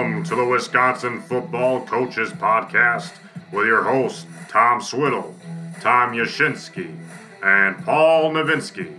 Welcome 0.00 0.24
to 0.24 0.34
the 0.34 0.46
Wisconsin 0.46 1.20
Football 1.20 1.84
Coaches 1.84 2.30
Podcast 2.32 3.12
with 3.52 3.66
your 3.66 3.82
hosts, 3.82 4.24
Tom 4.48 4.80
Swiddle, 4.80 5.34
Tom 5.82 6.14
Yashinsky, 6.14 6.96
and 7.42 7.84
Paul 7.84 8.30
Novinsky. 8.32 8.98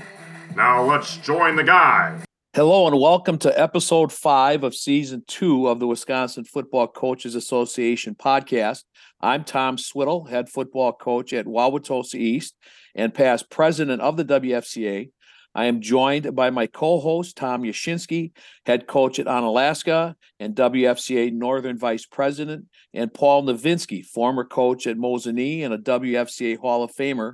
Now 0.56 0.84
let's 0.84 1.18
join 1.18 1.56
the 1.56 1.64
guy. 1.64 2.22
Hello 2.54 2.86
and 2.86 3.00
welcome 3.00 3.40
to 3.40 3.60
episode 3.60 4.14
five 4.14 4.64
of 4.64 4.76
season 4.76 5.24
two 5.26 5.68
of 5.68 5.80
the 5.80 5.88
Wisconsin 5.88 6.44
Football 6.44 6.90
Coaches 6.90 7.34
Association 7.34 8.14
podcast. 8.14 8.84
I'm 9.20 9.44
Tom 9.44 9.80
Swiddle, 9.80 10.26
head 10.26 10.50
football 10.50 10.94
coach 10.94 11.34
at 11.34 11.48
Wauwatosa 11.48 12.14
East 12.14 12.54
and 12.94 13.12
past 13.12 13.50
president 13.50 14.04
of 14.04 14.18
the 14.18 14.26
WFCA. 14.26 15.10
I 15.54 15.66
am 15.66 15.82
joined 15.82 16.34
by 16.36 16.50
my 16.50 16.68
co-host 16.68 17.36
Tom 17.36 17.64
Yashinsky, 17.64 18.32
head 18.66 18.88
coach 18.88 19.20
at 19.20 19.26
Onalaska 19.26 20.16
and 20.40 20.56
WFCA 20.56 21.34
Northern 21.34 21.78
Vice 21.78 22.06
President, 22.06 22.66
and 22.94 23.14
Paul 23.14 23.44
Novinsky, 23.44 24.06
former 24.06 24.46
coach 24.46 24.88
at 24.88 24.98
Mosinee 24.98 25.64
and 25.64 25.74
a 25.74 25.78
WFCA 25.78 26.58
Hall 26.58 26.84
of 26.84 26.92
Famer. 26.96 27.34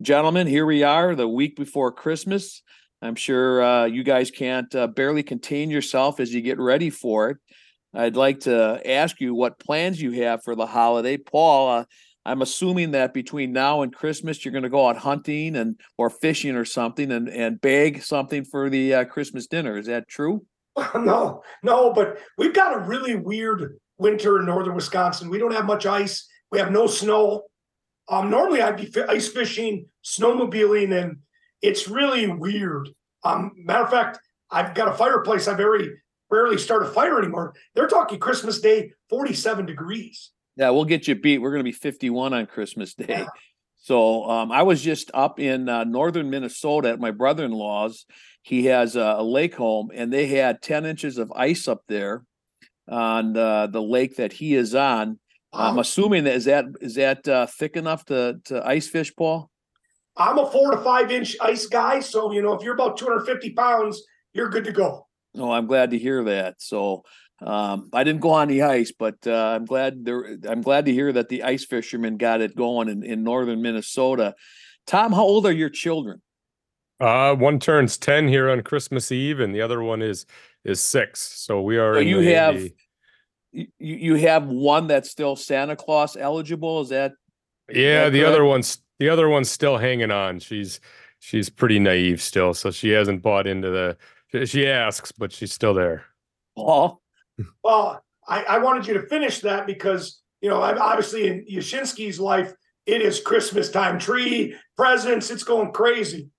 Gentlemen, 0.00 0.46
here 0.46 0.64
we 0.64 0.82
are, 0.82 1.14
the 1.14 1.28
week 1.28 1.56
before 1.56 1.92
Christmas. 1.92 2.62
I'm 3.02 3.14
sure 3.14 3.62
uh, 3.62 3.84
you 3.84 4.02
guys 4.02 4.30
can't 4.30 4.74
uh, 4.74 4.86
barely 4.86 5.22
contain 5.22 5.70
yourself 5.70 6.20
as 6.20 6.32
you 6.32 6.40
get 6.40 6.58
ready 6.58 6.88
for 6.90 7.30
it. 7.30 7.36
I'd 7.92 8.16
like 8.16 8.40
to 8.40 8.80
ask 8.88 9.20
you 9.20 9.34
what 9.34 9.58
plans 9.58 10.00
you 10.00 10.12
have 10.22 10.44
for 10.44 10.54
the 10.54 10.66
holiday, 10.66 11.16
Paul. 11.16 11.68
Uh, 11.68 11.84
I'm 12.24 12.42
assuming 12.42 12.90
that 12.90 13.14
between 13.14 13.52
now 13.52 13.82
and 13.82 13.94
Christmas, 13.94 14.44
you're 14.44 14.52
going 14.52 14.64
to 14.64 14.68
go 14.68 14.88
out 14.88 14.98
hunting 14.98 15.56
and 15.56 15.80
or 15.96 16.10
fishing 16.10 16.54
or 16.54 16.64
something, 16.64 17.10
and 17.10 17.28
and 17.28 17.60
bag 17.60 18.02
something 18.02 18.44
for 18.44 18.68
the 18.68 18.94
uh, 18.94 19.04
Christmas 19.04 19.46
dinner. 19.46 19.78
Is 19.78 19.86
that 19.86 20.08
true? 20.08 20.44
no, 20.94 21.42
no, 21.62 21.92
but 21.92 22.18
we've 22.38 22.54
got 22.54 22.76
a 22.76 22.86
really 22.86 23.16
weird 23.16 23.78
winter 23.98 24.38
in 24.38 24.46
northern 24.46 24.74
Wisconsin. 24.74 25.30
We 25.30 25.38
don't 25.38 25.54
have 25.54 25.66
much 25.66 25.86
ice. 25.86 26.28
We 26.50 26.58
have 26.58 26.70
no 26.70 26.86
snow. 26.86 27.44
Um, 28.08 28.30
normally 28.30 28.60
I'd 28.60 28.76
be 28.76 28.92
ice 29.08 29.28
fishing, 29.28 29.86
snowmobiling, 30.04 31.00
and 31.00 31.18
it's 31.62 31.88
really 31.88 32.26
weird. 32.26 32.88
Um, 33.24 33.52
matter 33.56 33.84
of 33.84 33.90
fact, 33.90 34.18
I've 34.50 34.74
got 34.74 34.88
a 34.88 34.94
fireplace. 34.94 35.46
I 35.46 35.54
very 35.54 35.90
rarely 36.30 36.58
start 36.58 36.82
a 36.82 36.86
fire 36.86 37.18
anymore. 37.18 37.54
They're 37.74 37.88
talking 37.88 38.18
Christmas 38.18 38.60
Day, 38.60 38.92
47 39.08 39.66
degrees. 39.66 40.32
Yeah, 40.60 40.68
we'll 40.70 40.84
get 40.84 41.08
you 41.08 41.14
beat. 41.14 41.38
We're 41.38 41.52
going 41.52 41.60
to 41.60 41.64
be 41.64 41.72
51 41.72 42.34
on 42.34 42.44
Christmas 42.44 42.92
Day. 42.92 43.06
Yeah. 43.08 43.26
So 43.78 44.28
um, 44.28 44.52
I 44.52 44.62
was 44.62 44.82
just 44.82 45.10
up 45.14 45.40
in 45.40 45.70
uh, 45.70 45.84
northern 45.84 46.28
Minnesota 46.28 46.90
at 46.90 47.00
my 47.00 47.12
brother 47.12 47.46
in 47.46 47.52
law's. 47.52 48.04
He 48.42 48.66
has 48.66 48.94
a, 48.94 49.16
a, 49.18 49.22
lake 49.22 49.54
home, 49.54 49.90
and 49.94 50.12
they 50.12 50.26
had 50.26 50.60
10 50.60 50.84
inches 50.84 51.16
of 51.16 51.32
ice 51.34 51.66
up 51.66 51.80
there 51.88 52.24
on 52.86 53.38
uh, 53.38 53.68
the 53.68 53.80
lake 53.80 54.16
that 54.16 54.34
he 54.34 54.54
is 54.54 54.74
on. 54.74 55.18
I'm 55.50 55.78
assuming 55.78 56.24
that 56.24 56.34
is 56.34 56.44
that 56.44 56.66
is 56.82 56.94
that 56.96 57.26
uh, 57.26 57.46
thick 57.46 57.76
enough 57.76 58.04
to 58.04 58.38
to 58.44 58.64
ice 58.64 58.86
fish, 58.86 59.12
Paul? 59.16 59.50
I'm 60.16 60.38
a 60.38 60.48
four 60.48 60.72
to 60.72 60.76
five 60.76 61.10
inch 61.10 61.36
ice 61.40 61.66
guy, 61.66 62.00
so 62.00 62.32
you 62.32 62.42
know 62.42 62.52
if 62.52 62.62
you're 62.62 62.74
about 62.74 62.98
250 62.98 63.54
pounds, 63.54 64.02
you're 64.34 64.50
good 64.50 64.64
to 64.64 64.72
go. 64.72 65.08
Oh, 65.36 65.50
I'm 65.50 65.66
glad 65.66 65.90
to 65.90 65.98
hear 65.98 66.22
that. 66.24 66.56
So 66.58 67.02
um, 67.40 67.88
I 67.92 68.04
didn't 68.04 68.20
go 68.20 68.30
on 68.30 68.48
the 68.48 68.62
ice, 68.62 68.92
but 68.92 69.16
uh, 69.26 69.56
I'm 69.56 69.64
glad 69.64 70.04
there. 70.04 70.36
I'm 70.46 70.60
glad 70.60 70.84
to 70.86 70.92
hear 70.92 71.12
that 71.12 71.28
the 71.28 71.42
ice 71.42 71.64
fishermen 71.64 72.16
got 72.18 72.40
it 72.42 72.54
going 72.54 72.88
in, 72.88 73.02
in 73.02 73.24
northern 73.24 73.62
Minnesota. 73.62 74.34
Tom, 74.86 75.12
how 75.12 75.22
old 75.22 75.46
are 75.46 75.52
your 75.52 75.70
children? 75.70 76.20
Uh, 77.00 77.34
one 77.34 77.58
turns 77.58 77.96
ten 77.96 78.28
here 78.28 78.50
on 78.50 78.62
Christmas 78.62 79.10
Eve, 79.10 79.40
and 79.40 79.54
the 79.54 79.62
other 79.62 79.82
one 79.82 80.02
is 80.02 80.26
is 80.64 80.80
six. 80.80 81.20
So 81.20 81.62
we 81.62 81.78
are. 81.78 81.94
So 81.94 82.00
you 82.00 82.20
the, 82.20 82.34
have 82.34 82.62
you 83.52 83.66
you 83.78 84.14
have 84.16 84.46
one 84.46 84.86
that's 84.86 85.10
still 85.10 85.34
Santa 85.34 85.76
Claus 85.76 86.16
eligible. 86.16 86.82
Is 86.82 86.90
that? 86.90 87.12
Yeah, 87.70 88.04
that 88.04 88.10
the 88.10 88.24
other 88.24 88.44
one's 88.44 88.78
the 88.98 89.08
other 89.08 89.30
one's 89.30 89.50
still 89.50 89.78
hanging 89.78 90.10
on. 90.10 90.40
She's 90.40 90.78
she's 91.20 91.48
pretty 91.48 91.78
naive 91.78 92.20
still, 92.20 92.52
so 92.52 92.70
she 92.70 92.90
hasn't 92.90 93.22
bought 93.22 93.46
into 93.46 93.70
the. 93.70 94.46
She 94.46 94.68
asks, 94.68 95.10
but 95.10 95.32
she's 95.32 95.52
still 95.52 95.72
there. 95.72 96.04
Paul. 96.54 97.00
Well, 97.62 98.02
I, 98.26 98.42
I 98.44 98.58
wanted 98.58 98.86
you 98.86 98.94
to 98.94 99.06
finish 99.06 99.40
that 99.40 99.66
because 99.66 100.20
you 100.40 100.48
know 100.48 100.60
obviously 100.60 101.28
in 101.28 101.44
Yashinsky's 101.46 102.20
life 102.20 102.52
it 102.86 103.02
is 103.02 103.20
Christmas 103.20 103.70
time, 103.70 103.98
tree, 103.98 104.54
presents, 104.76 105.30
it's 105.30 105.44
going 105.44 105.72
crazy. 105.72 106.30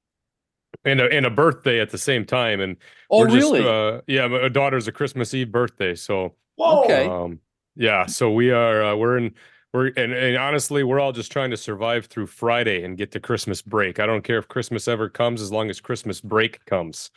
And 0.84 1.00
a 1.00 1.12
and 1.12 1.26
a 1.26 1.30
birthday 1.30 1.80
at 1.80 1.92
the 1.92 1.98
same 1.98 2.26
time, 2.26 2.60
and 2.60 2.78
oh 3.10 3.26
really? 3.26 3.60
Just, 3.60 3.70
uh, 3.70 4.02
yeah, 4.08 4.28
my 4.28 4.50
daughter's 4.50 4.88
a 4.88 4.92
Christmas 4.92 5.34
Eve 5.34 5.52
birthday, 5.52 5.96
so 5.96 6.34
Whoa. 6.56 6.84
okay, 6.84 7.06
um, 7.06 7.40
yeah, 7.76 8.06
so 8.06 8.32
we 8.32 8.52
are 8.52 8.84
uh, 8.84 8.96
we're 8.96 9.18
in 9.18 9.36
we're 9.74 9.88
and, 9.88 10.12
and 10.14 10.38
honestly 10.38 10.84
we're 10.84 11.00
all 11.00 11.12
just 11.12 11.32
trying 11.32 11.52
to 11.52 11.58
survive 11.58 12.08
through 12.08 12.28
Friday 12.28 12.84
and 12.84 12.98
get 12.98 13.12
to 13.12 13.20
Christmas 13.20 13.62
break. 13.62 14.00
I 14.00 14.06
don't 14.06 14.24
care 14.24 14.40
if 14.40 14.48
Christmas 14.48 14.88
ever 14.88 15.08
comes 15.08 15.42
as 15.42 15.52
long 15.52 15.70
as 15.70 15.80
Christmas 15.80 16.20
break 16.20 16.66
comes. 16.66 17.12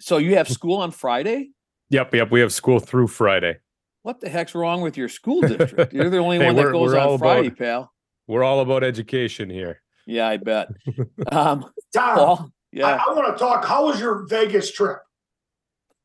So 0.00 0.18
you 0.18 0.36
have 0.36 0.48
school 0.48 0.78
on 0.78 0.90
Friday? 0.90 1.50
Yep, 1.90 2.14
yep. 2.14 2.30
We 2.30 2.40
have 2.40 2.52
school 2.52 2.80
through 2.80 3.08
Friday. 3.08 3.58
What 4.02 4.20
the 4.20 4.28
heck's 4.28 4.54
wrong 4.54 4.80
with 4.80 4.96
your 4.96 5.08
school 5.08 5.42
district? 5.42 5.92
You're 5.92 6.08
the 6.08 6.18
only 6.18 6.38
hey, 6.40 6.46
one 6.46 6.56
that 6.56 6.72
goes 6.72 6.94
on 6.94 7.18
Friday, 7.18 7.48
about, 7.48 7.58
pal. 7.58 7.92
We're 8.26 8.44
all 8.44 8.60
about 8.60 8.82
education 8.82 9.50
here. 9.50 9.82
Yeah, 10.06 10.28
I 10.28 10.38
bet. 10.38 10.68
Um, 11.32 11.70
Tom, 11.94 12.14
Paul, 12.16 12.52
yeah, 12.72 12.86
I, 12.86 12.92
I 12.92 13.14
want 13.14 13.36
to 13.36 13.38
talk. 13.38 13.64
How 13.64 13.86
was 13.86 14.00
your 14.00 14.26
Vegas 14.26 14.72
trip? 14.72 14.98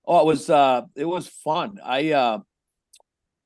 Oh, 0.06 0.20
it 0.20 0.26
was 0.26 0.50
uh, 0.50 0.82
it 0.96 1.06
was 1.06 1.28
fun. 1.28 1.80
I 1.84 2.12
uh, 2.12 2.40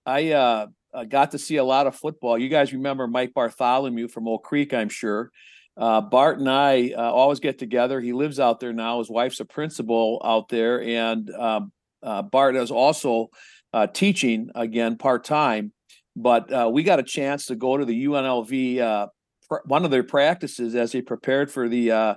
I 0.05 0.31
uh, 0.31 0.67
got 1.07 1.31
to 1.31 1.37
see 1.37 1.57
a 1.57 1.63
lot 1.63 1.87
of 1.87 1.95
football. 1.95 2.37
You 2.37 2.49
guys 2.49 2.73
remember 2.73 3.07
Mike 3.07 3.33
Bartholomew 3.33 4.07
from 4.07 4.27
Oak 4.27 4.43
Creek, 4.43 4.73
I'm 4.73 4.89
sure. 4.89 5.31
Uh, 5.77 6.01
Bart 6.01 6.39
and 6.39 6.49
I 6.49 6.93
uh, 6.97 7.11
always 7.11 7.39
get 7.39 7.59
together. 7.59 8.01
He 8.01 8.11
lives 8.11 8.39
out 8.39 8.59
there 8.59 8.73
now. 8.73 8.99
His 8.99 9.09
wife's 9.09 9.39
a 9.39 9.45
principal 9.45 10.21
out 10.25 10.49
there, 10.49 10.81
and 10.81 11.29
um, 11.31 11.71
uh, 12.03 12.21
Bart 12.21 12.55
is 12.55 12.71
also 12.71 13.29
uh, 13.73 13.87
teaching 13.87 14.49
again 14.55 14.97
part 14.97 15.23
time, 15.23 15.73
but 16.15 16.51
uh, 16.51 16.69
we 16.71 16.83
got 16.83 16.99
a 16.99 17.03
chance 17.03 17.47
to 17.47 17.55
go 17.55 17.77
to 17.77 17.85
the 17.85 18.05
UNLV 18.05 18.79
uh, 18.79 19.07
pr- 19.47 19.57
one 19.65 19.85
of 19.85 19.91
their 19.91 20.03
practices 20.03 20.75
as 20.75 20.91
they 20.91 21.01
prepared 21.01 21.51
for 21.51 21.69
the 21.69 21.91
uh, 21.91 22.15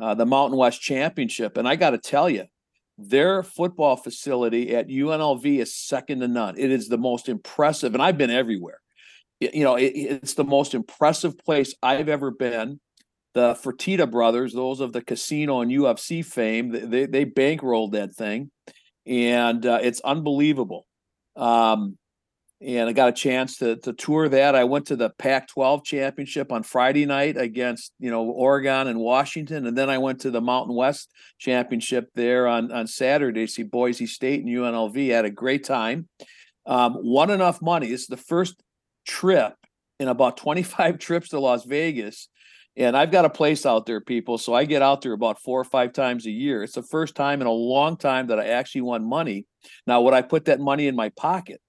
uh, 0.00 0.14
the 0.14 0.26
Mountain 0.26 0.58
West 0.58 0.80
Championship, 0.80 1.56
and 1.56 1.68
I 1.68 1.76
got 1.76 1.90
to 1.90 1.98
tell 1.98 2.28
you, 2.28 2.44
their 2.98 3.42
football 3.42 3.96
facility 3.96 4.74
at 4.74 4.88
UNLV 4.88 5.44
is 5.60 5.76
second 5.76 6.20
to 6.20 6.28
none. 6.28 6.58
It 6.58 6.70
is 6.70 6.88
the 6.88 6.98
most 6.98 7.28
impressive, 7.28 7.94
and 7.94 8.02
I've 8.02 8.18
been 8.18 8.30
everywhere. 8.30 8.78
You 9.40 9.64
know, 9.64 9.74
it, 9.74 9.92
it's 9.94 10.34
the 10.34 10.44
most 10.44 10.74
impressive 10.74 11.36
place 11.38 11.74
I've 11.82 12.08
ever 12.08 12.30
been 12.30 12.80
the 13.34 13.54
Fertitta 13.54 14.10
brothers, 14.10 14.52
those 14.52 14.80
of 14.80 14.92
the 14.92 15.02
casino 15.02 15.60
and 15.60 15.70
UFC 15.70 16.24
fame, 16.24 16.90
they 16.90 17.06
they 17.06 17.24
bankrolled 17.24 17.92
that 17.92 18.14
thing 18.14 18.50
and 19.06 19.64
uh, 19.66 19.80
it's 19.82 20.00
unbelievable. 20.00 20.86
Um, 21.36 21.98
and 22.60 22.88
I 22.88 22.92
got 22.92 23.08
a 23.08 23.12
chance 23.12 23.56
to 23.58 23.76
to 23.76 23.92
tour 23.92 24.28
that. 24.28 24.54
I 24.54 24.64
went 24.64 24.86
to 24.86 24.96
the 24.96 25.10
Pac-12 25.10 25.84
championship 25.84 26.52
on 26.52 26.62
Friday 26.62 27.06
night 27.06 27.36
against 27.36 27.92
you 27.98 28.10
know 28.10 28.22
Oregon 28.24 28.86
and 28.86 29.00
Washington, 29.00 29.66
and 29.66 29.76
then 29.76 29.90
I 29.90 29.98
went 29.98 30.20
to 30.20 30.30
the 30.30 30.40
Mountain 30.40 30.76
West 30.76 31.10
championship 31.38 32.10
there 32.14 32.46
on 32.46 32.70
on 32.70 32.86
Saturday. 32.86 33.46
See 33.46 33.64
Boise 33.64 34.06
State 34.06 34.44
and 34.44 34.48
UNLV. 34.48 35.10
had 35.10 35.24
a 35.24 35.30
great 35.30 35.64
time. 35.64 36.08
Um, 36.64 36.96
won 37.00 37.30
enough 37.30 37.60
money. 37.60 37.88
This 37.88 38.02
is 38.02 38.06
the 38.06 38.16
first 38.16 38.62
trip 39.06 39.54
in 39.98 40.06
about 40.06 40.36
25 40.36 40.98
trips 41.00 41.30
to 41.30 41.40
Las 41.40 41.64
Vegas 41.64 42.28
and 42.76 42.96
I've 42.96 43.10
got 43.10 43.24
a 43.24 43.30
place 43.30 43.66
out 43.66 43.86
there, 43.86 44.00
people. 44.00 44.38
So 44.38 44.54
I 44.54 44.64
get 44.64 44.82
out 44.82 45.02
there 45.02 45.12
about 45.12 45.40
four 45.40 45.60
or 45.60 45.64
five 45.64 45.92
times 45.92 46.26
a 46.26 46.30
year. 46.30 46.62
It's 46.62 46.74
the 46.74 46.82
first 46.82 47.14
time 47.14 47.40
in 47.40 47.46
a 47.46 47.52
long 47.52 47.96
time 47.96 48.28
that 48.28 48.40
I 48.40 48.48
actually 48.48 48.82
won 48.82 49.04
money. 49.04 49.46
Now, 49.86 50.00
would 50.02 50.14
I 50.14 50.22
put 50.22 50.46
that 50.46 50.60
money 50.60 50.86
in 50.86 50.96
my 50.96 51.10
pocket? 51.10 51.60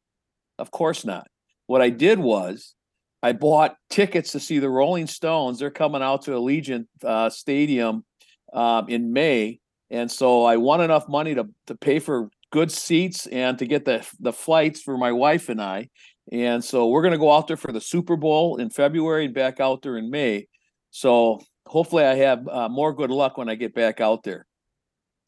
Of 0.58 0.72
course 0.72 1.04
not. 1.04 1.28
What 1.68 1.82
I 1.82 1.90
did 1.90 2.20
was 2.20 2.76
I 3.22 3.34
bought 3.34 3.76
tickets 3.90 4.32
to 4.34 4.40
see 4.40 4.60
the 4.60 4.70
Rolling 4.70 5.08
Stones. 5.08 5.60
They're 5.60 5.72
coming 5.72 6.02
out 6.02 6.24
to 6.24 6.32
Allegiant 6.32 6.88
uh, 7.04 7.30
Stadium 7.30 8.06
um, 8.54 8.88
in 8.90 9.12
May. 9.12 9.60
And 9.90 10.12
so 10.12 10.44
I 10.44 10.58
won 10.58 10.82
enough 10.82 11.08
money 11.08 11.36
to, 11.36 11.48
to 11.68 11.76
pay 11.76 12.00
for 12.00 12.30
good 12.52 12.72
seats 12.72 13.28
and 13.28 13.58
to 13.60 13.66
get 13.66 13.86
the, 13.86 14.08
the 14.20 14.34
flights 14.34 14.82
for 14.82 14.98
my 14.98 15.12
wife 15.12 15.50
and 15.50 15.62
I. 15.62 15.90
And 16.32 16.64
so 16.64 16.88
we're 16.88 17.02
going 17.02 17.14
to 17.14 17.18
go 17.18 17.32
out 17.32 17.48
there 17.48 17.58
for 17.58 17.72
the 17.72 17.82
Super 17.82 18.16
Bowl 18.16 18.58
in 18.58 18.70
February 18.70 19.26
and 19.26 19.34
back 19.34 19.60
out 19.60 19.82
there 19.82 19.98
in 19.98 20.10
May. 20.10 20.48
So 20.94 21.42
hopefully, 21.66 22.04
I 22.04 22.16
have 22.16 22.48
uh, 22.48 22.70
more 22.70 22.94
good 22.94 23.10
luck 23.10 23.38
when 23.38 23.50
I 23.50 23.56
get 23.56 23.74
back 23.74 24.00
out 24.00 24.24
there. 24.24 24.46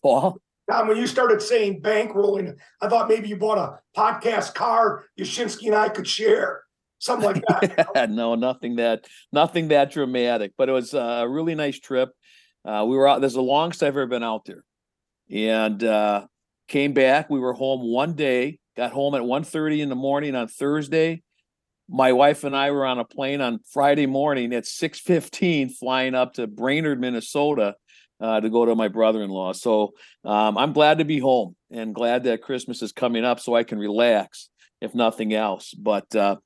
Paul. 0.04 0.38
Tom, 0.72 0.88
when 0.88 0.98
you 0.98 1.08
started 1.08 1.42
saying 1.42 1.82
bankrolling, 1.82 2.56
I 2.82 2.88
thought 2.88 3.10
maybe 3.10 3.28
you 3.28 3.38
bought 3.38 3.58
a 3.58 3.80
podcast 4.00 4.56
car 4.56 5.06
Yashinsky 5.20 5.68
and 5.68 5.76
I 5.76 5.90
could 5.90 6.08
share, 6.08 6.64
something 6.98 7.34
like 7.34 7.44
that. 7.48 8.10
no, 8.10 8.36
nothing 8.36 8.78
that 8.78 9.06
nothing 9.32 9.68
that 9.68 9.92
dramatic, 9.92 10.54
but 10.58 10.70
it 10.70 10.72
was 10.72 10.94
a 10.94 11.28
really 11.28 11.56
nice 11.56 11.80
trip. 11.80 12.10
Uh, 12.64 12.86
we 12.88 12.96
were 12.96 13.08
out. 13.08 13.22
There's 13.22 13.34
the 13.34 13.42
longest 13.42 13.84
I've 13.84 13.90
ever 13.90 14.08
been 14.08 14.24
out 14.24 14.46
there, 14.46 14.64
and 15.30 15.84
uh, 15.84 16.26
came 16.68 16.94
back. 16.94 17.30
We 17.30 17.40
were 17.40 17.54
home 17.54 17.82
one 17.82 18.14
day, 18.14 18.60
Got 18.76 18.92
home 18.92 19.16
at 19.16 19.22
1.30 19.22 19.80
in 19.80 19.90
the 19.90 19.96
morning 19.96 20.36
on 20.36 20.50
Thursday. 20.50 21.24
My 21.88 22.14
wife 22.14 22.44
and 22.44 22.56
I 22.56 22.72
were 22.72 22.86
on 22.86 23.00
a 23.00 23.06
plane 23.06 23.42
on 23.42 23.60
Friday 23.72 24.08
morning 24.08 24.54
at 24.54 24.66
6:15 24.66 25.70
flying 25.70 26.16
up 26.16 26.34
to 26.34 26.48
Brainerd, 26.48 27.00
Minnesota 27.00 27.76
uh, 28.20 28.40
to 28.40 28.50
go 28.50 28.66
to 28.66 28.76
my 28.76 28.88
brother-in-law. 28.88 29.54
So 29.54 29.94
um, 30.24 30.58
I'm 30.58 30.74
glad 30.74 31.00
to 31.00 31.06
be 31.06 31.20
home 31.20 31.56
and 31.72 31.94
glad 31.94 32.24
that 32.24 32.42
Christmas 32.42 32.82
is 32.82 32.92
coming 32.92 33.26
up 33.26 33.40
so 33.40 33.56
I 33.56 33.64
can 33.64 33.78
relax, 33.78 34.50
if 34.82 34.96
nothing 34.96 35.34
else. 35.34 35.74
But 35.74 36.16
uh, 36.16 36.38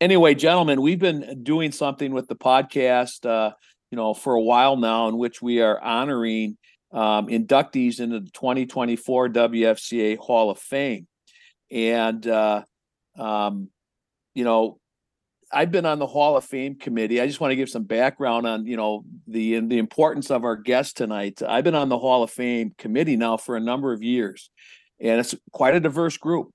anyway, 0.00 0.34
gentlemen, 0.34 0.80
we've 0.80 0.98
been 0.98 1.42
doing 1.42 1.72
something 1.72 2.12
with 2.12 2.28
the 2.28 2.36
podcast, 2.36 3.26
uh, 3.26 3.52
you 3.90 3.96
know, 3.96 4.14
for 4.14 4.34
a 4.34 4.42
while 4.42 4.76
now, 4.76 5.08
in 5.08 5.18
which 5.18 5.42
we 5.42 5.60
are 5.60 5.80
honoring 5.80 6.56
um, 6.92 7.26
inductees 7.26 8.00
into 8.00 8.20
the 8.20 8.30
2024 8.30 9.28
WFCA 9.28 10.16
Hall 10.16 10.50
of 10.50 10.58
Fame, 10.58 11.06
and 11.70 12.26
uh, 12.26 12.62
um, 13.18 13.68
you 14.34 14.44
know, 14.44 14.77
I've 15.50 15.70
been 15.70 15.86
on 15.86 15.98
the 15.98 16.06
Hall 16.06 16.36
of 16.36 16.44
Fame 16.44 16.74
committee. 16.74 17.20
I 17.20 17.26
just 17.26 17.40
want 17.40 17.52
to 17.52 17.56
give 17.56 17.70
some 17.70 17.84
background 17.84 18.46
on, 18.46 18.66
you 18.66 18.76
know, 18.76 19.04
the 19.26 19.60
the 19.60 19.78
importance 19.78 20.30
of 20.30 20.44
our 20.44 20.56
guest 20.56 20.96
tonight. 20.96 21.40
I've 21.46 21.64
been 21.64 21.74
on 21.74 21.88
the 21.88 21.98
Hall 21.98 22.22
of 22.22 22.30
Fame 22.30 22.72
committee 22.76 23.16
now 23.16 23.36
for 23.36 23.56
a 23.56 23.60
number 23.60 23.92
of 23.92 24.02
years, 24.02 24.50
and 25.00 25.20
it's 25.20 25.34
quite 25.52 25.74
a 25.74 25.80
diverse 25.80 26.16
group. 26.16 26.50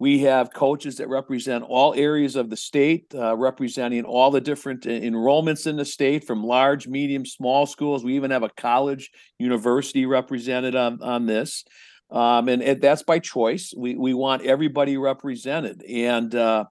We 0.00 0.20
have 0.20 0.54
coaches 0.54 0.98
that 0.98 1.08
represent 1.08 1.64
all 1.64 1.92
areas 1.94 2.36
of 2.36 2.50
the 2.50 2.56
state, 2.56 3.12
uh, 3.12 3.36
representing 3.36 4.04
all 4.04 4.30
the 4.30 4.40
different 4.40 4.84
enrollments 4.84 5.66
in 5.66 5.76
the 5.76 5.84
state, 5.84 6.24
from 6.24 6.44
large, 6.44 6.86
medium, 6.86 7.26
small 7.26 7.66
schools. 7.66 8.04
We 8.04 8.14
even 8.14 8.30
have 8.30 8.44
a 8.44 8.50
college, 8.50 9.10
university 9.40 10.06
represented 10.06 10.76
on 10.76 11.02
on 11.02 11.26
this, 11.26 11.64
um, 12.12 12.48
and, 12.48 12.62
and 12.62 12.80
that's 12.80 13.02
by 13.02 13.18
choice. 13.18 13.74
We 13.76 13.96
we 13.96 14.14
want 14.14 14.42
everybody 14.42 14.96
represented, 14.96 15.82
and 15.82 16.32
uh, 16.32 16.66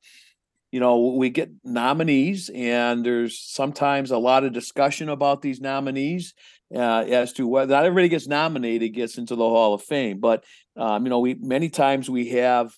you 0.71 0.79
know, 0.79 1.13
we 1.13 1.29
get 1.29 1.49
nominees, 1.63 2.49
and 2.53 3.05
there's 3.05 3.39
sometimes 3.39 4.11
a 4.11 4.17
lot 4.17 4.43
of 4.43 4.53
discussion 4.53 5.09
about 5.09 5.41
these 5.41 5.61
nominees 5.61 6.33
uh, 6.75 7.05
as 7.07 7.33
to 7.33 7.47
whether 7.47 7.73
not 7.73 7.85
everybody 7.85 8.09
gets 8.09 8.27
nominated 8.27 8.93
gets 8.93 9.17
into 9.17 9.35
the 9.35 9.43
Hall 9.43 9.73
of 9.73 9.83
Fame. 9.83 10.19
But 10.19 10.43
um, 10.75 11.05
you 11.05 11.09
know, 11.09 11.19
we 11.19 11.35
many 11.35 11.69
times 11.69 12.09
we 12.09 12.29
have 12.29 12.73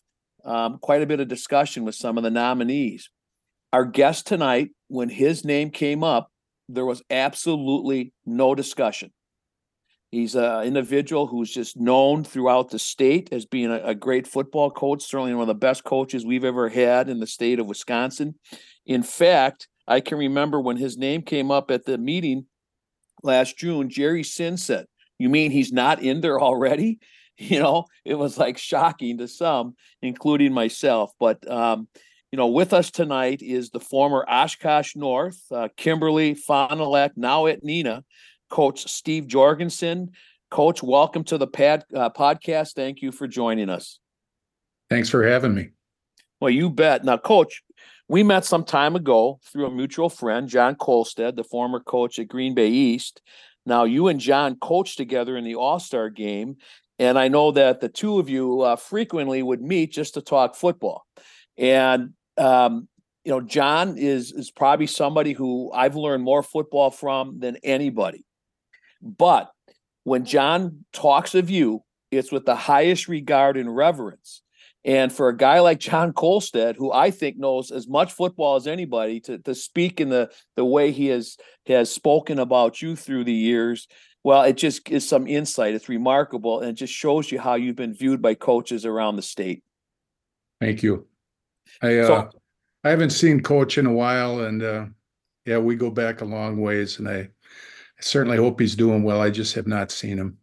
um, 0.45 0.77
quite 0.77 1.01
a 1.01 1.07
bit 1.07 1.19
of 1.19 1.27
discussion 1.27 1.83
with 1.83 1.95
some 1.95 2.17
of 2.17 2.23
the 2.23 2.31
nominees. 2.31 3.09
Our 3.73 3.85
guest 3.85 4.27
tonight, 4.27 4.69
when 4.87 5.09
his 5.09 5.43
name 5.43 5.69
came 5.69 6.03
up, 6.03 6.31
there 6.67 6.85
was 6.85 7.01
absolutely 7.09 8.13
no 8.25 8.55
discussion. 8.55 9.11
He's 10.11 10.33
an 10.33 10.63
individual 10.63 11.27
who's 11.27 11.51
just 11.51 11.77
known 11.77 12.23
throughout 12.23 12.71
the 12.71 12.79
state 12.79 13.29
as 13.31 13.45
being 13.45 13.69
a, 13.69 13.79
a, 13.83 13.95
great 13.95 14.25
football 14.25 14.71
coach, 14.71 15.03
certainly 15.03 15.35
one 15.35 15.43
of 15.43 15.47
the 15.47 15.53
best 15.53 15.83
coaches 15.83 16.25
we've 16.25 16.43
ever 16.43 16.67
had 16.67 17.09
in 17.09 17.19
the 17.19 17.27
state 17.27 17.59
of 17.59 17.67
Wisconsin. 17.67 18.33
In 18.87 19.03
fact, 19.03 19.67
I 19.87 19.99
can 19.99 20.17
remember 20.17 20.59
when 20.59 20.77
his 20.77 20.97
name 20.97 21.21
came 21.21 21.51
up 21.51 21.69
at 21.69 21.85
the 21.85 21.99
meeting 21.99 22.45
last 23.21 23.57
June, 23.57 23.89
Jerry 23.89 24.23
Sin 24.23 24.57
said, 24.57 24.85
You 25.19 25.29
mean 25.29 25.51
he's 25.51 25.71
not 25.71 26.01
in 26.01 26.21
there 26.21 26.39
already? 26.39 26.99
You 27.41 27.59
know, 27.59 27.85
it 28.03 28.15
was 28.15 28.37
like 28.37 28.57
shocking 28.57 29.19
to 29.19 29.27
some, 29.29 29.77
including 30.01 30.51
myself. 30.51 31.13
But, 31.21 31.49
um, 31.49 31.87
you 32.33 32.37
know, 32.37 32.47
with 32.47 32.73
us 32.73 32.91
tonight 32.91 33.41
is 33.41 33.69
the 33.69 33.79
former 33.79 34.25
Oshkosh 34.27 34.97
North, 34.97 35.41
uh, 35.49 35.69
Kimberly 35.77 36.37
Lac, 36.49 37.15
now 37.15 37.45
at 37.45 37.63
Neenah, 37.63 38.03
Coach 38.49 38.91
Steve 38.91 39.27
Jorgensen. 39.27 40.11
Coach, 40.49 40.81
welcome 40.81 41.23
to 41.25 41.37
the 41.37 41.47
pad, 41.47 41.85
uh, 41.93 42.09
podcast. 42.09 42.73
Thank 42.73 43.01
you 43.01 43.11
for 43.11 43.27
joining 43.27 43.69
us. 43.69 43.99
Thanks 44.89 45.09
for 45.09 45.23
having 45.23 45.53
me. 45.53 45.69
Well, 46.41 46.49
you 46.49 46.69
bet. 46.69 47.05
Now, 47.05 47.17
Coach, 47.17 47.61
we 48.07 48.23
met 48.23 48.45
some 48.45 48.63
time 48.63 48.95
ago 48.95 49.39
through 49.45 49.67
a 49.67 49.71
mutual 49.71 50.09
friend, 50.09 50.49
John 50.49 50.75
Kolstad, 50.75 51.35
the 51.35 51.43
former 51.43 51.79
coach 51.79 52.17
at 52.17 52.27
Green 52.27 52.55
Bay 52.55 52.69
East. 52.69 53.21
Now, 53.65 53.83
you 53.83 54.07
and 54.07 54.19
John 54.19 54.55
coached 54.55 54.97
together 54.97 55.37
in 55.37 55.43
the 55.43 55.55
All 55.55 55.79
Star 55.79 56.09
game, 56.09 56.57
and 56.97 57.19
I 57.19 57.27
know 57.27 57.51
that 57.51 57.81
the 57.81 57.89
two 57.89 58.17
of 58.17 58.29
you 58.29 58.61
uh, 58.61 58.77
frequently 58.77 59.43
would 59.43 59.61
meet 59.61 59.91
just 59.91 60.15
to 60.15 60.21
talk 60.21 60.55
football. 60.55 61.05
And 61.57 62.13
um, 62.37 62.87
you 63.23 63.31
know, 63.31 63.41
John 63.41 63.97
is 63.97 64.31
is 64.31 64.49
probably 64.49 64.87
somebody 64.87 65.33
who 65.33 65.71
I've 65.71 65.95
learned 65.95 66.23
more 66.23 66.41
football 66.41 66.89
from 66.89 67.39
than 67.39 67.57
anybody. 67.57 68.25
But 69.01 69.51
when 70.03 70.25
John 70.25 70.85
talks 70.93 71.35
of 71.35 71.49
you, 71.49 71.83
it's 72.11 72.31
with 72.31 72.45
the 72.45 72.55
highest 72.55 73.07
regard 73.07 73.57
and 73.57 73.75
reverence. 73.75 74.41
And 74.85 75.11
for 75.11 75.27
a 75.27 75.35
guy 75.35 75.59
like 75.59 75.79
John 75.79 76.13
Kolstad, 76.13 76.75
who 76.77 76.91
I 76.91 77.11
think 77.11 77.37
knows 77.37 77.69
as 77.69 77.87
much 77.87 78.13
football 78.13 78.55
as 78.55 78.65
anybody, 78.65 79.19
to, 79.21 79.37
to 79.39 79.53
speak 79.53 79.99
in 79.99 80.09
the, 80.09 80.31
the 80.55 80.65
way 80.65 80.91
he 80.91 81.07
has 81.07 81.37
has 81.67 81.91
spoken 81.91 82.39
about 82.39 82.81
you 82.81 82.95
through 82.95 83.25
the 83.25 83.33
years, 83.33 83.87
well, 84.23 84.43
it 84.43 84.57
just 84.57 84.89
is 84.89 85.07
some 85.07 85.27
insight. 85.27 85.73
It's 85.73 85.89
remarkable, 85.89 86.61
and 86.61 86.69
it 86.69 86.73
just 86.73 86.93
shows 86.93 87.31
you 87.31 87.39
how 87.39 87.55
you've 87.55 87.75
been 87.75 87.93
viewed 87.93 88.21
by 88.21 88.33
coaches 88.33 88.85
around 88.85 89.17
the 89.17 89.21
state. 89.21 89.63
Thank 90.59 90.81
you. 90.81 91.07
I 91.81 91.99
uh, 91.99 92.07
so, 92.07 92.29
I 92.83 92.89
haven't 92.89 93.11
seen 93.11 93.41
Coach 93.41 93.77
in 93.77 93.85
a 93.85 93.93
while, 93.93 94.41
and 94.41 94.63
uh, 94.63 94.85
yeah, 95.45 95.57
we 95.57 95.75
go 95.75 95.89
back 95.89 96.21
a 96.21 96.25
long 96.25 96.57
ways, 96.57 96.99
and 96.99 97.07
I 97.07 97.29
I 97.99 98.01
certainly 98.01 98.37
hope 98.37 98.59
he's 98.59 98.75
doing 98.75 99.03
well. 99.03 99.21
I 99.21 99.29
just 99.29 99.55
have 99.55 99.67
not 99.67 99.91
seen 99.91 100.17
him. 100.17 100.37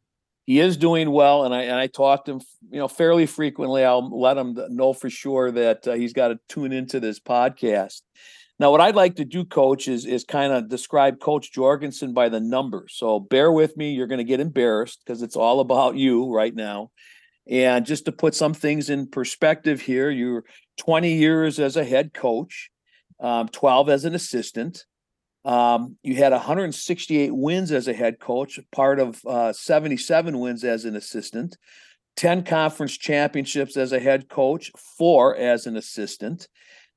He 0.45 0.61
is 0.61 0.77
doing 0.77 1.11
well, 1.11 1.45
and 1.45 1.55
I 1.55 1.63
and 1.63 1.75
I 1.75 1.89
talk 1.89 2.27
to 2.27 2.33
him, 2.33 2.41
you 2.71 2.79
know, 2.79 2.87
fairly 2.87 3.27
frequently. 3.27 3.85
I'll 3.85 4.09
let 4.17 4.37
him 4.37 4.57
know 4.69 4.93
for 4.93 5.11
sure 5.11 5.51
that 5.51 5.89
uh, 5.89 5.95
he's 5.95 6.13
got 6.13 6.29
to 6.29 6.39
tune 6.49 6.73
into 6.73 7.01
this 7.01 7.19
podcast. 7.19 8.03
Now, 8.59 8.71
what 8.71 8.81
I'd 8.81 8.95
like 8.95 9.17
to 9.17 9.25
do, 9.25 9.45
Coach, 9.45 9.89
is 9.89 10.07
is 10.07 10.23
kind 10.23 10.53
of 10.53 10.69
describe 10.69 11.19
Coach 11.19 11.53
Jorgensen 11.53 12.13
by 12.13 12.29
the 12.29 12.41
numbers. 12.41 12.95
So 12.97 13.19
bear 13.19 13.51
with 13.51 13.77
me; 13.77 13.93
you're 13.93 14.07
going 14.07 14.19
to 14.19 14.25
get 14.25 14.39
embarrassed 14.39 15.01
because 15.05 15.23
it's 15.23 15.37
all 15.37 15.61
about 15.61 15.97
you 15.97 16.33
right 16.33 16.55
now. 16.55 16.91
And 17.49 17.87
just 17.87 18.05
to 18.05 18.13
put 18.13 18.35
some 18.35 18.55
things 18.55 18.91
in 18.91 19.09
perspective 19.09 19.81
here, 19.81 20.11
you're 20.11 20.45
20 20.79 21.15
years 21.15 21.59
as 21.59 21.77
a 21.77 21.85
head 21.85 22.13
coach, 22.13 22.71
um, 23.21 23.49
12 23.49 23.89
as 23.89 24.05
an 24.05 24.15
assistant. 24.15 24.85
Um, 25.47 25.97
you 26.03 26.17
had 26.17 26.33
168 26.33 27.33
wins 27.33 27.71
as 27.71 27.87
a 27.87 27.95
head 27.95 28.19
coach, 28.19 28.59
part 28.73 28.99
of 28.99 29.25
uh, 29.25 29.53
77 29.53 30.41
wins 30.41 30.65
as 30.65 30.85
an 30.85 30.97
assistant, 30.97 31.57
10 32.17 32.43
conference 32.43 32.99
championships 32.99 33.77
as 33.77 33.93
a 33.93 34.01
head 34.01 34.29
coach, 34.29 34.73
four 34.99 35.37
as 35.37 35.67
an 35.67 35.77
assistant. 35.77 36.49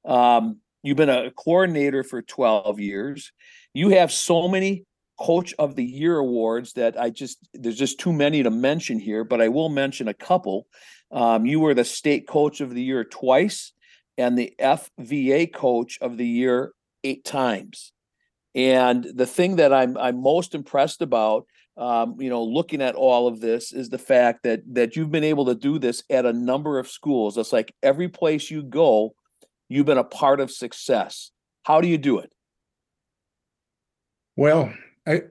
Um, 0.03 0.57
you've 0.81 0.97
been 0.97 1.09
a 1.09 1.29
coordinator 1.29 2.03
for 2.03 2.23
12 2.23 2.79
years. 2.79 3.31
You 3.75 3.89
have 3.89 4.11
so 4.11 4.47
many 4.47 4.83
coach 5.19 5.53
of 5.59 5.75
the 5.75 5.85
year 5.85 6.17
awards 6.17 6.73
that 6.73 6.99
I 6.99 7.11
just, 7.11 7.37
there's 7.53 7.77
just 7.77 7.99
too 7.99 8.13
many 8.13 8.41
to 8.41 8.49
mention 8.49 8.97
here, 8.97 9.23
but 9.23 9.41
I 9.41 9.49
will 9.49 9.69
mention 9.69 10.07
a 10.07 10.13
couple. 10.15 10.65
Um, 11.11 11.45
you 11.45 11.59
were 11.59 11.75
the 11.75 11.85
state 11.85 12.27
coach 12.27 12.61
of 12.61 12.73
the 12.73 12.81
year 12.81 13.03
twice 13.03 13.73
and 14.17 14.35
the 14.35 14.55
FVA 14.59 15.53
coach 15.53 15.99
of 16.01 16.17
the 16.17 16.27
year 16.27 16.71
eight 17.03 17.23
times. 17.23 17.91
And 18.55 19.03
the 19.03 19.25
thing 19.25 19.57
that 19.57 19.73
I'm 19.73 19.97
I'm 19.97 20.21
most 20.21 20.55
impressed 20.55 21.01
about, 21.01 21.45
um, 21.77 22.15
you 22.19 22.29
know, 22.29 22.43
looking 22.43 22.81
at 22.81 22.95
all 22.95 23.27
of 23.27 23.39
this 23.41 23.71
is 23.71 23.89
the 23.89 23.97
fact 23.97 24.43
that 24.43 24.61
that 24.73 24.95
you've 24.95 25.11
been 25.11 25.23
able 25.23 25.45
to 25.45 25.55
do 25.55 25.79
this 25.79 26.03
at 26.09 26.25
a 26.25 26.33
number 26.33 26.79
of 26.79 26.87
schools. 26.87 27.37
It's 27.37 27.53
like 27.53 27.73
every 27.83 28.09
place 28.09 28.49
you 28.49 28.63
go, 28.63 29.13
you've 29.67 29.85
been 29.85 29.97
a 29.97 30.03
part 30.03 30.39
of 30.39 30.51
success. 30.51 31.31
How 31.63 31.81
do 31.81 31.87
you 31.87 31.97
do 31.97 32.19
it? 32.19 32.31
Well, 34.35 34.73
I 35.05 35.23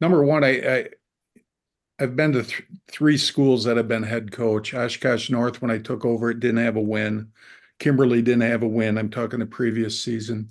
number 0.00 0.22
one, 0.22 0.44
I, 0.44 0.76
I 0.76 0.88
I've 2.00 2.16
been 2.16 2.32
to 2.32 2.44
th- 2.44 2.62
three 2.88 3.18
schools 3.18 3.64
that 3.64 3.76
have 3.76 3.88
been 3.88 4.04
head 4.04 4.30
coach. 4.32 4.72
Oshkosh 4.72 5.30
North, 5.30 5.60
when 5.60 5.70
I 5.70 5.78
took 5.78 6.04
over, 6.04 6.30
it 6.30 6.40
didn't 6.40 6.64
have 6.64 6.76
a 6.76 6.80
win. 6.80 7.32
Kimberly 7.78 8.22
didn't 8.22 8.42
have 8.42 8.62
a 8.62 8.68
win. 8.68 8.96
I'm 8.96 9.10
talking 9.10 9.40
the 9.40 9.46
previous 9.46 10.00
season. 10.00 10.50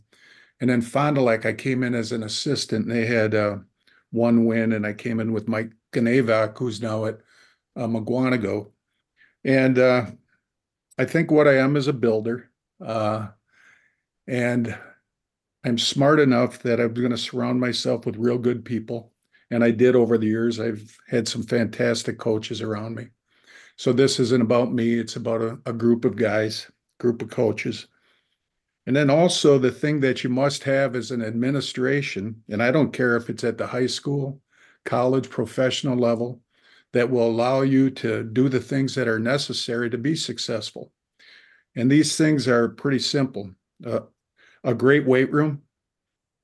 And 0.59 0.69
then 0.69 0.81
Fond 0.81 1.15
du 1.15 1.21
Lac, 1.21 1.45
I 1.45 1.53
came 1.53 1.83
in 1.83 1.93
as 1.93 2.11
an 2.11 2.23
assistant. 2.23 2.87
They 2.87 3.05
had 3.05 3.35
uh, 3.35 3.57
one 4.11 4.45
win, 4.45 4.73
and 4.73 4.85
I 4.85 4.93
came 4.93 5.19
in 5.19 5.31
with 5.31 5.47
Mike 5.47 5.71
Ganevak, 5.93 6.57
who's 6.57 6.81
now 6.81 7.05
at 7.05 7.19
uh, 7.75 7.87
Mukwonago. 7.87 8.71
And 9.43 9.77
uh, 9.77 10.07
I 10.97 11.05
think 11.05 11.29
what 11.29 11.47
I 11.47 11.57
am 11.57 11.75
is 11.75 11.87
a 11.87 11.93
builder. 11.93 12.49
Uh, 12.83 13.27
and 14.27 14.77
I'm 15.63 15.77
smart 15.77 16.19
enough 16.19 16.59
that 16.59 16.79
I'm 16.79 16.93
going 16.93 17.11
to 17.11 17.17
surround 17.17 17.59
myself 17.59 18.05
with 18.05 18.17
real 18.17 18.37
good 18.37 18.65
people. 18.65 19.11
And 19.51 19.63
I 19.63 19.71
did 19.71 19.95
over 19.95 20.17
the 20.17 20.27
years. 20.27 20.59
I've 20.59 20.97
had 21.07 21.27
some 21.27 21.43
fantastic 21.43 22.17
coaches 22.17 22.61
around 22.61 22.95
me. 22.95 23.07
So 23.77 23.93
this 23.93 24.19
isn't 24.19 24.41
about 24.41 24.73
me, 24.73 24.95
it's 24.95 25.17
about 25.17 25.41
a, 25.41 25.59
a 25.67 25.71
group 25.71 26.03
of 26.03 26.15
guys, 26.15 26.69
group 26.99 27.21
of 27.21 27.29
coaches 27.29 27.87
and 28.87 28.95
then 28.95 29.09
also 29.09 29.59
the 29.59 29.69
thing 29.69 29.99
that 29.99 30.23
you 30.23 30.29
must 30.29 30.63
have 30.63 30.95
as 30.95 31.11
an 31.11 31.21
administration, 31.21 32.41
and 32.49 32.63
I 32.63 32.71
don't 32.71 32.93
care 32.93 33.17
if 33.17 33.29
it's 33.29 33.43
at 33.43 33.57
the 33.57 33.67
high 33.67 33.85
school, 33.85 34.39
college, 34.85 35.29
professional 35.29 35.97
level, 35.97 36.39
that 36.93 37.09
will 37.09 37.27
allow 37.27 37.61
you 37.61 37.89
to 37.89 38.23
do 38.23 38.47
the 38.47 38.61
things 38.61 38.95
that 38.95 39.09
are 39.09 39.19
necessary 39.19 39.89
to 39.89 39.97
be 39.97 40.15
successful. 40.15 40.93
And 41.75 41.91
these 41.91 42.15
things 42.15 42.47
are 42.47 42.69
pretty 42.69 42.99
simple. 42.99 43.51
Uh, 43.85 43.99
a 44.63 44.73
great 44.73 45.05
weight 45.05 45.33
room, 45.33 45.63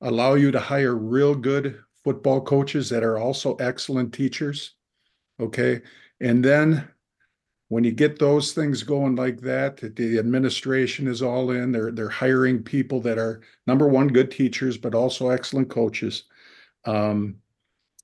allow 0.02 0.34
you 0.34 0.52
to 0.52 0.60
hire 0.60 0.96
real 0.96 1.34
good 1.34 1.80
football 2.04 2.42
coaches 2.42 2.90
that 2.90 3.04
are 3.04 3.18
also 3.18 3.56
excellent 3.56 4.14
teachers. 4.14 4.76
Okay. 5.40 5.82
And 6.20 6.44
then 6.44 6.90
when 7.70 7.84
you 7.84 7.92
get 7.92 8.20
those 8.20 8.52
things 8.52 8.84
going 8.84 9.16
like 9.16 9.42
that, 9.42 9.78
the 9.96 10.20
administration 10.20 11.08
is 11.08 11.22
all 11.22 11.52
in. 11.52 11.72
They're 11.72 11.92
they're 11.92 12.10
hiring 12.10 12.62
people 12.62 13.00
that 13.02 13.18
are 13.18 13.42
number 13.66 13.88
one, 13.88 14.08
good 14.08 14.32
teachers, 14.32 14.78
but 14.78 14.94
also 14.94 15.30
excellent 15.30 15.70
coaches. 15.70 16.26
Um, 16.86 17.38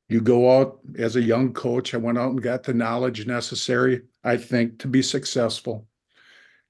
you 0.07 0.21
go 0.21 0.59
out 0.59 0.79
as 0.97 1.15
a 1.15 1.21
young 1.21 1.53
coach. 1.53 1.93
I 1.93 1.97
went 1.97 2.17
out 2.17 2.31
and 2.31 2.41
got 2.41 2.63
the 2.63 2.73
knowledge 2.73 3.27
necessary, 3.27 4.01
I 4.23 4.37
think, 4.37 4.79
to 4.79 4.87
be 4.87 5.03
successful. 5.03 5.87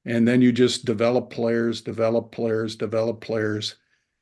And 0.05 0.27
then 0.27 0.41
you 0.41 0.51
just 0.51 0.85
develop 0.85 1.29
players, 1.29 1.81
develop 1.81 2.31
players, 2.31 2.75
develop 2.75 3.21
players, 3.21 3.75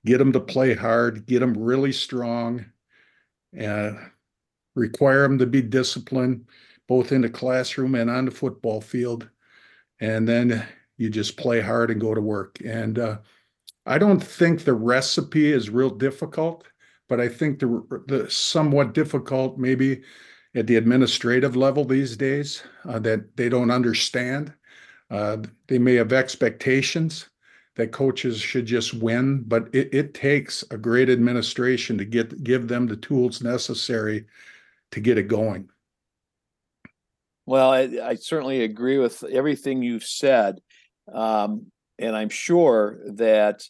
get 0.05 0.19
them 0.19 0.31
to 0.33 0.39
play 0.39 0.75
hard, 0.75 1.25
get 1.25 1.39
them 1.39 1.53
really 1.53 1.91
strong, 1.91 2.65
and 3.53 3.97
require 4.75 5.23
them 5.23 5.39
to 5.39 5.47
be 5.47 5.61
disciplined 5.61 6.45
both 6.87 7.11
in 7.11 7.21
the 7.21 7.29
classroom 7.29 7.95
and 7.95 8.09
on 8.09 8.25
the 8.25 8.31
football 8.31 8.81
field. 8.81 9.29
And 9.99 10.27
then 10.27 10.65
you 10.97 11.09
just 11.09 11.37
play 11.37 11.61
hard 11.61 11.91
and 11.91 12.01
go 12.01 12.13
to 12.13 12.21
work. 12.21 12.59
And 12.65 12.99
uh, 12.99 13.17
I 13.85 13.97
don't 13.97 14.23
think 14.23 14.63
the 14.63 14.73
recipe 14.73 15.51
is 15.51 15.69
real 15.69 15.89
difficult, 15.89 16.65
but 17.07 17.19
I 17.19 17.27
think 17.29 17.59
the, 17.59 18.03
the 18.07 18.29
somewhat 18.29 18.93
difficult 18.93 19.57
maybe 19.57 20.01
at 20.55 20.67
the 20.67 20.75
administrative 20.75 21.55
level 21.55 21.85
these 21.85 22.17
days 22.17 22.63
uh, 22.85 22.99
that 22.99 23.37
they 23.37 23.49
don't 23.49 23.71
understand. 23.71 24.53
Uh, 25.09 25.37
they 25.67 25.77
may 25.77 25.95
have 25.95 26.11
expectations 26.11 27.29
that 27.75 27.91
coaches 27.91 28.39
should 28.39 28.65
just 28.65 28.93
win, 28.95 29.43
but 29.43 29.69
it, 29.73 29.93
it 29.93 30.13
takes 30.13 30.63
a 30.71 30.77
great 30.77 31.09
administration 31.09 31.97
to 31.97 32.05
get 32.05 32.43
give 32.43 32.67
them 32.67 32.87
the 32.87 32.97
tools 32.97 33.41
necessary 33.41 34.25
to 34.91 34.99
get 34.99 35.17
it 35.17 35.27
going. 35.27 35.69
Well, 37.47 37.71
I, 37.71 37.89
I 38.03 38.15
certainly 38.15 38.63
agree 38.63 38.97
with 38.99 39.23
everything 39.23 39.81
you've 39.81 40.03
said. 40.03 40.59
Um, 41.11 41.67
and 41.97 42.15
I'm 42.15 42.29
sure 42.29 42.99
that 43.15 43.63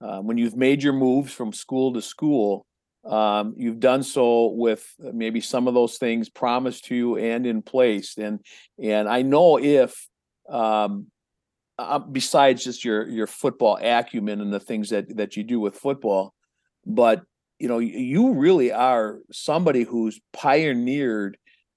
uh, 0.00 0.20
when 0.20 0.38
you've 0.38 0.56
made 0.56 0.84
your 0.84 0.92
moves 0.92 1.32
from 1.32 1.52
school 1.52 1.92
to 1.94 2.00
school, 2.00 2.64
um, 3.04 3.54
you've 3.58 3.80
done 3.80 4.04
so 4.04 4.46
with 4.46 4.86
maybe 4.98 5.40
some 5.40 5.66
of 5.66 5.74
those 5.74 5.98
things 5.98 6.30
promised 6.30 6.84
to 6.86 6.94
you 6.94 7.16
and 7.18 7.44
in 7.44 7.60
place. 7.60 8.16
And 8.16 8.38
and 8.80 9.08
I 9.08 9.22
know 9.22 9.58
if 9.58 9.92
um, 10.48 11.08
uh, 11.78 11.98
besides 11.98 12.64
just 12.64 12.84
your 12.84 13.08
your 13.08 13.26
football 13.26 13.78
acumen 13.82 14.40
and 14.40 14.52
the 14.52 14.60
things 14.60 14.90
that 14.90 15.16
that 15.16 15.36
you 15.36 15.42
do 15.42 15.60
with 15.60 15.74
football, 15.76 16.34
but 16.86 17.22
you 17.58 17.68
know 17.68 17.78
you 17.78 18.34
really 18.34 18.72
are 18.72 19.18
somebody 19.32 19.82
who's 19.82 20.20
pioneered 20.32 21.36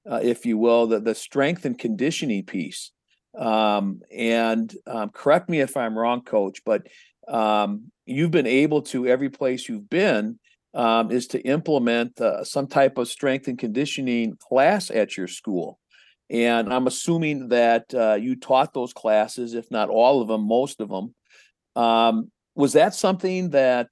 uh, 0.10 0.20
if 0.24 0.46
you 0.46 0.58
will, 0.58 0.88
the, 0.88 1.00
the 1.00 1.16
strength 1.16 1.66
and 1.66 1.78
conditioning 1.78 2.44
piece. 2.44 2.92
Um, 3.38 4.02
and 4.16 4.74
um, 4.88 5.10
correct 5.10 5.50
me 5.50 5.60
if 5.60 5.78
I'm 5.78 5.98
wrong, 5.98 6.22
coach, 6.22 6.62
but 6.66 6.88
um, 7.28 7.92
you've 8.06 8.32
been 8.32 8.48
able 8.48 8.82
to, 8.84 9.06
every 9.08 9.30
place 9.30 9.70
you've 9.70 9.90
been, 9.90 10.40
um, 10.74 11.12
is 11.12 11.28
to 11.28 11.42
implement 11.42 12.20
uh, 12.22 12.44
some 12.44 12.68
type 12.68 12.98
of 12.98 13.08
strength 13.08 13.48
and 13.48 13.60
conditioning 13.60 14.38
class 14.40 14.90
at 14.92 15.18
your 15.18 15.28
school. 15.28 15.80
And 16.30 16.74
I'm 16.74 16.88
assuming 16.88 17.50
that 17.50 17.94
uh, 17.94 18.16
you 18.16 18.36
taught 18.36 18.74
those 18.74 18.94
classes, 18.94 19.54
if 19.54 19.72
not 19.72 19.90
all 19.90 20.22
of 20.22 20.28
them, 20.28 20.48
most 20.48 20.82
of 20.82 20.90
them. 20.90 21.16
Um, 21.76 22.32
was 22.56 22.74
that 22.74 22.96
something 22.96 23.52
that 23.52 23.92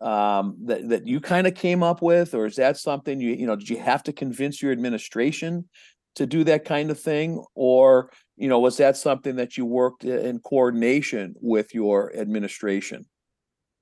um, 0.00 0.56
that 0.64 0.88
that 0.88 1.06
you 1.06 1.20
kind 1.20 1.46
of 1.46 1.54
came 1.54 1.82
up 1.82 2.02
with, 2.02 2.34
or 2.34 2.46
is 2.46 2.56
that 2.56 2.76
something 2.76 3.20
you 3.20 3.32
you 3.32 3.46
know 3.46 3.56
did 3.56 3.70
you 3.70 3.78
have 3.78 4.02
to 4.04 4.12
convince 4.12 4.62
your 4.62 4.72
administration 4.72 5.68
to 6.16 6.26
do 6.26 6.44
that 6.44 6.64
kind 6.64 6.90
of 6.90 7.00
thing, 7.00 7.42
or 7.54 8.10
you 8.36 8.48
know 8.48 8.58
was 8.58 8.76
that 8.76 8.96
something 8.96 9.36
that 9.36 9.56
you 9.56 9.64
worked 9.64 10.04
in 10.04 10.38
coordination 10.40 11.34
with 11.40 11.74
your 11.74 12.14
administration? 12.16 13.06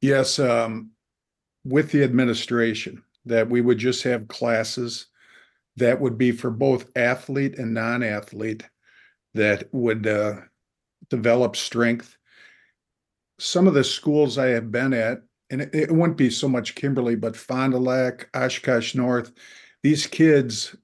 Yes, 0.00 0.38
um, 0.38 0.90
with 1.64 1.90
the 1.90 2.04
administration 2.04 3.02
that 3.26 3.48
we 3.48 3.60
would 3.60 3.78
just 3.78 4.02
have 4.02 4.28
classes 4.28 5.06
that 5.76 6.00
would 6.00 6.16
be 6.18 6.30
for 6.30 6.50
both 6.50 6.90
athlete 6.96 7.58
and 7.58 7.74
non-athlete 7.74 8.62
that 9.34 9.68
would 9.72 10.06
uh, 10.06 10.36
develop 11.10 11.56
strength. 11.56 12.16
Some 13.38 13.66
of 13.66 13.74
the 13.74 13.82
schools 13.82 14.38
I 14.38 14.48
have 14.48 14.70
been 14.70 14.92
at 14.92 15.22
and 15.50 15.62
it, 15.62 15.74
it 15.74 15.92
wouldn't 15.92 16.16
be 16.16 16.30
so 16.30 16.48
much 16.48 16.74
Kimberly, 16.74 17.16
but 17.16 17.36
Fond 17.36 17.72
du 17.72 17.78
Lac, 17.78 18.28
Oshkosh 18.34 18.94
North, 18.94 19.32
these 19.82 20.06
kids, 20.06 20.74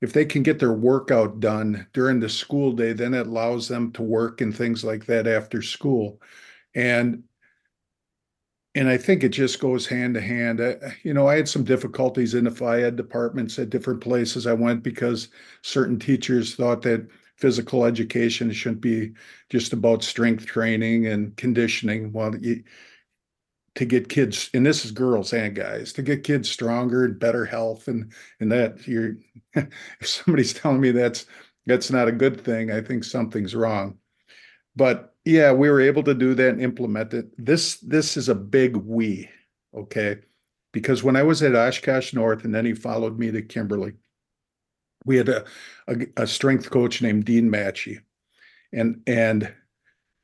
if 0.00 0.12
they 0.12 0.24
can 0.24 0.42
get 0.42 0.58
their 0.58 0.74
workout 0.74 1.40
done 1.40 1.86
during 1.92 2.20
the 2.20 2.28
school 2.28 2.72
day, 2.72 2.92
then 2.92 3.14
it 3.14 3.26
allows 3.26 3.66
them 3.68 3.92
to 3.92 4.02
work 4.02 4.40
and 4.40 4.54
things 4.54 4.84
like 4.84 5.06
that 5.06 5.26
after 5.26 5.62
school. 5.62 6.20
And 6.74 7.24
and 8.74 8.90
I 8.90 8.98
think 8.98 9.24
it 9.24 9.30
just 9.30 9.58
goes 9.58 9.86
hand 9.86 10.14
to 10.14 10.20
hand. 10.20 10.60
You 11.02 11.14
know, 11.14 11.26
I 11.26 11.36
had 11.36 11.48
some 11.48 11.64
difficulties 11.64 12.34
in 12.34 12.44
the 12.44 12.50
phy 12.50 12.82
ed 12.82 12.94
departments 12.94 13.58
at 13.58 13.70
different 13.70 14.02
places 14.02 14.46
I 14.46 14.52
went 14.52 14.82
because 14.82 15.28
certain 15.62 15.98
teachers 15.98 16.54
thought 16.54 16.82
that 16.82 17.08
physical 17.36 17.86
education 17.86 18.52
shouldn't 18.52 18.82
be 18.82 19.12
just 19.48 19.72
about 19.72 20.04
strength 20.04 20.44
training 20.44 21.06
and 21.06 21.34
conditioning. 21.38 22.12
Well, 22.12 22.36
you, 22.36 22.64
to 23.76 23.84
get 23.84 24.08
kids 24.08 24.50
and 24.54 24.64
this 24.64 24.84
is 24.84 24.90
girls 24.90 25.32
and 25.32 25.54
guys 25.54 25.92
to 25.92 26.02
get 26.02 26.24
kids 26.24 26.50
stronger 26.50 27.04
and 27.04 27.18
better 27.18 27.44
health 27.44 27.88
and 27.88 28.12
and 28.40 28.50
that 28.50 28.86
you're 28.86 29.16
if 29.54 29.68
somebody's 30.08 30.54
telling 30.54 30.80
me 30.80 30.90
that's 30.90 31.26
that's 31.66 31.90
not 31.90 32.08
a 32.08 32.12
good 32.12 32.40
thing 32.40 32.72
i 32.72 32.80
think 32.80 33.04
something's 33.04 33.54
wrong. 33.54 33.98
But 34.74 35.14
yeah 35.24 35.52
we 35.52 35.70
were 35.70 35.80
able 35.80 36.02
to 36.04 36.14
do 36.14 36.34
that 36.34 36.50
and 36.50 36.62
implement 36.62 37.14
it. 37.14 37.26
This 37.38 37.76
this 37.78 38.16
is 38.16 38.28
a 38.28 38.34
big 38.34 38.76
we 38.76 39.30
okay? 39.74 40.18
Because 40.72 41.02
when 41.02 41.16
i 41.16 41.22
was 41.22 41.42
at 41.42 41.54
oshkosh 41.54 42.12
north 42.12 42.44
and 42.44 42.54
then 42.54 42.64
he 42.64 42.74
followed 42.74 43.18
me 43.18 43.30
to 43.30 43.42
kimberly 43.42 43.92
we 45.04 45.16
had 45.16 45.28
a, 45.28 45.44
a, 45.86 45.96
a 46.16 46.26
strength 46.26 46.70
coach 46.70 47.00
named 47.00 47.24
dean 47.24 47.50
matchy 47.50 48.00
and 48.72 49.02
and 49.06 49.52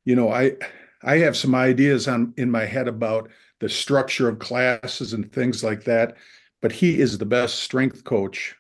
you 0.05 0.17
know 0.17 0.31
i 0.31 0.57
I 1.03 1.19
have 1.19 1.37
some 1.37 1.55
ideas 1.55 2.09
on 2.09 2.35
in 2.37 2.51
my 2.51 2.65
head 2.65 2.89
about 2.89 3.31
the 3.61 3.69
structure 3.69 4.29
of 4.29 4.39
classes 4.39 5.13
and 5.13 5.31
things 5.31 5.63
like 5.63 5.85
that, 5.85 6.17
but 6.61 6.73
he 6.73 7.01
is 7.01 7.19
the 7.19 7.27
best 7.27 7.61
strength 7.61 8.05
coach 8.05 8.57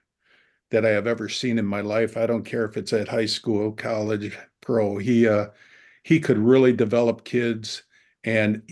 that 0.70 0.86
I 0.86 0.90
have 0.90 1.06
ever 1.06 1.28
seen 1.28 1.58
in 1.58 1.66
my 1.66 1.80
life. 1.80 2.16
I 2.16 2.26
don't 2.26 2.44
care 2.44 2.64
if 2.64 2.76
it's 2.76 2.92
at 2.92 3.08
high 3.08 3.26
school, 3.26 3.72
college, 3.72 4.36
pro. 4.60 4.98
He 4.98 5.28
uh 5.28 5.48
he 6.04 6.18
could 6.20 6.38
really 6.38 6.72
develop 6.72 7.24
kids 7.24 7.82
and 8.24 8.62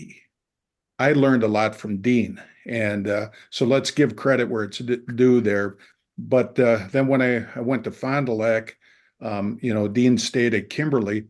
I 0.99 1.13
learned 1.13 1.43
a 1.43 1.47
lot 1.47 1.75
from 1.75 2.01
Dean. 2.01 2.41
And 2.67 3.07
uh, 3.07 3.29
so 3.49 3.65
let's 3.65 3.89
give 3.89 4.15
credit 4.15 4.49
where 4.49 4.63
it's 4.63 4.77
due 4.77 5.41
there. 5.41 5.77
But 6.17 6.59
uh, 6.59 6.87
then 6.91 7.07
when 7.07 7.21
I, 7.21 7.47
I 7.55 7.61
went 7.61 7.83
to 7.85 7.91
Fond 7.91 8.27
du 8.27 8.33
Lac, 8.33 8.77
um, 9.19 9.57
you 9.61 9.73
know, 9.73 9.87
Dean 9.87 10.17
stayed 10.17 10.53
at 10.53 10.69
Kimberly 10.69 11.25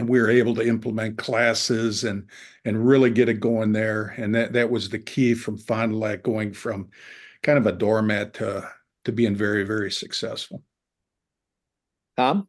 and 0.00 0.08
we 0.08 0.18
were 0.18 0.30
able 0.30 0.54
to 0.54 0.66
implement 0.66 1.18
classes 1.18 2.04
and 2.04 2.26
and 2.64 2.86
really 2.86 3.10
get 3.10 3.28
it 3.28 3.38
going 3.38 3.72
there. 3.72 4.14
And 4.16 4.34
that 4.34 4.54
that 4.54 4.70
was 4.70 4.88
the 4.88 4.98
key 4.98 5.34
from 5.34 5.58
Fond 5.58 5.92
du 5.92 5.98
Lac 5.98 6.22
going 6.22 6.54
from 6.54 6.88
kind 7.42 7.58
of 7.58 7.66
a 7.66 7.72
doormat 7.72 8.32
to 8.34 8.66
to 9.04 9.12
being 9.12 9.36
very 9.36 9.62
very 9.62 9.92
successful. 9.92 10.62
Tom, 12.16 12.48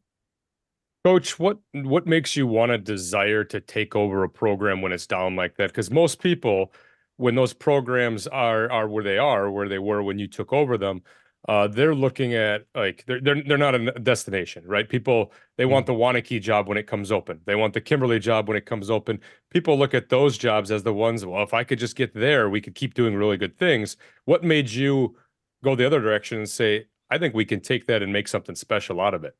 Coach, 1.04 1.38
what 1.38 1.58
what 1.72 2.06
makes 2.06 2.36
you 2.36 2.46
want 2.46 2.72
to 2.72 2.78
desire 2.78 3.44
to 3.44 3.60
take 3.60 3.94
over 3.94 4.24
a 4.24 4.30
program 4.30 4.80
when 4.80 4.92
it's 4.92 5.06
down 5.06 5.36
like 5.36 5.56
that? 5.56 5.68
Because 5.68 5.90
most 5.90 6.22
people, 6.22 6.72
when 7.18 7.34
those 7.34 7.52
programs 7.52 8.26
are 8.26 8.72
are 8.72 8.88
where 8.88 9.04
they 9.04 9.18
are, 9.18 9.50
where 9.50 9.68
they 9.68 9.78
were 9.78 10.02
when 10.02 10.18
you 10.18 10.26
took 10.26 10.54
over 10.54 10.78
them, 10.78 11.02
uh, 11.48 11.66
they're 11.66 11.94
looking 11.94 12.34
at 12.34 12.66
like 12.74 13.04
they're 13.06 13.20
they're 13.20 13.42
they're 13.42 13.58
not 13.58 13.74
a 13.74 13.90
destination, 13.92 14.62
right? 14.64 14.88
People 14.88 15.32
they 15.58 15.64
want 15.64 15.86
the 15.86 15.92
Waunakee 15.92 16.40
job 16.40 16.68
when 16.68 16.78
it 16.78 16.86
comes 16.86 17.10
open. 17.10 17.40
They 17.46 17.56
want 17.56 17.74
the 17.74 17.80
Kimberly 17.80 18.20
job 18.20 18.46
when 18.46 18.56
it 18.56 18.64
comes 18.64 18.90
open. 18.90 19.18
People 19.50 19.76
look 19.76 19.92
at 19.92 20.08
those 20.08 20.38
jobs 20.38 20.70
as 20.70 20.84
the 20.84 20.94
ones. 20.94 21.26
Well, 21.26 21.42
if 21.42 21.52
I 21.52 21.64
could 21.64 21.80
just 21.80 21.96
get 21.96 22.14
there, 22.14 22.48
we 22.48 22.60
could 22.60 22.76
keep 22.76 22.94
doing 22.94 23.16
really 23.16 23.36
good 23.36 23.58
things. 23.58 23.96
What 24.24 24.44
made 24.44 24.70
you 24.70 25.16
go 25.64 25.74
the 25.74 25.84
other 25.84 26.00
direction 26.00 26.38
and 26.38 26.48
say, 26.48 26.86
I 27.10 27.18
think 27.18 27.34
we 27.34 27.44
can 27.44 27.60
take 27.60 27.86
that 27.86 28.02
and 28.02 28.12
make 28.12 28.28
something 28.28 28.54
special 28.54 29.00
out 29.00 29.14
of 29.14 29.24
it? 29.24 29.36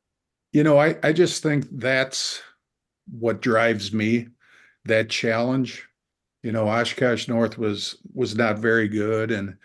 You 0.53 0.65
know, 0.65 0.79
I 0.79 0.97
I 1.05 1.13
just 1.13 1.41
think 1.41 1.67
that's 1.71 2.43
what 3.11 3.41
drives 3.41 3.93
me. 3.93 4.27
That 4.87 5.09
challenge. 5.09 5.87
You 6.43 6.51
know, 6.51 6.67
Oshkosh 6.69 7.29
North 7.29 7.59
was 7.59 7.99
was 8.13 8.35
not 8.35 8.59
very 8.59 8.89
good 8.89 9.31
and 9.31 9.57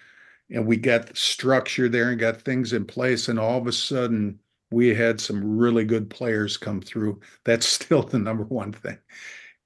and 0.50 0.66
we 0.66 0.78
got 0.78 1.16
structure 1.18 1.90
there 1.90 2.10
and 2.10 2.20
got 2.20 2.42
things 2.42 2.74
in 2.74 2.86
place, 2.86 3.28
and 3.28 3.40
all 3.40 3.58
of 3.58 3.68
a 3.68 3.72
sudden 3.72 4.40
we 4.72 4.94
had 4.94 5.20
some 5.20 5.58
really 5.58 5.86
good 5.86 6.10
players 6.10 6.58
come 6.58 6.82
through. 6.82 7.20
That's 7.46 7.66
still 7.66 8.04
the 8.04 8.20
number 8.20 8.44
one 8.44 8.74
thing. 8.74 8.98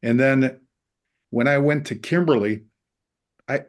And 0.04 0.20
then 0.20 0.60
when 1.30 1.48
I 1.48 1.58
went 1.58 1.88
to 1.88 1.96
Kimberly, 1.96 2.64
I 3.48 3.62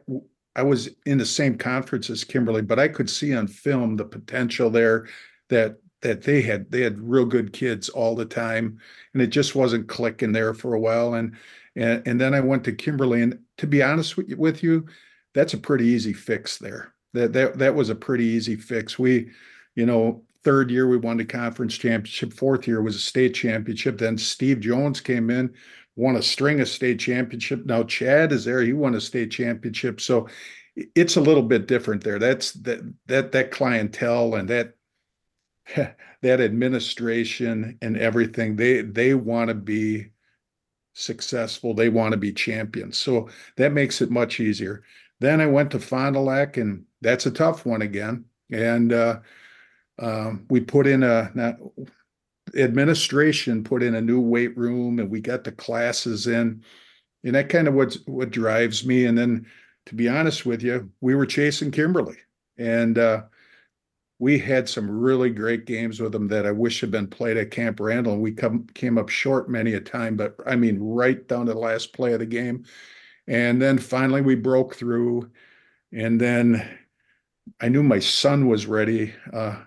I 0.55 0.63
was 0.63 0.89
in 1.05 1.17
the 1.17 1.25
same 1.25 1.57
conference 1.57 2.09
as 2.09 2.23
Kimberly, 2.23 2.61
but 2.61 2.79
I 2.79 2.87
could 2.87 3.09
see 3.09 3.33
on 3.33 3.47
film 3.47 3.95
the 3.95 4.05
potential 4.05 4.69
there 4.69 5.07
that 5.49 5.77
that 6.01 6.21
they 6.21 6.41
had 6.41 6.69
they 6.69 6.81
had 6.81 6.99
real 6.99 7.25
good 7.25 7.53
kids 7.53 7.89
all 7.89 8.13
the 8.13 8.25
time 8.25 8.77
and 9.13 9.21
it 9.21 9.27
just 9.27 9.55
wasn't 9.55 9.87
clicking 9.87 10.33
there 10.33 10.53
for 10.53 10.73
a 10.73 10.79
while 10.79 11.15
and 11.15 11.35
and, 11.75 12.03
and 12.05 12.21
then 12.21 12.33
I 12.33 12.41
went 12.41 12.63
to 12.65 12.73
Kimberly 12.73 13.21
and 13.23 13.39
to 13.57 13.67
be 13.67 13.81
honest 13.81 14.17
with 14.17 14.29
you, 14.29 14.37
with 14.37 14.61
you 14.61 14.85
that's 15.33 15.53
a 15.53 15.57
pretty 15.57 15.85
easy 15.85 16.13
fix 16.13 16.57
there 16.57 16.92
that 17.13 17.33
that 17.33 17.57
that 17.57 17.75
was 17.75 17.89
a 17.89 17.95
pretty 17.95 18.25
easy 18.25 18.55
fix. 18.55 18.97
We 18.97 19.31
you 19.75 19.85
know 19.85 20.23
third 20.43 20.69
year 20.69 20.87
we 20.87 20.97
won 20.97 21.17
the 21.17 21.25
conference 21.25 21.75
championship 21.75 22.33
fourth 22.33 22.67
year 22.67 22.81
was 22.81 22.95
a 22.95 22.99
state 22.99 23.33
championship 23.33 23.97
then 23.97 24.17
Steve 24.17 24.59
Jones 24.59 24.99
came 24.99 25.29
in 25.29 25.53
won 25.95 26.15
a 26.15 26.21
string 26.21 26.59
of 26.59 26.67
state 26.67 26.99
championship. 26.99 27.65
Now 27.65 27.83
Chad 27.83 28.31
is 28.31 28.45
there 28.45 28.61
he 28.61 28.73
won 28.73 28.95
a 28.95 29.01
state 29.01 29.31
championship 29.31 30.01
so 30.01 30.27
it's 30.75 31.17
a 31.17 31.21
little 31.21 31.43
bit 31.43 31.67
different 31.67 32.03
there. 32.03 32.19
That's 32.19 32.53
that 32.53 32.81
that 33.05 33.31
that 33.31 33.51
clientele 33.51 34.35
and 34.35 34.49
that 34.49 34.73
that 35.75 36.41
administration 36.41 37.77
and 37.81 37.97
everything 37.97 38.55
they 38.55 38.81
they 38.81 39.13
want 39.13 39.49
to 39.49 39.53
be 39.53 40.07
successful 40.93 41.73
they 41.73 41.89
want 41.89 42.11
to 42.11 42.17
be 42.17 42.31
champions. 42.31 42.97
So 42.97 43.29
that 43.57 43.73
makes 43.73 44.01
it 44.01 44.11
much 44.11 44.39
easier 44.39 44.83
then 45.23 45.41
i 45.41 45.45
went 45.45 45.71
to 45.71 45.79
fond 45.79 46.15
du 46.15 46.19
lac 46.19 46.57
and 46.57 46.85
that's 47.01 47.25
a 47.25 47.31
tough 47.31 47.65
one 47.65 47.81
again 47.81 48.23
and 48.51 48.93
uh, 48.93 49.19
um, 49.99 50.45
we 50.49 50.59
put 50.59 50.87
in 50.87 51.03
a 51.03 51.31
not, 51.33 51.57
administration 52.55 53.63
put 53.63 53.81
in 53.81 53.95
a 53.95 54.01
new 54.01 54.21
weight 54.21 54.55
room 54.57 54.99
and 54.99 55.09
we 55.09 55.19
got 55.19 55.43
the 55.43 55.51
classes 55.51 56.27
in 56.27 56.63
and 57.23 57.35
that 57.35 57.49
kind 57.49 57.67
of 57.67 57.73
what 57.73 57.95
what 58.05 58.31
drives 58.31 58.85
me 58.85 59.05
and 59.05 59.17
then 59.17 59.45
to 59.85 59.95
be 59.95 60.07
honest 60.07 60.45
with 60.45 60.61
you 60.61 60.89
we 61.01 61.15
were 61.15 61.25
chasing 61.25 61.71
kimberly 61.71 62.17
and 62.57 62.97
uh, 62.97 63.23
we 64.23 64.39
had 64.39 64.69
some 64.69 64.89
really 64.89 65.29
great 65.29 65.65
games 65.65 65.99
with 65.99 66.13
them 66.13 66.29
that 66.29 66.45
I 66.45 66.51
wish 66.51 66.79
had 66.79 66.91
been 66.91 67.07
played 67.07 67.35
at 67.35 67.51
Camp 67.51 67.79
Randall. 67.79 68.13
And 68.13 68.21
we 68.21 68.31
come 68.31 68.67
came 68.73 68.97
up 68.97 69.09
short 69.09 69.49
many 69.49 69.73
a 69.73 69.81
time, 69.81 70.15
but 70.15 70.35
I 70.45 70.55
mean, 70.55 70.79
right 70.79 71.27
down 71.27 71.47
to 71.47 71.53
the 71.53 71.59
last 71.59 71.91
play 71.91 72.13
of 72.13 72.19
the 72.19 72.25
game. 72.25 72.63
And 73.27 73.61
then 73.61 73.77
finally 73.77 74.21
we 74.21 74.35
broke 74.35 74.75
through. 74.75 75.31
And 75.91 76.19
then 76.19 76.67
I 77.61 77.69
knew 77.69 77.83
my 77.83 77.99
son 77.99 78.47
was 78.47 78.65
ready 78.65 79.13
uh, 79.31 79.61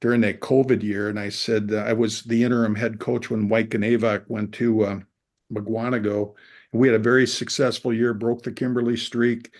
during 0.00 0.20
that 0.22 0.40
COVID 0.40 0.82
year. 0.82 1.08
And 1.08 1.18
I 1.18 1.28
said, 1.28 1.70
uh, 1.72 1.78
I 1.78 1.92
was 1.92 2.22
the 2.22 2.42
interim 2.42 2.74
head 2.74 2.98
coach 2.98 3.30
when 3.30 3.48
Mike 3.48 3.70
Ganavock 3.70 4.24
went 4.28 4.52
to 4.54 4.84
uh, 4.84 5.00
Mukwonago. 5.52 6.34
We 6.72 6.88
had 6.88 6.94
a 6.94 7.02
very 7.02 7.26
successful 7.26 7.92
year, 7.92 8.14
broke 8.14 8.42
the 8.42 8.52
Kimberly 8.52 8.96
streak, 8.96 9.52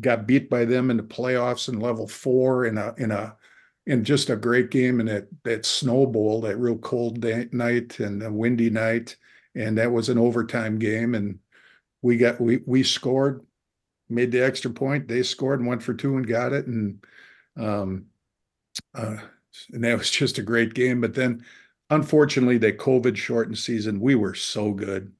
got 0.00 0.26
beat 0.26 0.48
by 0.48 0.64
them 0.64 0.90
in 0.90 0.96
the 0.96 1.02
playoffs 1.02 1.68
in 1.68 1.80
level 1.80 2.06
four 2.06 2.66
in 2.66 2.78
a 2.78 2.94
in 2.98 3.10
a 3.10 3.36
and 3.88 4.04
just 4.04 4.30
a 4.30 4.36
great 4.36 4.70
game 4.70 5.00
and 5.00 5.08
that 5.08 5.26
that 5.44 5.66
snow 5.66 6.06
bowl, 6.06 6.40
that 6.42 6.56
real 6.56 6.78
cold 6.78 7.20
day, 7.20 7.48
night 7.52 7.98
and 8.00 8.22
a 8.22 8.32
windy 8.32 8.70
night, 8.70 9.16
and 9.54 9.76
that 9.78 9.90
was 9.90 10.08
an 10.08 10.18
overtime 10.18 10.78
game, 10.78 11.14
and 11.14 11.38
we 12.06 12.16
got 12.16 12.40
we 12.40 12.60
we 12.66 12.84
scored, 12.84 13.44
made 14.08 14.30
the 14.30 14.40
extra 14.40 14.70
point. 14.70 15.08
They 15.08 15.24
scored 15.24 15.58
and 15.58 15.68
went 15.68 15.82
for 15.82 15.92
two 15.92 16.16
and 16.16 16.24
got 16.24 16.52
it, 16.52 16.68
and 16.68 17.04
um, 17.56 18.06
uh, 18.94 19.16
and 19.72 19.82
that 19.82 19.98
was 19.98 20.10
just 20.22 20.38
a 20.38 20.42
great 20.42 20.74
game. 20.74 21.00
But 21.00 21.14
then, 21.14 21.44
unfortunately, 21.90 22.58
that 22.58 22.78
COVID 22.78 23.16
shortened 23.16 23.58
season, 23.58 23.98
we 23.98 24.14
were 24.14 24.34
so 24.34 24.70
good. 24.70 25.12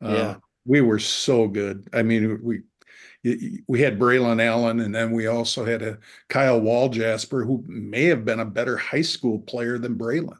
Uh, 0.00 0.08
yeah. 0.08 0.36
We 0.64 0.82
were 0.82 1.00
so 1.00 1.48
good. 1.48 1.88
I 1.92 2.02
mean, 2.02 2.38
we 2.44 2.60
we 3.66 3.80
had 3.80 3.98
Braylon 3.98 4.40
Allen, 4.40 4.78
and 4.78 4.94
then 4.94 5.10
we 5.10 5.26
also 5.26 5.64
had 5.64 5.82
a 5.82 5.98
Kyle 6.28 6.60
Wall 6.60 6.90
Jasper, 6.90 7.44
who 7.44 7.64
may 7.66 8.04
have 8.04 8.24
been 8.24 8.38
a 8.38 8.44
better 8.44 8.76
high 8.76 9.02
school 9.02 9.40
player 9.40 9.78
than 9.78 9.98
Braylon. 9.98 10.38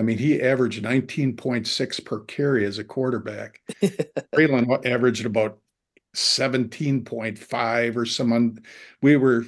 I 0.00 0.02
mean, 0.02 0.16
he 0.16 0.40
averaged 0.40 0.82
19.6 0.82 2.04
per 2.06 2.20
carry 2.20 2.64
as 2.64 2.78
a 2.78 2.84
quarterback. 2.84 3.60
Braylon 4.34 4.86
averaged 4.86 5.26
about 5.26 5.58
17.5 6.16 7.96
or 7.96 8.06
some. 8.06 8.56
we 9.02 9.16
were 9.16 9.44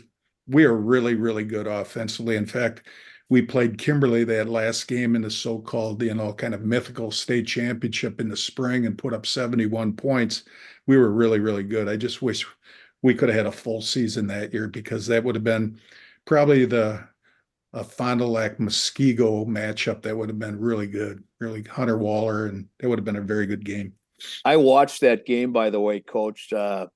we 0.49 0.65
are 0.65 0.75
really 0.77 1.15
really 1.15 1.45
good 1.45 1.67
offensively. 1.67 2.37
In 2.37 2.45
fact, 2.45 2.83
we 3.31 3.41
played 3.41 3.79
Kimberly 3.79 4.25
that 4.25 4.51
last 4.51 4.89
game 4.89 5.17
in 5.17 5.23
the 5.23 5.31
so-called 5.31 6.03
you 6.03 6.13
know 6.13 6.35
kind 6.35 6.53
of 6.53 6.61
mythical 6.61 7.11
state 7.11 7.47
championship 7.47 8.21
in 8.21 8.29
the 8.29 8.37
spring 8.37 8.85
and 8.85 8.99
put 8.99 9.15
up 9.15 9.25
71 9.25 9.95
points. 9.95 10.45
We 10.87 10.99
were 10.99 11.13
really 11.13 11.41
really 11.41 11.63
good. 11.63 11.89
I 11.89 11.97
just 11.97 12.21
wish 12.21 12.47
we 13.01 13.15
could 13.15 13.31
have 13.31 13.39
had 13.39 13.47
a 13.47 13.53
full 13.53 13.81
season 13.81 14.27
that 14.27 14.53
year 14.53 14.69
because 14.69 15.07
that 15.07 15.25
would 15.25 15.35
have 15.35 15.45
been 15.45 15.81
probably 16.27 16.67
the 16.67 17.09
a 17.73 17.83
Fond 17.83 18.21
du 18.21 18.27
Lac 18.27 18.59
Muskego 18.59 19.47
matchup 19.47 20.03
that 20.03 20.17
would 20.17 20.29
have 20.29 20.39
been 20.39 20.61
really 20.61 20.87
good, 20.87 21.23
really 21.41 21.63
Hunter 21.63 21.99
Waller, 21.99 22.47
and 22.47 22.67
it 22.81 22.87
would 22.87 22.99
have 22.99 23.05
been 23.05 23.17
a 23.17 23.23
very 23.23 23.47
good 23.47 23.65
game. 23.65 23.95
I 24.45 24.57
watched 24.57 25.01
that 25.01 25.27
game, 25.27 25.53
by 25.53 25.71
the 25.71 25.81
way, 25.81 26.01
Coach. 26.01 26.53
Uh, 26.53 26.87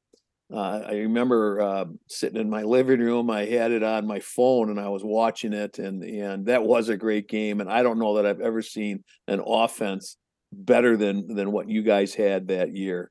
uh, 0.53 0.83
I 0.87 0.93
remember 0.93 1.61
uh, 1.61 1.85
sitting 2.09 2.41
in 2.41 2.49
my 2.49 2.62
living 2.62 3.01
room. 3.01 3.31
I 3.31 3.47
had 3.47 3.73
it 3.73 3.83
on 3.83 4.07
my 4.07 4.21
phone, 4.21 4.71
and 4.71 4.79
I 4.79 4.89
was 4.89 5.03
watching 5.03 5.53
it, 5.53 5.79
and 5.79 6.05
and 6.05 6.47
that 6.47 6.62
was 6.62 6.89
a 6.89 6.97
great 6.97 7.29
game. 7.29 7.61
And 7.61 7.71
I 7.71 7.83
don't 7.83 7.99
know 7.99 8.17
that 8.17 8.27
I've 8.27 8.41
ever 8.41 8.62
seen 8.62 9.03
an 9.27 9.43
offense 9.45 10.17
better 10.53 10.97
than 10.97 11.35
than 11.35 11.51
what 11.53 11.69
you 11.69 11.83
guys 11.83 12.15
had 12.15 12.49
that 12.49 12.77
year. 12.77 13.11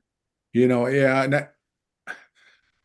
You 0.54 0.68
know, 0.68 0.86
yeah, 0.86 1.48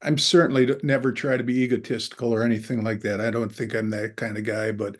I'm 0.01 0.17
certainly 0.17 0.75
never 0.83 1.11
try 1.11 1.37
to 1.37 1.43
be 1.43 1.61
egotistical 1.61 2.33
or 2.33 2.43
anything 2.43 2.83
like 2.83 3.01
that. 3.01 3.21
I 3.21 3.29
don't 3.29 3.53
think 3.53 3.75
I'm 3.75 3.89
that 3.91 4.15
kind 4.15 4.37
of 4.37 4.43
guy, 4.43 4.71
but 4.71 4.97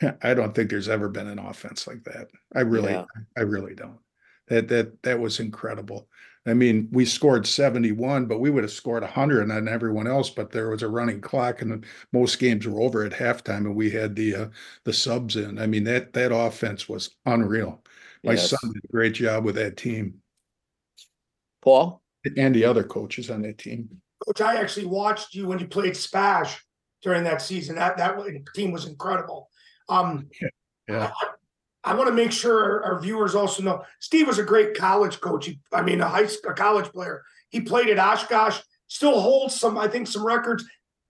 I 0.22 0.34
don't 0.34 0.54
think 0.54 0.70
there's 0.70 0.88
ever 0.88 1.08
been 1.08 1.28
an 1.28 1.38
offense 1.38 1.86
like 1.86 2.04
that. 2.04 2.28
I 2.54 2.60
really, 2.60 2.92
yeah. 2.92 3.04
I 3.36 3.42
really 3.42 3.74
don't. 3.74 3.98
That 4.48 4.68
that 4.68 5.02
that 5.02 5.18
was 5.18 5.40
incredible. 5.40 6.08
I 6.48 6.54
mean, 6.54 6.88
we 6.92 7.04
scored 7.04 7.44
71, 7.44 8.26
but 8.26 8.38
we 8.38 8.50
would 8.50 8.62
have 8.62 8.70
scored 8.70 9.02
100 9.02 9.50
on 9.50 9.66
everyone 9.66 10.06
else. 10.06 10.30
But 10.30 10.52
there 10.52 10.70
was 10.70 10.82
a 10.82 10.88
running 10.88 11.20
clock, 11.20 11.62
and 11.62 11.84
most 12.12 12.38
games 12.38 12.66
were 12.66 12.80
over 12.80 13.04
at 13.04 13.12
halftime, 13.12 13.66
and 13.66 13.74
we 13.74 13.90
had 13.90 14.14
the 14.14 14.34
uh, 14.34 14.46
the 14.84 14.92
subs 14.92 15.36
in. 15.36 15.58
I 15.58 15.66
mean, 15.66 15.84
that 15.84 16.12
that 16.12 16.32
offense 16.32 16.88
was 16.88 17.16
unreal. 17.24 17.82
My 18.22 18.32
yes. 18.32 18.50
son 18.50 18.72
did 18.72 18.84
a 18.84 18.92
great 18.92 19.14
job 19.14 19.44
with 19.44 19.56
that 19.56 19.76
team. 19.76 20.20
Paul 21.62 22.02
and 22.36 22.54
the 22.54 22.64
other 22.64 22.84
coaches 22.84 23.30
on 23.30 23.42
that 23.42 23.58
team. 23.58 23.88
Coach, 24.24 24.40
I 24.40 24.56
actually 24.56 24.86
watched 24.86 25.34
you 25.34 25.46
when 25.46 25.58
you 25.58 25.66
played 25.66 25.96
Spash 25.96 26.64
during 27.02 27.24
that 27.24 27.42
season. 27.42 27.76
That 27.76 27.96
that 27.98 28.18
team 28.54 28.72
was 28.72 28.86
incredible. 28.86 29.50
Um, 29.88 30.28
yeah. 30.88 31.12
I, 31.14 31.92
I 31.92 31.94
want 31.94 32.08
to 32.08 32.14
make 32.14 32.32
sure 32.32 32.64
our, 32.64 32.94
our, 32.94 33.00
viewers 33.00 33.36
also 33.36 33.62
know 33.62 33.84
Steve 34.00 34.26
was 34.26 34.40
a 34.40 34.42
great 34.42 34.76
college 34.76 35.20
coach. 35.20 35.46
He, 35.46 35.60
I 35.72 35.82
mean, 35.82 36.00
a 36.00 36.08
high 36.08 36.26
a 36.46 36.52
college 36.52 36.86
player. 36.86 37.22
He 37.50 37.60
played 37.60 37.88
at 37.88 37.98
Oshkosh. 37.98 38.60
Still 38.88 39.20
holds 39.20 39.58
some, 39.58 39.78
I 39.78 39.86
think, 39.86 40.08
some 40.08 40.26
records. 40.26 40.64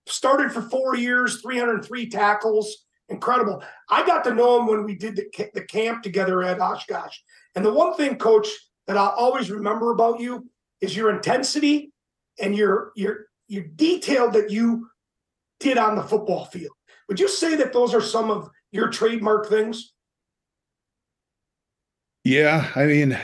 Started 0.07 0.51
for 0.51 0.61
four 0.61 0.95
years, 0.95 1.41
303 1.41 2.09
tackles. 2.09 2.85
Incredible. 3.09 3.63
I 3.89 4.05
got 4.05 4.23
to 4.25 4.33
know 4.33 4.59
him 4.59 4.67
when 4.67 4.83
we 4.83 4.95
did 4.95 5.15
the, 5.15 5.49
the 5.53 5.65
camp 5.65 6.03
together 6.03 6.43
at 6.43 6.59
Oshkosh. 6.59 7.17
And 7.55 7.65
the 7.65 7.73
one 7.73 7.95
thing, 7.95 8.17
coach, 8.17 8.47
that 8.85 8.97
I'll 8.97 9.09
always 9.09 9.49
remember 9.49 9.91
about 9.91 10.19
you 10.19 10.47
is 10.81 10.95
your 10.95 11.09
intensity 11.09 11.91
and 12.39 12.55
your 12.55 12.91
your 12.95 13.27
your 13.47 13.63
detail 13.63 14.29
that 14.31 14.49
you 14.49 14.89
did 15.59 15.77
on 15.77 15.95
the 15.95 16.03
football 16.03 16.45
field. 16.45 16.73
Would 17.07 17.19
you 17.19 17.27
say 17.27 17.55
that 17.55 17.73
those 17.73 17.93
are 17.93 18.01
some 18.01 18.29
of 18.29 18.49
your 18.71 18.89
trademark 18.89 19.47
things? 19.47 19.93
Yeah, 22.23 22.69
I 22.75 22.85
mean, 22.85 23.17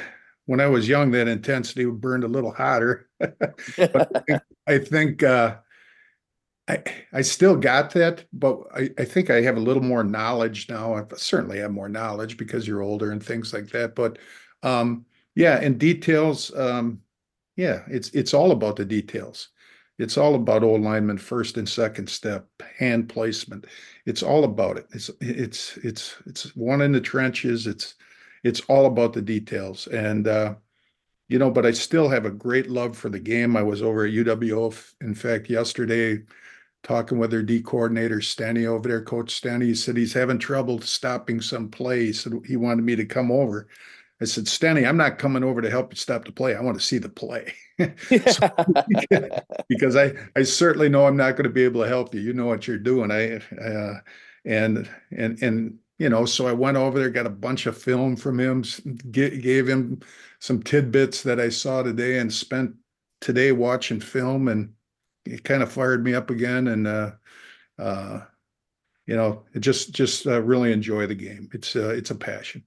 when 0.46 0.62
I 0.62 0.68
was 0.68 0.88
young, 0.88 1.12
that 1.12 1.28
intensity 1.28 1.86
burned 1.86 2.24
a 2.24 2.30
little 2.30 2.54
hotter. 2.54 3.10
but 3.20 4.26
I 4.66 4.78
think 4.78 5.24
uh, 5.24 5.58
I 6.68 6.84
I 7.12 7.22
still 7.22 7.58
got 7.58 7.92
that, 7.92 8.26
but 8.32 8.62
I, 8.74 8.89
I 8.98 9.06
think 9.06 9.30
I 9.30 9.42
have 9.42 9.58
a 9.58 9.62
little 9.62 9.84
more 9.84 10.04
knowledge 10.04 10.70
now. 10.70 10.96
I 10.96 11.04
certainly 11.16 11.60
have 11.60 11.72
more 11.72 11.89
knowledge 11.89 12.38
because 12.38 12.68
you're 12.68 12.82
older 12.82 13.12
and 13.12 13.22
things 13.22 13.54
like 13.54 13.70
that. 13.72 13.96
But 13.96 14.18
um, 14.63 15.06
yeah, 15.36 15.60
in 15.60 15.78
details, 15.78 16.56
um, 16.56 17.00
yeah, 17.56 17.84
it's 17.88 18.10
it's 18.10 18.34
all 18.34 18.52
about 18.52 18.76
the 18.76 18.86
details. 18.86 19.50
It's 20.00 20.18
all 20.18 20.36
about 20.36 20.63
old 20.63 20.82
lineman 20.82 21.20
first 21.20 21.58
and 21.58 21.70
second 21.70 22.10
step, 22.10 22.48
hand 22.80 23.10
placement. 23.10 23.68
It's 24.06 24.24
all 24.24 24.44
about 24.44 24.78
it. 24.78 24.88
It's 24.92 25.12
it's 25.22 25.78
it's 25.78 26.16
it's 26.26 26.56
one 26.56 26.82
in 26.82 26.92
the 26.92 27.02
trenches. 27.02 27.68
It's 27.68 27.96
it's 28.44 28.62
all 28.62 28.88
about 28.88 29.13
the 29.13 29.22
details. 29.22 29.88
And 29.88 30.28
uh, 30.28 30.56
you 31.28 31.39
know, 31.39 31.52
but 31.52 31.66
I 31.66 31.72
still 31.72 32.10
have 32.10 32.26
a 32.26 32.32
great 32.32 32.70
love 32.70 32.98
for 32.98 33.10
the 33.10 33.20
game. 33.20 33.56
I 33.56 33.63
was 33.63 33.82
over 33.82 34.06
at 34.06 34.13
UWO, 34.13 34.94
in 35.02 35.16
fact, 35.16 35.50
yesterday, 35.50 36.24
talking 36.84 37.18
with 37.18 37.32
their 37.32 37.44
D 37.44 37.62
coordinator, 37.62 38.20
Stanny 38.22 38.66
over 38.66 38.89
there, 38.89 39.02
Coach 39.02 39.34
Stanny. 39.36 39.68
He 39.68 39.76
said 39.76 39.96
he's 39.96 40.13
having 40.13 40.39
trouble 40.39 40.82
stopping 40.82 41.39
some 41.39 41.70
plays, 41.70 42.24
He 42.24 42.30
said 42.30 42.34
he 42.46 42.56
wanted 42.58 42.84
me 42.84 42.96
to 42.96 43.06
come 43.06 43.32
over. 43.32 43.68
I 44.21 44.26
said, 44.26 44.47
Stanny, 44.47 44.86
I'm 44.86 44.97
not 44.97 45.17
coming 45.17 45.43
over 45.43 45.62
to 45.62 45.69
help 45.69 45.91
you 45.91 45.97
stop 45.97 46.26
the 46.26 46.32
play. 46.32 46.56
I 46.56 46.62
want 46.62 46.80
to 46.80 46.86
see 46.86 46.97
the 46.97 47.10
play. 47.10 47.54
so, 47.80 48.49
because 49.69 49.95
I, 49.95 50.13
I 50.36 50.43
certainly 50.43 50.88
know 50.88 51.08
I'm 51.08 51.17
not 51.17 51.32
going 51.32 51.45
to 51.45 51.49
be 51.49 51.63
able 51.63 51.82
to 51.82 51.88
help 51.88 52.13
you. 52.13 52.21
You 52.21 52.34
know 52.34 52.45
what 52.45 52.67
you're 52.67 52.78
doing. 52.78 53.12
I, 53.12 53.41
uh, 53.62 53.99
and, 54.45 54.89
and, 55.12 55.41
and, 55.41 55.78
you 55.97 56.10
know, 56.10 56.26
so 56.26 56.47
I 56.47 56.54
went 56.54 56.78
over 56.78 56.99
there, 56.99 57.10
got 57.10 57.26
a 57.26 57.32
bunch 57.32 57.65
of 57.65 57.78
film 57.78 58.15
from 58.15 58.39
him, 58.39 58.63
gave 59.12 59.67
him 59.67 59.99
some 60.39 60.62
tidbits 60.62 61.23
that 61.23 61.39
I 61.39 61.49
saw 61.49 61.82
today 61.84 62.19
and 62.19 62.32
spent 62.32 62.76
today 63.19 63.52
watching 63.52 63.99
film 63.99 64.47
and 64.47 64.73
it 65.26 65.43
kind 65.43 65.63
of 65.63 65.71
fired 65.71 66.04
me 66.04 66.13
up 66.13 66.30
again. 66.30 66.67
And, 66.67 66.88
uh, 66.88 67.12
uh, 67.80 68.21
you 69.06 69.15
know, 69.15 69.43
it 69.54 69.60
just, 69.60 69.91
just 69.91 70.28
uh, 70.28 70.41
really 70.41 70.71
enjoy 70.71 71.08
the 71.08 71.15
game. 71.15 71.49
It's, 71.54 71.76
uh, 71.76 71.89
it's 71.89 72.12
a 72.12 72.15
passion. 72.15 72.63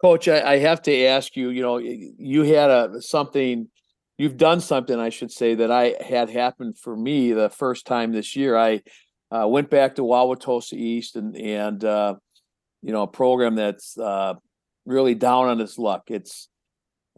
Coach, 0.00 0.28
I, 0.28 0.52
I 0.52 0.58
have 0.58 0.80
to 0.82 1.04
ask 1.04 1.36
you, 1.36 1.50
you 1.50 1.62
know, 1.62 1.76
you 1.78 2.42
had 2.42 2.70
a 2.70 3.02
something, 3.02 3.68
you've 4.16 4.38
done 4.38 4.60
something, 4.60 4.98
I 4.98 5.10
should 5.10 5.30
say, 5.30 5.54
that 5.56 5.70
I 5.70 5.94
had 6.00 6.30
happened 6.30 6.78
for 6.78 6.96
me 6.96 7.32
the 7.32 7.50
first 7.50 7.86
time 7.86 8.12
this 8.12 8.34
year. 8.34 8.56
I 8.56 8.80
uh, 9.30 9.46
went 9.46 9.68
back 9.68 9.96
to 9.96 10.02
Wauwatosa 10.02 10.72
East 10.72 11.16
and, 11.16 11.36
and, 11.36 11.84
uh, 11.84 12.14
you 12.82 12.92
know, 12.92 13.02
a 13.02 13.06
program 13.08 13.56
that's 13.56 13.98
uh, 13.98 14.34
really 14.86 15.14
down 15.14 15.48
on 15.48 15.60
its 15.60 15.76
luck. 15.76 16.04
It's, 16.06 16.48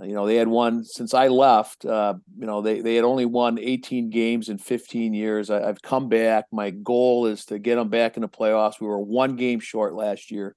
you 0.03 0.15
know, 0.15 0.27
they 0.27 0.37
had 0.37 0.49
won 0.49 0.85
since 0.85 1.15
I 1.15 1.29
left, 1.29 1.85
uh, 1.85 2.15
you 2.37 2.47
know, 2.47 2.63
they, 2.63 2.81
they 2.81 2.97
had 2.97 3.05
only 3.05 3.27
won 3.27 3.61
18 3.61 4.11
games 4.11 4.49
in 4.49 4.59
15 4.59 5.15
years. 5.15 5.51
I, 5.51 5.69
I've 5.69 5.83
come 5.83 6.09
back. 6.09 6.47
My 6.51 6.71
goal 6.71 7.27
is 7.27 7.45
to 7.45 7.61
get 7.61 7.77
them 7.77 7.91
back 7.91 8.17
in 8.17 8.23
the 8.23 8.29
playoffs. 8.29 8.81
We 8.81 8.89
were 8.89 8.99
one 8.99 9.37
game 9.37 9.61
short 9.61 9.95
last 9.95 10.33
year. 10.33 10.57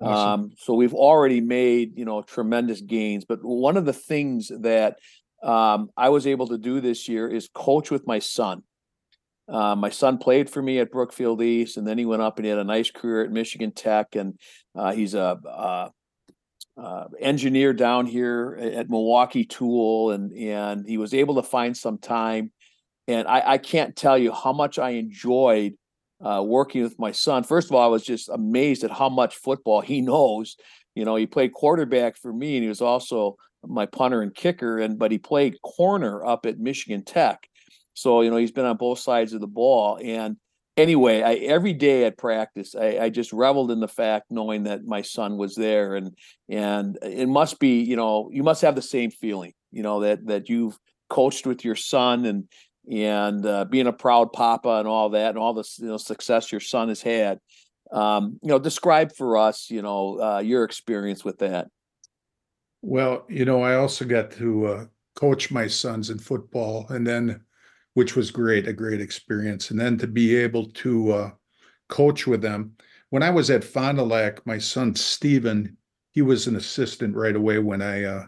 Um, 0.00 0.52
so 0.58 0.74
we've 0.74 0.94
already 0.94 1.40
made, 1.40 1.96
you 1.96 2.04
know, 2.04 2.22
tremendous 2.22 2.80
gains. 2.80 3.24
But 3.24 3.42
one 3.42 3.76
of 3.76 3.84
the 3.84 3.92
things 3.92 4.50
that 4.60 4.98
um, 5.42 5.90
I 5.96 6.10
was 6.10 6.26
able 6.26 6.48
to 6.48 6.58
do 6.58 6.80
this 6.80 7.08
year 7.08 7.28
is 7.28 7.48
coach 7.52 7.90
with 7.90 8.06
my 8.06 8.18
son. 8.18 8.62
Uh, 9.48 9.76
my 9.76 9.90
son 9.90 10.18
played 10.18 10.50
for 10.50 10.60
me 10.60 10.80
at 10.80 10.90
Brookfield 10.90 11.40
East, 11.40 11.76
and 11.76 11.86
then 11.86 11.98
he 11.98 12.04
went 12.04 12.22
up 12.22 12.36
and 12.36 12.44
he 12.44 12.50
had 12.50 12.58
a 12.58 12.64
nice 12.64 12.90
career 12.90 13.22
at 13.22 13.30
Michigan 13.30 13.70
Tech, 13.70 14.16
and 14.16 14.38
uh, 14.74 14.92
he's 14.92 15.14
a, 15.14 15.38
a, 15.44 15.90
engineer 17.20 17.72
down 17.72 18.06
here 18.06 18.58
at 18.60 18.90
Milwaukee 18.90 19.44
Tool, 19.44 20.10
and 20.10 20.32
and 20.32 20.86
he 20.86 20.98
was 20.98 21.14
able 21.14 21.36
to 21.36 21.42
find 21.42 21.76
some 21.76 21.98
time. 21.98 22.52
And 23.06 23.28
I, 23.28 23.52
I 23.52 23.58
can't 23.58 23.94
tell 23.94 24.18
you 24.18 24.32
how 24.32 24.52
much 24.52 24.80
I 24.80 24.90
enjoyed 24.90 25.74
uh, 26.24 26.42
working 26.44 26.82
with 26.82 26.98
my 26.98 27.12
son. 27.12 27.42
First 27.42 27.68
of 27.68 27.74
all, 27.74 27.82
I 27.82 27.88
was 27.88 28.04
just 28.04 28.28
amazed 28.28 28.84
at 28.84 28.90
how 28.90 29.08
much 29.08 29.36
football 29.36 29.80
he 29.80 30.00
knows. 30.02 30.56
You 30.94 31.04
know, 31.04 31.16
he 31.16 31.26
played 31.26 31.52
quarterback 31.52 32.16
for 32.16 32.32
me, 32.32 32.56
and 32.56 32.62
he 32.62 32.68
was 32.68 32.80
also 32.80 33.36
my 33.64 33.86
punter 33.86 34.22
and 34.22 34.34
kicker. 34.34 34.78
And 34.78 34.98
but 34.98 35.12
he 35.12 35.18
played 35.18 35.60
corner 35.62 36.24
up 36.24 36.46
at 36.46 36.58
Michigan 36.58 37.04
Tech, 37.04 37.46
so 37.94 38.22
you 38.22 38.30
know 38.30 38.36
he's 38.36 38.52
been 38.52 38.64
on 38.64 38.76
both 38.76 38.98
sides 38.98 39.32
of 39.32 39.40
the 39.40 39.46
ball. 39.46 39.98
And 40.02 40.36
anyway, 40.76 41.22
I 41.22 41.34
every 41.34 41.74
day 41.74 42.04
at 42.04 42.16
practice, 42.16 42.74
I, 42.74 42.98
I 42.98 43.10
just 43.10 43.32
reveled 43.32 43.70
in 43.70 43.80
the 43.80 43.88
fact 43.88 44.30
knowing 44.30 44.64
that 44.64 44.86
my 44.86 45.02
son 45.02 45.36
was 45.36 45.54
there, 45.54 45.96
and 45.96 46.16
and 46.48 46.98
it 47.02 47.28
must 47.28 47.58
be, 47.58 47.82
you 47.82 47.96
know, 47.96 48.30
you 48.32 48.42
must 48.42 48.62
have 48.62 48.74
the 48.74 48.82
same 48.82 49.10
feeling, 49.10 49.52
you 49.72 49.82
know, 49.82 50.00
that 50.00 50.26
that 50.26 50.48
you've 50.48 50.78
coached 51.08 51.46
with 51.46 51.64
your 51.64 51.76
son 51.76 52.24
and 52.24 52.48
and 52.90 53.44
uh, 53.44 53.64
being 53.64 53.86
a 53.86 53.92
proud 53.92 54.32
papa 54.32 54.68
and 54.78 54.88
all 54.88 55.10
that 55.10 55.30
and 55.30 55.38
all 55.38 55.54
the 55.54 55.68
you 55.78 55.86
know, 55.86 55.96
success 55.96 56.52
your 56.52 56.60
son 56.60 56.88
has 56.88 57.02
had. 57.02 57.40
Um, 57.92 58.38
you 58.42 58.48
know, 58.48 58.58
describe 58.58 59.14
for 59.14 59.36
us, 59.36 59.70
you 59.70 59.82
know, 59.82 60.20
uh, 60.20 60.38
your 60.38 60.64
experience 60.64 61.24
with 61.24 61.38
that. 61.38 61.68
Well, 62.82 63.24
you 63.28 63.44
know, 63.44 63.62
I 63.62 63.76
also 63.76 64.04
got 64.04 64.30
to 64.32 64.66
uh, 64.66 64.84
coach 65.14 65.50
my 65.50 65.66
sons 65.66 66.10
in 66.10 66.18
football, 66.18 66.86
and 66.88 67.06
then, 67.06 67.40
which 67.94 68.14
was 68.14 68.30
great, 68.30 68.68
a 68.68 68.72
great 68.72 69.00
experience, 69.00 69.70
and 69.70 69.80
then 69.80 69.98
to 69.98 70.06
be 70.06 70.36
able 70.36 70.66
to 70.70 71.12
uh, 71.12 71.30
coach 71.88 72.26
with 72.26 72.42
them. 72.42 72.72
When 73.10 73.22
I 73.22 73.30
was 73.30 73.50
at 73.50 73.64
Fond 73.64 73.98
du 73.98 74.04
Lac, 74.04 74.44
my 74.46 74.58
son 74.58 74.94
Stephen, 74.94 75.76
he 76.10 76.22
was 76.22 76.46
an 76.46 76.56
assistant 76.56 77.14
right 77.14 77.36
away 77.36 77.58
when 77.58 77.82
I 77.82 78.04
uh, 78.04 78.26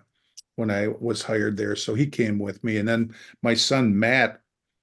when 0.56 0.70
I 0.70 0.88
was 0.88 1.22
hired 1.22 1.56
there, 1.56 1.76
so 1.76 1.94
he 1.94 2.06
came 2.06 2.38
with 2.38 2.62
me, 2.64 2.78
and 2.78 2.88
then 2.88 3.14
my 3.42 3.54
son 3.54 3.96
Matt 3.96 4.40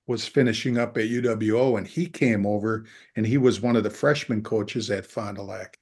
was 0.07 0.27
finishing 0.27 0.77
up 0.77 0.97
at 0.97 1.09
UWO 1.09 1.77
and 1.77 1.87
he 1.87 2.05
came 2.05 2.45
over 2.45 2.85
and 3.15 3.25
he 3.25 3.37
was 3.37 3.61
one 3.61 3.75
of 3.75 3.83
the 3.83 3.89
freshman 3.89 4.43
coaches 4.43 4.91
at 4.91 5.05
Fond 5.05 5.37
du 5.37 5.43
Lac. 5.43 5.79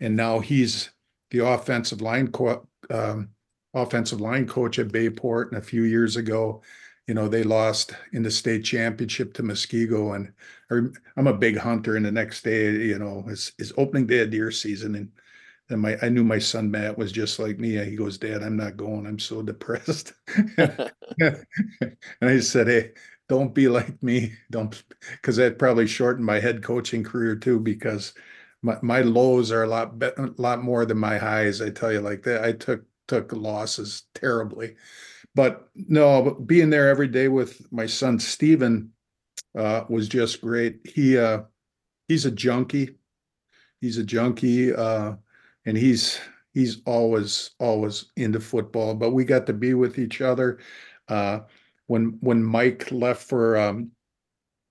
And 0.00 0.16
now 0.16 0.40
he's 0.40 0.90
the 1.30 1.40
offensive 1.46 2.00
line 2.00 2.28
co- 2.28 2.66
um, 2.90 3.30
offensive 3.74 4.20
line 4.20 4.46
coach 4.46 4.78
at 4.78 4.92
Bay 4.92 5.10
Port. 5.10 5.52
And 5.52 5.60
a 5.60 5.64
few 5.64 5.82
years 5.82 6.16
ago, 6.16 6.62
you 7.06 7.14
know, 7.14 7.28
they 7.28 7.42
lost 7.42 7.92
in 8.12 8.22
the 8.22 8.30
state 8.30 8.64
championship 8.64 9.34
to 9.34 9.42
Muskego. 9.42 10.16
And 10.16 10.32
I'm 11.16 11.26
a 11.26 11.34
big 11.34 11.56
hunter. 11.58 11.96
And 11.96 12.04
the 12.04 12.12
next 12.12 12.42
day, 12.42 12.72
you 12.72 12.98
know, 12.98 13.24
is, 13.28 13.52
is 13.58 13.72
opening 13.76 14.06
day 14.06 14.20
of 14.20 14.30
deer 14.30 14.50
season. 14.50 14.94
And 14.94 15.10
and 15.68 15.80
my 15.80 15.96
I 16.00 16.08
knew 16.08 16.22
my 16.22 16.38
son 16.38 16.70
Matt 16.70 16.96
was 16.96 17.12
just 17.12 17.38
like 17.38 17.58
me. 17.58 17.76
He 17.84 17.96
goes, 17.96 18.18
Dad, 18.18 18.42
I'm 18.42 18.56
not 18.56 18.76
going. 18.76 19.06
I'm 19.06 19.18
so 19.18 19.42
depressed. 19.42 20.12
and 20.58 21.44
I 22.22 22.40
said, 22.40 22.68
Hey, 22.68 22.92
don't 23.28 23.54
be 23.54 23.68
like 23.68 24.02
me. 24.02 24.34
Don't 24.50 24.82
because 25.12 25.36
that 25.36 25.58
probably 25.58 25.86
shortened 25.86 26.26
my 26.26 26.40
head 26.40 26.62
coaching 26.62 27.02
career 27.02 27.36
too. 27.36 27.58
Because 27.58 28.14
my, 28.62 28.78
my 28.82 29.00
lows 29.02 29.50
are 29.52 29.64
a 29.64 29.68
lot 29.68 29.98
be, 29.98 30.06
a 30.16 30.30
lot 30.38 30.62
more 30.62 30.84
than 30.84 30.98
my 30.98 31.18
highs. 31.18 31.60
I 31.60 31.70
tell 31.70 31.92
you 31.92 32.00
like 32.00 32.22
that. 32.24 32.44
I 32.44 32.52
took 32.52 32.84
took 33.08 33.32
losses 33.32 34.04
terribly, 34.14 34.76
but 35.34 35.68
no, 35.74 36.34
being 36.46 36.70
there 36.70 36.88
every 36.88 37.08
day 37.08 37.28
with 37.28 37.60
my 37.72 37.86
son 37.86 38.18
Steven 38.18 38.92
uh, 39.56 39.84
was 39.88 40.08
just 40.08 40.40
great. 40.40 40.80
He 40.84 41.18
uh, 41.18 41.42
he's 42.08 42.26
a 42.26 42.30
junkie. 42.30 42.96
He's 43.80 43.98
a 43.98 44.04
junkie, 44.04 44.74
uh, 44.74 45.14
and 45.64 45.76
he's 45.76 46.18
he's 46.54 46.80
always 46.86 47.50
always 47.58 48.06
into 48.16 48.40
football. 48.40 48.94
But 48.94 49.10
we 49.10 49.24
got 49.24 49.46
to 49.46 49.52
be 49.52 49.74
with 49.74 49.98
each 49.98 50.20
other. 50.20 50.58
Uh, 51.08 51.40
when 51.86 52.18
when 52.20 52.42
Mike 52.42 52.90
left 52.90 53.22
for 53.22 53.56
um, 53.56 53.90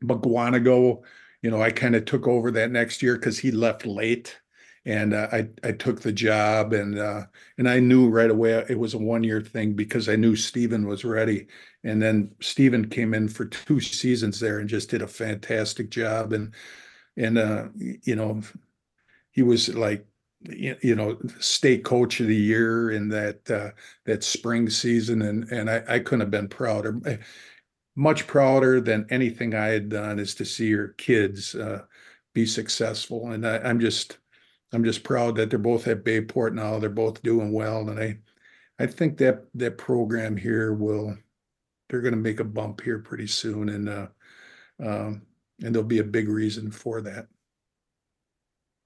Mukwonago, 0.03 1.03
you 1.41 1.51
know, 1.51 1.61
I 1.61 1.71
kind 1.71 1.95
of 1.95 2.05
took 2.05 2.27
over 2.27 2.51
that 2.51 2.71
next 2.71 3.01
year 3.01 3.15
because 3.15 3.39
he 3.39 3.51
left 3.51 3.85
late, 3.85 4.39
and 4.85 5.13
uh, 5.13 5.27
I 5.31 5.49
I 5.63 5.71
took 5.71 6.01
the 6.01 6.11
job, 6.11 6.73
and 6.73 6.97
uh, 6.99 7.25
and 7.57 7.69
I 7.69 7.79
knew 7.79 8.09
right 8.09 8.29
away 8.29 8.65
it 8.69 8.79
was 8.79 8.93
a 8.93 8.97
one 8.97 9.23
year 9.23 9.41
thing 9.41 9.73
because 9.73 10.09
I 10.09 10.15
knew 10.15 10.35
Steven 10.35 10.87
was 10.87 11.05
ready, 11.05 11.47
and 11.83 12.01
then 12.01 12.31
Steven 12.41 12.89
came 12.89 13.13
in 13.13 13.27
for 13.27 13.45
two 13.45 13.79
seasons 13.79 14.39
there 14.39 14.59
and 14.59 14.69
just 14.69 14.89
did 14.89 15.01
a 15.01 15.07
fantastic 15.07 15.89
job, 15.89 16.33
and 16.33 16.53
and 17.17 17.37
uh, 17.37 17.67
you 17.75 18.15
know, 18.15 18.41
he 19.31 19.43
was 19.43 19.73
like 19.73 20.05
you 20.51 20.95
know 20.95 21.17
state 21.39 21.83
coach 21.83 22.19
of 22.19 22.27
the 22.27 22.35
year 22.35 22.91
in 22.91 23.09
that 23.09 23.49
uh, 23.49 23.69
that 24.05 24.23
spring 24.23 24.69
season 24.69 25.21
and 25.21 25.51
and 25.51 25.69
I, 25.69 25.83
I 25.87 25.99
couldn't 25.99 26.21
have 26.21 26.31
been 26.31 26.47
prouder 26.47 26.99
eh, 27.05 27.17
much 27.95 28.27
prouder 28.27 28.81
than 28.81 29.07
anything 29.09 29.55
I 29.55 29.67
had 29.67 29.89
done 29.89 30.19
is 30.19 30.35
to 30.35 30.45
see 30.45 30.67
your 30.67 30.89
kids 30.89 31.55
uh, 31.55 31.83
be 32.33 32.45
successful 32.45 33.31
and 33.31 33.47
I, 33.47 33.59
I'm 33.59 33.79
just 33.79 34.17
I'm 34.73 34.83
just 34.83 35.03
proud 35.03 35.35
that 35.35 35.49
they're 35.49 35.59
both 35.59 35.87
at 35.87 36.03
Bay 36.03 36.21
Port 36.21 36.53
now 36.53 36.79
they're 36.79 36.89
both 36.89 37.21
doing 37.23 37.51
well 37.51 37.89
and 37.89 37.99
I 37.99 38.19
I 38.77 38.87
think 38.87 39.17
that 39.17 39.45
that 39.55 39.77
program 39.77 40.35
here 40.35 40.73
will 40.73 41.17
they're 41.89 42.01
going 42.01 42.13
to 42.13 42.19
make 42.19 42.39
a 42.39 42.45
bump 42.45 42.81
here 42.81 42.99
pretty 42.99 43.27
soon 43.27 43.69
and 43.69 43.89
uh, 43.89 44.07
um, 44.83 45.21
and 45.63 45.73
there'll 45.73 45.87
be 45.87 45.99
a 45.99 46.03
big 46.03 46.27
reason 46.27 46.69
for 46.71 47.01
that. 47.01 47.27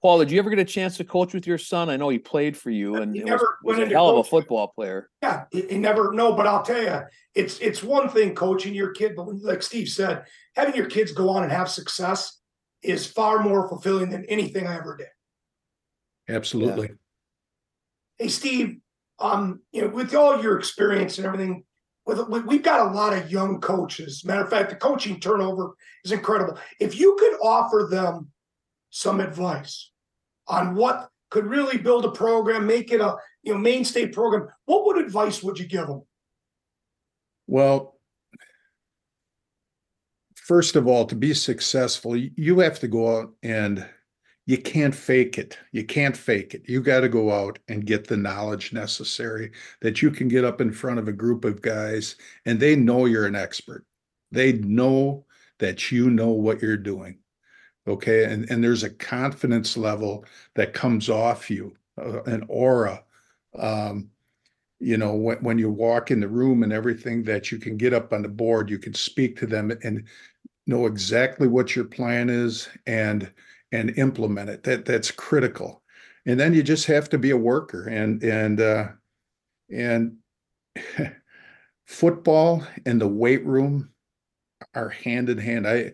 Paul, 0.02 0.20
did 0.20 0.30
you 0.30 0.38
ever 0.38 0.48
get 0.48 0.58
a 0.58 0.64
chance 0.64 0.96
to 0.96 1.04
coach 1.04 1.34
with 1.34 1.46
your 1.46 1.58
son? 1.58 1.90
I 1.90 1.96
know 1.96 2.08
he 2.08 2.18
played 2.18 2.56
for 2.56 2.70
you 2.70 2.96
and 2.96 3.14
he 3.14 3.22
was, 3.22 3.42
was 3.62 3.78
a 3.78 3.86
hell 3.86 4.08
of 4.08 4.18
a 4.18 4.24
football 4.24 4.68
player. 4.68 5.10
Yeah, 5.22 5.44
he, 5.52 5.62
he, 5.62 5.78
never 5.78 6.12
no, 6.12 6.32
but 6.32 6.46
I'll 6.46 6.62
tell 6.62 6.82
you, 6.82 7.00
it's 7.34 7.58
it's 7.58 7.82
one 7.82 8.08
thing 8.08 8.34
coaching 8.34 8.72
your 8.74 8.92
kid, 8.92 9.14
but 9.14 9.26
like 9.42 9.62
Steve 9.62 9.88
said, 9.88 10.24
having 10.56 10.74
your 10.74 10.86
kids 10.86 11.12
go 11.12 11.28
on 11.28 11.42
and 11.42 11.52
have 11.52 11.68
success 11.68 12.38
is 12.82 13.06
far 13.06 13.40
more 13.40 13.68
fulfilling 13.68 14.08
than 14.08 14.24
anything 14.24 14.66
I 14.66 14.76
ever 14.76 14.96
did. 14.96 16.34
Absolutely. 16.34 16.88
Yeah. 16.88 16.94
Hey, 18.16 18.28
Steve, 18.28 18.78
um, 19.18 19.60
you 19.70 19.82
know, 19.82 19.88
with 19.88 20.14
all 20.14 20.42
your 20.42 20.58
experience 20.58 21.18
and 21.18 21.26
everything, 21.26 21.64
with, 22.06 22.46
we've 22.46 22.62
got 22.62 22.86
a 22.86 22.94
lot 22.94 23.12
of 23.12 23.30
young 23.30 23.60
coaches. 23.60 24.24
Matter 24.24 24.42
of 24.42 24.48
fact, 24.48 24.70
the 24.70 24.76
coaching 24.76 25.20
turnover 25.20 25.74
is 26.04 26.12
incredible. 26.12 26.58
If 26.78 26.98
you 26.98 27.16
could 27.18 27.34
offer 27.42 27.86
them 27.90 28.28
some 28.90 29.20
advice 29.20 29.89
on 30.50 30.74
what 30.74 31.08
could 31.30 31.46
really 31.46 31.78
build 31.78 32.04
a 32.04 32.10
program, 32.10 32.66
make 32.66 32.92
it 32.92 33.00
a 33.00 33.16
you 33.42 33.52
know, 33.52 33.58
mainstay 33.58 34.08
program. 34.08 34.48
What 34.66 34.84
would 34.84 34.98
advice 34.98 35.42
would 35.42 35.58
you 35.58 35.66
give 35.66 35.86
them? 35.86 36.02
Well, 37.46 37.98
first 40.34 40.76
of 40.76 40.86
all, 40.86 41.06
to 41.06 41.14
be 41.14 41.32
successful, 41.32 42.16
you 42.16 42.58
have 42.58 42.80
to 42.80 42.88
go 42.88 43.18
out 43.18 43.32
and 43.42 43.88
you 44.46 44.58
can't 44.58 44.94
fake 44.94 45.38
it. 45.38 45.56
You 45.70 45.84
can't 45.84 46.16
fake 46.16 46.54
it. 46.54 46.62
You 46.68 46.82
got 46.82 47.00
to 47.00 47.08
go 47.08 47.30
out 47.30 47.60
and 47.68 47.86
get 47.86 48.08
the 48.08 48.16
knowledge 48.16 48.72
necessary 48.72 49.52
that 49.80 50.02
you 50.02 50.10
can 50.10 50.26
get 50.26 50.44
up 50.44 50.60
in 50.60 50.72
front 50.72 50.98
of 50.98 51.06
a 51.06 51.12
group 51.12 51.44
of 51.44 51.62
guys 51.62 52.16
and 52.46 52.58
they 52.58 52.74
know 52.74 53.06
you're 53.06 53.26
an 53.26 53.36
expert. 53.36 53.84
They 54.32 54.54
know 54.54 55.24
that 55.60 55.92
you 55.92 56.10
know 56.10 56.30
what 56.30 56.60
you're 56.60 56.76
doing. 56.76 57.19
Okay. 57.90 58.24
And, 58.24 58.50
and 58.50 58.62
there's 58.62 58.84
a 58.84 58.90
confidence 58.90 59.76
level 59.76 60.24
that 60.54 60.74
comes 60.74 61.08
off 61.08 61.50
you, 61.50 61.76
uh, 61.98 62.22
an 62.24 62.44
aura. 62.48 63.04
Um, 63.58 64.10
you 64.80 64.96
know, 64.96 65.14
when, 65.14 65.38
when 65.38 65.58
you 65.58 65.70
walk 65.70 66.10
in 66.10 66.20
the 66.20 66.28
room 66.28 66.62
and 66.62 66.72
everything 66.72 67.22
that 67.24 67.52
you 67.52 67.58
can 67.58 67.76
get 67.76 67.92
up 67.94 68.12
on 68.12 68.22
the 68.22 68.28
board, 68.28 68.70
you 68.70 68.78
can 68.78 68.94
speak 68.94 69.38
to 69.38 69.46
them 69.46 69.72
and 69.82 70.06
know 70.66 70.86
exactly 70.86 71.48
what 71.48 71.76
your 71.76 71.84
plan 71.86 72.30
is 72.30 72.68
and 72.86 73.32
and 73.72 73.90
implement 73.98 74.50
it. 74.50 74.62
That 74.64 74.84
that's 74.84 75.10
critical. 75.10 75.82
And 76.26 76.40
then 76.40 76.54
you 76.54 76.62
just 76.62 76.86
have 76.86 77.08
to 77.10 77.18
be 77.18 77.30
a 77.30 77.36
worker 77.36 77.88
and 77.88 78.22
and 78.22 78.60
uh 78.60 78.88
and 79.70 80.16
football 81.86 82.66
and 82.86 83.00
the 83.00 83.08
weight 83.08 83.44
room 83.44 83.90
are 84.74 84.88
hand 84.90 85.28
in 85.28 85.38
hand. 85.38 85.66
I 85.66 85.92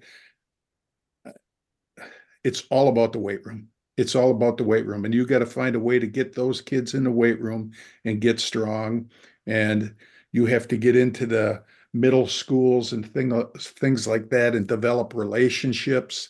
it's 2.46 2.62
all 2.70 2.88
about 2.88 3.12
the 3.12 3.18
weight 3.18 3.44
room. 3.44 3.66
It's 3.96 4.14
all 4.14 4.30
about 4.30 4.56
the 4.56 4.62
weight 4.62 4.87
room. 4.87 5.04
And 5.04 5.12
you 5.12 5.26
got 5.26 5.40
to 5.40 5.46
find 5.46 5.74
a 5.74 5.80
way 5.80 5.98
to 5.98 6.06
get 6.06 6.32
those 6.32 6.61
kids 6.61 6.94
in 6.94 7.02
the 7.02 7.11
weight 7.11 7.40
room 7.40 7.72
and 8.04 8.20
get 8.20 8.38
strong. 8.38 9.11
And 9.48 9.92
you 10.30 10.46
have 10.46 10.68
to 10.68 10.76
get 10.76 10.94
into 10.94 11.26
the 11.26 11.64
middle 11.92 12.28
schools 12.28 12.92
and 12.92 13.11
thing, 13.12 13.32
things 13.59 14.06
like 14.06 14.30
that 14.30 14.54
and 14.54 14.68
develop 14.68 15.12
relationships. 15.12 16.28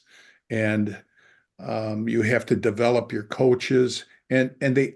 And 0.48 0.96
um, 1.58 2.08
you 2.08 2.22
have 2.22 2.46
to 2.46 2.56
develop 2.56 3.12
your 3.12 3.24
coaches. 3.24 4.06
And 4.30 4.54
and 4.62 4.74
they 4.74 4.94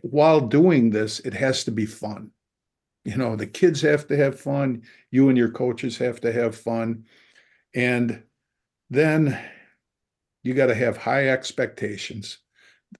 while 0.00 0.40
doing 0.40 0.88
this, 0.88 1.20
it 1.20 1.34
has 1.34 1.64
to 1.64 1.70
be 1.70 1.84
fun. 1.84 2.30
You 3.04 3.16
know, 3.16 3.36
the 3.36 3.46
kids 3.46 3.82
have 3.82 4.06
to 4.06 4.16
have 4.16 4.40
fun. 4.40 4.84
You 5.10 5.28
and 5.28 5.36
your 5.36 5.50
coaches 5.50 5.98
have 5.98 6.20
to 6.22 6.32
have 6.32 6.56
fun. 6.56 7.04
And 7.74 8.22
then 8.88 9.38
you 10.42 10.54
got 10.54 10.66
to 10.66 10.74
have 10.74 10.96
high 10.96 11.28
expectations 11.28 12.38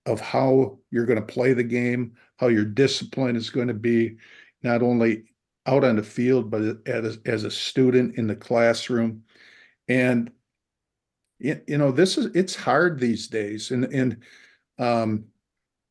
of 0.06 0.20
how 0.20 0.78
you're 0.90 1.06
going 1.06 1.20
to 1.20 1.34
play 1.34 1.52
the 1.52 1.62
game, 1.62 2.12
how 2.36 2.48
your 2.48 2.64
discipline 2.64 3.36
is 3.36 3.50
going 3.50 3.68
to 3.68 3.74
be, 3.74 4.16
not 4.62 4.82
only 4.82 5.24
out 5.66 5.84
on 5.84 5.96
the 5.96 6.02
field, 6.02 6.50
but 6.50 6.78
as, 6.86 7.18
as 7.26 7.44
a 7.44 7.50
student 7.50 8.16
in 8.16 8.26
the 8.26 8.36
classroom. 8.36 9.22
And 9.88 10.30
you 11.38 11.76
know, 11.76 11.90
this 11.90 12.18
is 12.18 12.26
it's 12.36 12.54
hard 12.54 13.00
these 13.00 13.26
days, 13.26 13.72
and 13.72 13.84
and 13.86 14.18
um, 14.78 15.24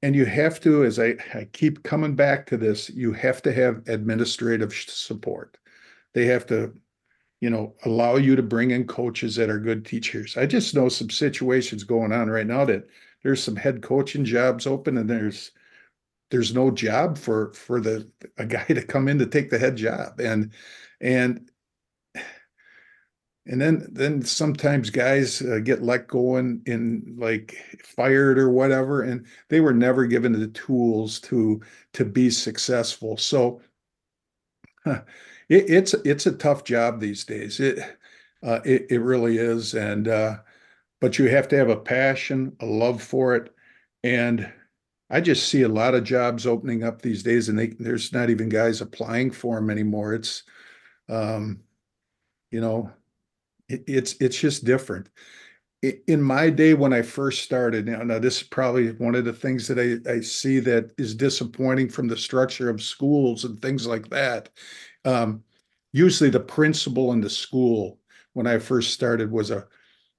and 0.02 0.16
you 0.16 0.26
have 0.26 0.60
to, 0.62 0.86
as 0.86 0.98
I, 0.98 1.16
I 1.34 1.48
keep 1.52 1.84
coming 1.84 2.16
back 2.16 2.48
to 2.48 2.58
this, 2.58 2.90
you 2.90 3.12
have 3.14 3.42
to 3.44 3.54
have 3.54 3.84
administrative 3.88 4.74
support. 4.74 5.58
They 6.14 6.26
have 6.26 6.46
to 6.48 6.74
you 7.41 7.49
know, 7.49 7.75
allow 7.86 8.15
you 8.15 8.36
to 8.36 8.43
bring 8.43 8.71
in 8.71 8.86
coaches 8.88 9.36
that 9.36 9.49
are 9.49 9.60
good 9.60 9.84
teachers. 9.86 10.38
I 10.38 10.45
just 10.45 10.75
know 10.75 10.88
some 10.89 11.10
situations 11.10 11.84
going 11.84 12.13
on 12.13 12.30
right 12.30 12.47
now 12.47 12.63
that 12.65 12.88
there's 13.23 13.43
some 13.43 13.56
head 13.56 13.82
coaching 13.82 14.23
jobs 14.23 14.67
open 14.67 14.97
and 14.97 15.10
there's 15.10 15.51
there's 16.30 16.54
no 16.54 16.71
job 16.71 17.17
for 17.17 17.54
for 17.54 17.82
the 17.82 18.10
a 18.38 18.45
guy 18.45 18.63
to 18.65 18.84
come 18.86 19.08
in 19.08 19.19
to 19.19 19.25
take 19.25 19.49
the 19.49 19.60
head 19.60 19.75
job 19.75 20.19
and 20.19 20.51
and 21.01 21.49
and 23.47 23.60
then 23.60 23.88
then 23.91 24.21
sometimes 24.21 24.89
guys 24.89 25.41
uh, 25.41 25.60
get 25.63 25.82
let 25.82 26.08
go 26.08 26.36
and 26.36 26.65
in 26.67 27.15
like 27.17 27.56
fired 27.84 28.38
or 28.38 28.49
whatever 28.49 29.01
and 29.01 29.25
they 29.49 29.60
were 29.60 29.73
never 29.73 30.06
given 30.06 30.32
the 30.32 30.47
tools 30.49 31.19
to 31.19 31.60
to 31.93 32.06
be 32.06 32.30
successful 32.30 33.17
so 33.17 33.62
huh, 34.86 35.01
it, 35.52 35.70
it's 35.70 35.94
it's 36.06 36.26
a 36.26 36.32
tough 36.32 36.64
job 36.64 37.00
these 37.00 37.26
days. 37.26 37.60
It 37.60 37.80
uh, 38.42 38.62
it, 38.66 38.88
it 38.90 39.00
really 39.00 39.38
is, 39.38 39.76
and 39.76 40.08
uh, 40.08 40.38
but 41.00 41.20
you 41.20 41.30
have 41.30 41.48
to 41.50 41.58
have 41.58 41.70
a 41.70 41.78
passion, 41.78 42.56
a 42.62 42.66
love 42.66 43.04
for 43.04 43.36
it, 43.36 43.54
and 44.04 44.52
I 45.10 45.20
just 45.20 45.50
see 45.50 45.64
a 45.64 45.68
lot 45.68 45.94
of 45.94 46.06
jobs 46.06 46.48
opening 46.48 46.84
up 46.84 47.02
these 47.02 47.22
days, 47.22 47.50
and 47.50 47.60
they, 47.60 47.68
there's 47.68 48.14
not 48.14 48.30
even 48.30 48.48
guys 48.48 48.80
applying 48.80 49.30
for 49.30 49.58
them 49.58 49.70
anymore. 49.70 50.14
It's, 50.14 50.44
um, 51.10 51.60
you 52.50 52.62
know, 52.62 52.90
it, 53.68 53.84
it's 53.88 54.16
it's 54.22 54.40
just 54.40 54.64
different. 54.64 55.10
In 56.08 56.22
my 56.22 56.52
day 56.52 56.76
when 56.76 56.94
I 56.94 57.02
first 57.02 57.42
started, 57.42 57.88
now, 57.88 58.20
this 58.20 58.38
is 58.38 58.48
probably 58.48 58.92
one 58.94 59.16
of 59.16 59.26
the 59.26 59.34
things 59.34 59.68
that 59.68 59.80
I, 59.80 60.10
I 60.10 60.22
see 60.22 60.60
that 60.60 60.92
is 61.00 61.16
disappointing 61.16 61.90
from 61.90 62.08
the 62.08 62.16
structure 62.16 62.70
of 62.70 62.84
schools 62.84 63.46
and 63.46 63.60
things 63.60 63.88
like 63.88 64.08
that, 64.12 64.50
um, 65.06 65.44
usually 65.92 66.30
the 66.30 66.40
principal 66.40 67.12
in 67.14 67.22
the 67.22 67.30
school 67.30 68.00
when 68.34 68.48
I 68.48 68.60
first 68.60 68.94
started 68.94 69.32
was 69.32 69.52
a, 69.52 69.68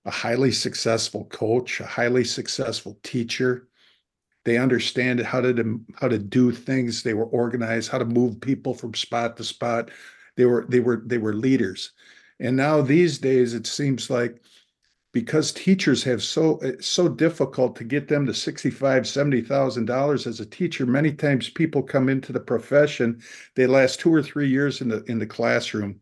a 0.04 0.10
highly 0.10 0.52
successful 0.52 1.24
coach, 1.26 1.80
a 1.80 1.86
highly 1.86 2.24
successful 2.24 2.98
teacher. 3.02 3.68
They 4.44 4.58
understand 4.58 5.20
how 5.20 5.40
to 5.40 5.80
how 5.94 6.08
to 6.08 6.18
do 6.18 6.50
things. 6.50 7.02
They 7.02 7.14
were 7.14 7.26
organized, 7.26 7.90
how 7.90 7.98
to 7.98 8.04
move 8.04 8.40
people 8.40 8.74
from 8.74 8.94
spot 8.94 9.36
to 9.36 9.44
spot. 9.44 9.90
They 10.36 10.46
were 10.46 10.66
they 10.68 10.80
were 10.80 11.02
they 11.06 11.18
were 11.18 11.34
leaders. 11.34 11.92
And 12.40 12.56
now 12.56 12.82
these 12.82 13.18
days 13.18 13.54
it 13.54 13.66
seems 13.66 14.10
like 14.10 14.42
because 15.12 15.52
teachers 15.52 16.02
have 16.02 16.22
so 16.22 16.58
it's 16.62 16.86
so 16.86 17.08
difficult 17.08 17.76
to 17.76 17.84
get 17.84 18.08
them 18.08 18.26
to 18.26 18.34
65 18.34 19.06
70000 19.06 19.84
dollars 19.84 20.26
as 20.26 20.40
a 20.40 20.46
teacher 20.46 20.86
many 20.86 21.12
times 21.12 21.50
people 21.50 21.82
come 21.82 22.08
into 22.08 22.32
the 22.32 22.40
profession 22.40 23.22
they 23.54 23.66
last 23.66 24.00
two 24.00 24.12
or 24.12 24.22
three 24.22 24.48
years 24.48 24.80
in 24.80 24.88
the 24.88 25.02
in 25.04 25.18
the 25.18 25.26
classroom 25.26 26.00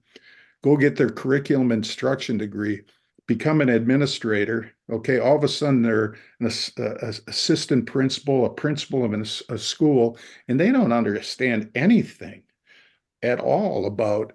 go 0.63 0.77
get 0.77 0.97
their 0.97 1.11
curriculum 1.11 1.73
instruction 1.73 2.39
degree 2.39 2.81
become 3.27 3.61
an 3.61 3.69
administrator 3.69 4.73
okay 4.91 5.19
all 5.19 5.37
of 5.37 5.45
a 5.45 5.49
sudden 5.49 5.83
they're 5.83 6.17
an 6.41 6.47
assistant 6.47 7.87
principal 7.87 8.47
a 8.47 8.51
principal 8.51 9.05
of 9.05 9.13
a 9.13 9.59
school 9.59 10.17
and 10.49 10.59
they 10.59 10.71
don't 10.71 10.93
understand 10.93 11.71
anything 11.75 12.43
at 13.23 13.41
all 13.41 13.87
about 13.87 14.33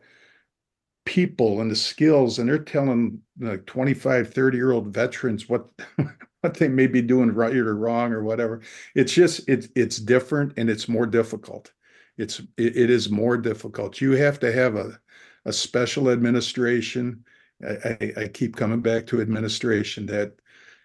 people 1.06 1.62
and 1.62 1.70
the 1.70 1.76
skills 1.76 2.40
and 2.40 2.50
they're 2.50 2.58
telling 2.58 3.20
like 3.40 3.66
25 3.66 4.34
30 4.34 4.58
year 4.58 4.72
old 4.72 4.88
veterans 4.88 5.48
what 5.48 5.70
what 6.42 6.56
they 6.56 6.68
may 6.68 6.88
be 6.88 7.02
doing 7.02 7.32
right 7.32 7.56
or 7.56 7.76
wrong 7.76 8.12
or 8.12 8.24
whatever. 8.24 8.62
It's 8.96 9.14
just 9.14 9.48
it's 9.48 9.68
it's 9.76 9.98
different 9.98 10.54
and 10.58 10.70
it's 10.70 10.90
more 10.90 11.06
difficult. 11.06 11.72
It's 12.18 12.40
it, 12.58 12.76
it 12.76 12.90
is 12.90 13.10
more 13.10 13.38
difficult. 13.38 14.02
You 14.02 14.12
have 14.12 14.40
to 14.42 14.52
have 14.52 14.76
a 14.76 15.00
a 15.46 15.54
special 15.54 16.10
administration. 16.10 17.24
I, 17.64 18.14
I, 18.18 18.24
I 18.24 18.28
keep 18.28 18.56
coming 18.56 18.82
back 18.82 19.06
to 19.08 19.22
administration 19.22 20.08
that 20.08 20.34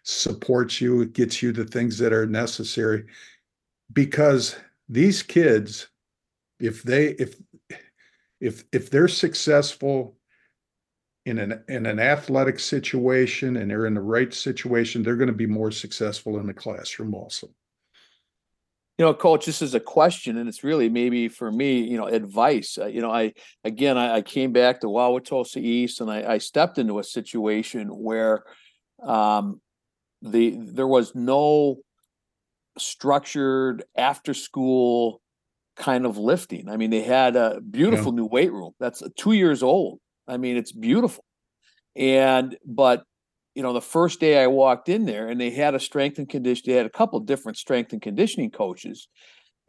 supports 0.03 0.81
you 0.81 1.03
it 1.03 1.13
gets 1.13 1.43
you 1.43 1.53
the 1.53 1.65
things 1.65 1.99
that 1.99 2.13
are 2.13 2.27
necessary. 2.27 3.07
Because 3.93 4.57
these 4.89 5.23
kids 5.23 5.89
if 6.61 6.83
they 6.83 7.09
if 7.13 7.37
if 8.41 8.65
if 8.73 8.91
they're 8.91 9.09
successful 9.09 10.17
in 11.27 11.39
an 11.39 11.63
in 11.69 11.87
an 11.87 12.01
athletic 12.01 12.59
situation 12.59 13.57
and 13.57 13.71
they're 13.71 13.87
in 13.87 13.95
the 13.95 14.01
right 14.01 14.33
situation, 14.33 15.03
they're 15.03 15.17
going 15.17 15.29
to 15.29 15.33
be 15.33 15.47
more 15.47 15.71
successful 15.71 16.39
in 16.39 16.47
the 16.47 16.55
classroom 16.55 17.15
also. 17.15 17.49
You 18.99 19.07
know, 19.07 19.15
coach, 19.15 19.47
this 19.47 19.63
is 19.63 19.75
a 19.75 19.81
question, 19.81 20.37
and 20.37 20.49
it's 20.49 20.63
really 20.63 20.91
maybe 20.91 21.29
for 21.29 21.51
me, 21.51 21.81
you 21.81 21.97
know, 21.97 22.07
advice. 22.07 22.77
Uh, 22.79 22.87
you 22.87 23.01
know, 23.01 23.11
I 23.11 23.33
again, 23.65 23.97
I, 23.97 24.17
I, 24.17 24.23
came 24.23 24.53
back 24.53 24.81
to 24.81 24.89
Wauwatosa 24.89 25.57
East, 25.57 26.03
and 26.03 26.11
I, 26.11 26.35
I 26.35 26.39
stepped 26.39 26.77
into 26.77 26.99
a 26.99 27.05
situation 27.05 27.89
where 27.89 28.45
um, 29.03 29.61
the 30.21 30.55
there 30.59 30.87
was 30.87 31.15
no 31.15 31.77
structured 32.77 33.85
after 33.97 34.35
school 34.35 35.23
kind 35.81 36.05
of 36.05 36.19
lifting. 36.19 36.69
I 36.69 36.77
mean, 36.77 36.91
they 36.91 37.03
had 37.03 37.35
a 37.37 37.61
beautiful 37.61 38.13
yeah. 38.13 38.17
new 38.17 38.27
weight 38.27 38.53
room 38.53 38.73
that's 38.79 39.03
two 39.17 39.33
years 39.33 39.63
old. 39.63 39.99
I 40.29 40.37
mean, 40.37 40.57
it's 40.57 40.73
beautiful. 40.73 41.25
And, 41.97 42.57
but, 42.65 43.03
you 43.55 43.63
know, 43.63 43.73
the 43.73 43.81
first 43.81 44.21
day 44.21 44.41
I 44.41 44.47
walked 44.47 44.89
in 44.89 45.07
there 45.07 45.27
and 45.29 45.41
they 45.41 45.51
had 45.51 45.75
a 45.75 45.81
strength 45.81 46.19
and 46.19 46.29
condition, 46.29 46.65
they 46.67 46.77
had 46.77 46.87
a 46.87 46.91
couple 46.91 47.19
different 47.21 47.57
strength 47.57 47.93
and 47.93 48.03
conditioning 48.03 48.51
coaches. 48.51 49.09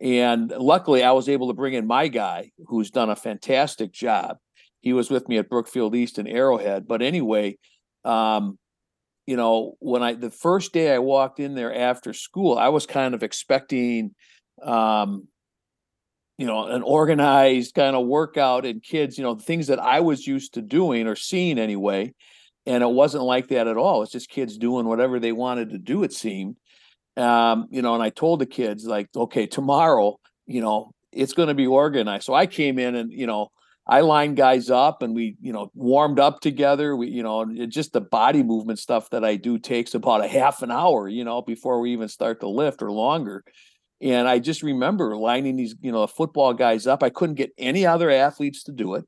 And 0.01 0.51
luckily, 0.51 1.01
I 1.01 1.13
was 1.13 1.29
able 1.29 1.47
to 1.47 1.53
bring 1.53 1.75
in 1.75 1.87
my 1.87 2.09
guy 2.09 2.51
who's 2.67 2.91
done 2.91 3.09
a 3.09 3.15
fantastic 3.15 3.91
job. 3.93 4.37
He 4.81 4.93
was 4.93 5.09
with 5.09 5.29
me 5.29 5.37
at 5.37 5.49
Brookfield 5.49 5.95
East 5.95 6.17
and 6.17 6.27
Arrowhead. 6.27 6.87
But 6.87 7.01
anyway, 7.01 7.57
um, 8.03 8.57
you 9.27 9.37
know, 9.37 9.75
when 9.79 10.03
I 10.03 10.15
the 10.15 10.31
first 10.31 10.73
day 10.73 10.93
I 10.93 10.99
walked 10.99 11.39
in 11.39 11.55
there 11.55 11.73
after 11.73 12.13
school, 12.13 12.57
I 12.57 12.69
was 12.69 12.85
kind 12.85 13.13
of 13.13 13.23
expecting 13.23 14.13
um, 14.61 15.27
you 16.37 16.47
know, 16.47 16.67
an 16.67 16.81
organized 16.81 17.75
kind 17.75 17.95
of 17.95 18.07
workout 18.07 18.65
and 18.65 18.81
kids, 18.81 19.17
you 19.17 19.23
know, 19.23 19.35
things 19.35 19.67
that 19.67 19.79
I 19.79 19.99
was 19.99 20.25
used 20.25 20.55
to 20.55 20.61
doing 20.61 21.07
or 21.07 21.15
seeing 21.15 21.59
anyway. 21.59 22.13
And 22.65 22.83
it 22.83 22.89
wasn't 22.89 23.23
like 23.23 23.47
that 23.49 23.67
at 23.67 23.77
all. 23.77 24.03
It's 24.03 24.11
just 24.11 24.29
kids 24.29 24.57
doing 24.57 24.85
whatever 24.85 25.19
they 25.19 25.31
wanted 25.31 25.71
to 25.71 25.77
do, 25.77 26.03
it 26.03 26.13
seemed. 26.13 26.57
Um, 27.17 27.67
you 27.71 27.81
know, 27.81 27.93
and 27.93 28.03
I 28.03 28.09
told 28.09 28.39
the 28.39 28.45
kids, 28.45 28.85
like, 28.85 29.09
okay, 29.15 29.47
tomorrow, 29.47 30.19
you 30.45 30.61
know, 30.61 30.91
it's 31.11 31.33
going 31.33 31.49
to 31.49 31.55
be 31.55 31.67
organized. 31.67 32.23
So 32.23 32.33
I 32.33 32.45
came 32.45 32.79
in 32.79 32.95
and, 32.95 33.11
you 33.11 33.27
know, 33.27 33.49
I 33.87 34.01
lined 34.01 34.37
guys 34.37 34.69
up 34.69 35.01
and 35.01 35.15
we, 35.15 35.35
you 35.41 35.51
know, 35.51 35.71
warmed 35.73 36.19
up 36.19 36.39
together. 36.39 36.95
We, 36.95 37.09
you 37.09 37.23
know, 37.23 37.45
just 37.67 37.93
the 37.93 38.01
body 38.01 38.43
movement 38.43 38.79
stuff 38.79 39.09
that 39.09 39.25
I 39.25 39.35
do 39.35 39.57
takes 39.57 39.95
about 39.95 40.23
a 40.23 40.27
half 40.27 40.61
an 40.61 40.71
hour, 40.71 41.09
you 41.09 41.23
know, 41.23 41.41
before 41.41 41.81
we 41.81 41.91
even 41.91 42.07
start 42.07 42.39
to 42.41 42.47
lift 42.47 42.81
or 42.81 42.91
longer. 42.91 43.43
And 44.01 44.27
I 44.27 44.39
just 44.39 44.63
remember 44.63 45.15
lining 45.15 45.55
these, 45.55 45.75
you 45.81 45.91
know, 45.91 46.05
football 46.07 46.53
guys 46.53 46.87
up. 46.87 47.03
I 47.03 47.09
couldn't 47.09 47.35
get 47.35 47.51
any 47.57 47.85
other 47.85 48.09
athletes 48.09 48.63
to 48.63 48.71
do 48.71 48.95
it. 48.95 49.05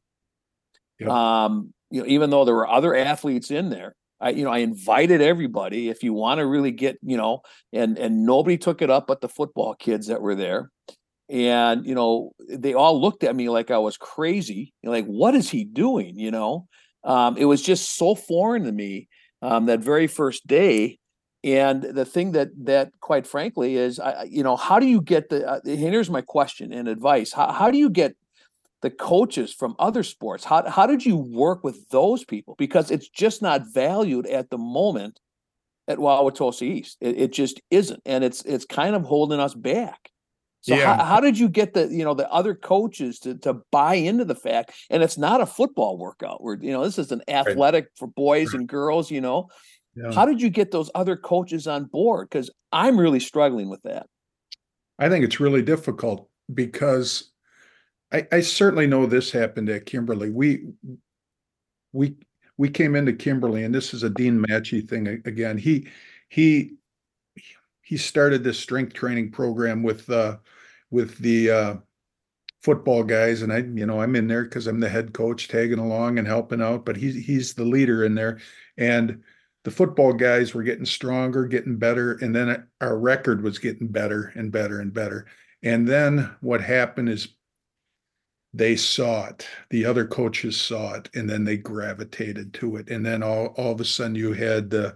Yep. 0.99 1.09
Um, 1.09 1.73
you 1.89 2.01
know, 2.01 2.07
even 2.07 2.29
though 2.29 2.45
there 2.45 2.55
were 2.55 2.67
other 2.67 2.95
athletes 2.95 3.51
in 3.51 3.69
there. 3.69 3.95
I, 4.21 4.29
you 4.29 4.45
know, 4.45 4.51
I 4.51 4.59
invited 4.59 5.21
everybody 5.21 5.89
if 5.89 6.01
you 6.01 6.13
want 6.13 6.39
to 6.39 6.45
really 6.45 6.71
get, 6.71 6.97
you 7.01 7.17
know, 7.17 7.41
and 7.73 7.97
and 7.97 8.25
nobody 8.25 8.57
took 8.57 8.81
it 8.81 8.89
up 8.89 9.07
but 9.07 9.19
the 9.19 9.27
football 9.27 9.75
kids 9.75 10.07
that 10.07 10.21
were 10.21 10.35
there 10.35 10.71
and 11.29 11.85
you 11.85 11.95
know 11.95 12.31
they 12.49 12.73
all 12.73 12.99
looked 13.01 13.23
at 13.23 13.35
me 13.35 13.49
like 13.49 13.71
i 13.71 13.77
was 13.77 13.97
crazy 13.97 14.73
like 14.83 15.05
what 15.05 15.35
is 15.35 15.49
he 15.49 15.63
doing 15.63 16.17
you 16.19 16.31
know 16.31 16.67
um, 17.05 17.35
it 17.35 17.45
was 17.45 17.61
just 17.61 17.97
so 17.97 18.15
foreign 18.15 18.63
to 18.63 18.71
me 18.71 19.09
um, 19.41 19.65
that 19.65 19.81
very 19.81 20.07
first 20.07 20.47
day 20.47 20.99
and 21.43 21.83
the 21.83 22.05
thing 22.05 22.31
that 22.31 22.49
that 22.65 22.91
quite 23.01 23.27
frankly 23.27 23.75
is 23.75 23.99
I, 23.99 24.23
you 24.23 24.43
know 24.43 24.55
how 24.55 24.79
do 24.79 24.85
you 24.85 25.01
get 25.01 25.29
the 25.29 25.47
uh, 25.47 25.59
here's 25.65 26.09
my 26.09 26.21
question 26.21 26.71
and 26.71 26.87
advice 26.87 27.33
how, 27.33 27.51
how 27.51 27.69
do 27.69 27.77
you 27.77 27.89
get 27.89 28.15
the 28.81 28.89
coaches 28.89 29.53
from 29.53 29.75
other 29.79 30.03
sports 30.03 30.45
how, 30.45 30.69
how 30.69 30.87
did 30.87 31.05
you 31.05 31.17
work 31.17 31.63
with 31.63 31.89
those 31.89 32.23
people 32.23 32.55
because 32.57 32.91
it's 32.91 33.09
just 33.09 33.41
not 33.41 33.63
valued 33.73 34.25
at 34.27 34.49
the 34.49 34.57
moment 34.57 35.19
at 35.87 35.97
Wauwatosa 35.97 36.63
East 36.63 36.97
it, 37.01 37.17
it 37.17 37.33
just 37.33 37.61
isn't 37.71 38.01
and 38.05 38.23
it's 38.23 38.43
it's 38.43 38.65
kind 38.65 38.95
of 38.95 39.03
holding 39.03 39.39
us 39.39 39.53
back 39.53 40.09
so 40.63 40.75
yeah. 40.75 40.95
how, 40.95 41.03
how, 41.03 41.19
did 41.19 41.37
you 41.37 41.49
get 41.49 41.73
the 41.73 41.89
you 41.89 42.05
know 42.05 42.13
the 42.13 42.31
other 42.31 42.55
coaches 42.55 43.19
to 43.19 43.35
to 43.39 43.55
buy 43.69 43.95
into 43.95 44.23
the 44.23 44.33
fact? 44.33 44.71
And 44.89 45.03
it's 45.03 45.17
not 45.17 45.41
a 45.41 45.45
football 45.45 45.97
workout. 45.97 46.41
Where 46.41 46.57
you 46.57 46.71
know 46.71 46.85
this 46.85 46.97
is 46.97 47.11
an 47.11 47.21
athletic 47.27 47.83
right. 47.83 47.91
for 47.97 48.07
boys 48.07 48.53
and 48.53 48.65
girls. 48.65 49.11
You 49.11 49.19
know, 49.19 49.49
yeah. 49.95 50.11
how 50.11 50.25
did 50.25 50.41
you 50.41 50.49
get 50.49 50.71
those 50.71 50.89
other 50.95 51.15
coaches 51.15 51.67
on 51.67 51.85
board? 51.85 52.29
Because 52.29 52.49
I'm 52.71 52.99
really 52.99 53.19
struggling 53.19 53.69
with 53.69 53.81
that. 53.83 54.07
I 54.99 55.09
think 55.09 55.25
it's 55.25 55.39
really 55.39 55.61
difficult 55.61 56.29
because 56.53 57.31
I, 58.11 58.27
I 58.31 58.39
certainly 58.41 58.87
know 58.87 59.05
this 59.05 59.31
happened 59.31 59.69
at 59.69 59.85
Kimberly. 59.85 60.29
We 60.29 60.67
we 61.91 62.15
we 62.57 62.69
came 62.69 62.95
into 62.95 63.13
Kimberly, 63.13 63.63
and 63.63 63.73
this 63.73 63.93
is 63.93 64.03
a 64.03 64.09
Dean 64.09 64.43
Matchy 64.47 64.87
thing 64.87 65.07
again. 65.07 65.57
He 65.57 65.87
he 66.29 66.73
he 67.81 67.97
started 67.97 68.43
this 68.43 68.59
strength 68.59 68.93
training 68.93 69.31
program 69.31 69.83
with 69.83 70.09
uh, 70.09 70.37
with 70.91 71.17
the 71.17 71.49
uh, 71.49 71.75
football 72.61 73.03
guys, 73.03 73.41
and 73.41 73.51
I, 73.51 73.57
you 73.57 73.85
know, 73.85 74.01
I'm 74.01 74.15
in 74.15 74.27
there 74.27 74.43
because 74.43 74.67
I'm 74.67 74.79
the 74.79 74.89
head 74.89 75.13
coach, 75.13 75.47
tagging 75.47 75.79
along 75.79 76.17
and 76.17 76.27
helping 76.27 76.61
out. 76.61 76.85
But 76.85 76.97
he's 76.97 77.25
he's 77.25 77.53
the 77.53 77.65
leader 77.65 78.05
in 78.05 78.15
there, 78.15 78.39
and 78.77 79.23
the 79.63 79.71
football 79.71 80.13
guys 80.13 80.53
were 80.53 80.63
getting 80.63 80.85
stronger, 80.85 81.45
getting 81.45 81.77
better, 81.77 82.13
and 82.21 82.35
then 82.35 82.67
our 82.81 82.97
record 82.97 83.41
was 83.41 83.59
getting 83.59 83.87
better 83.87 84.33
and 84.35 84.51
better 84.51 84.79
and 84.79 84.93
better. 84.93 85.25
And 85.61 85.87
then 85.87 86.35
what 86.41 86.61
happened 86.61 87.09
is 87.09 87.29
they 88.55 88.75
saw 88.75 89.25
it 89.25 89.47
the 89.71 89.83
other 89.83 90.05
coaches 90.05 90.55
saw 90.61 90.93
it 90.93 91.09
and 91.15 91.27
then 91.27 91.43
they 91.43 91.57
gravitated 91.57 92.53
to 92.53 92.75
it 92.75 92.87
and 92.91 93.03
then 93.03 93.23
all, 93.23 93.47
all 93.57 93.71
of 93.71 93.81
a 93.81 93.85
sudden 93.85 94.13
you 94.13 94.31
had 94.31 94.69
the 94.69 94.95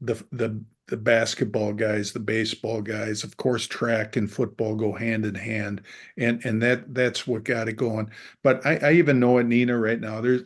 the 0.00 0.14
the 0.32 0.60
the 0.92 0.96
basketball 0.98 1.72
guys, 1.72 2.12
the 2.12 2.20
baseball 2.20 2.82
guys, 2.82 3.24
of 3.24 3.36
course, 3.38 3.66
track 3.66 4.16
and 4.16 4.30
football 4.30 4.74
go 4.74 4.92
hand 4.92 5.24
in 5.24 5.34
hand, 5.34 5.80
and 6.18 6.44
and 6.44 6.60
that 6.62 6.92
that's 6.92 7.26
what 7.26 7.44
got 7.44 7.66
it 7.68 7.74
going. 7.78 8.10
But 8.42 8.66
I, 8.66 8.76
I 8.76 8.92
even 8.92 9.18
know 9.18 9.38
at 9.38 9.46
Neenah 9.46 9.80
right 9.80 10.00
now, 10.00 10.20
there's 10.20 10.42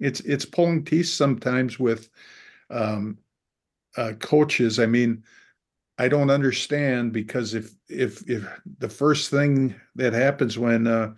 it's 0.00 0.18
it's 0.20 0.44
pulling 0.44 0.84
teeth 0.84 1.08
sometimes 1.08 1.78
with 1.78 2.08
um, 2.74 3.18
uh, 3.96 4.12
coaches. 4.18 4.78
I 4.78 4.86
mean, 4.86 5.22
I 5.98 6.08
don't 6.08 6.30
understand 6.30 7.12
because 7.12 7.54
if 7.54 7.74
if 7.88 8.28
if 8.28 8.46
the 8.78 8.88
first 8.88 9.30
thing 9.30 9.74
that 9.94 10.12
happens 10.12 10.58
when 10.58 10.86
uh, 10.86 11.14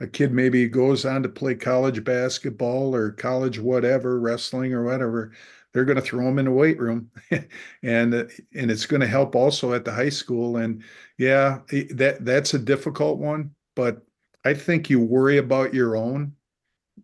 a 0.00 0.06
kid 0.06 0.32
maybe 0.32 0.66
goes 0.68 1.04
on 1.04 1.22
to 1.22 1.28
play 1.28 1.54
college 1.54 2.02
basketball 2.02 2.94
or 2.94 3.12
college 3.12 3.58
whatever, 3.58 4.18
wrestling 4.18 4.72
or 4.72 4.84
whatever, 4.84 5.32
they're 5.72 5.84
going 5.84 5.96
to 5.96 6.02
throw 6.02 6.24
them 6.24 6.38
in 6.38 6.46
the 6.46 6.50
weight 6.50 6.78
room 6.78 7.10
and 7.82 8.14
and 8.14 8.70
it's 8.70 8.86
going 8.86 9.00
to 9.00 9.06
help 9.06 9.34
also 9.34 9.72
at 9.72 9.84
the 9.84 9.92
high 9.92 10.08
school 10.08 10.56
and 10.58 10.82
yeah 11.18 11.60
that 11.90 12.18
that's 12.20 12.54
a 12.54 12.58
difficult 12.58 13.18
one 13.18 13.50
but 13.76 14.02
i 14.44 14.52
think 14.52 14.90
you 14.90 15.00
worry 15.00 15.38
about 15.38 15.74
your 15.74 15.96
own 15.96 16.32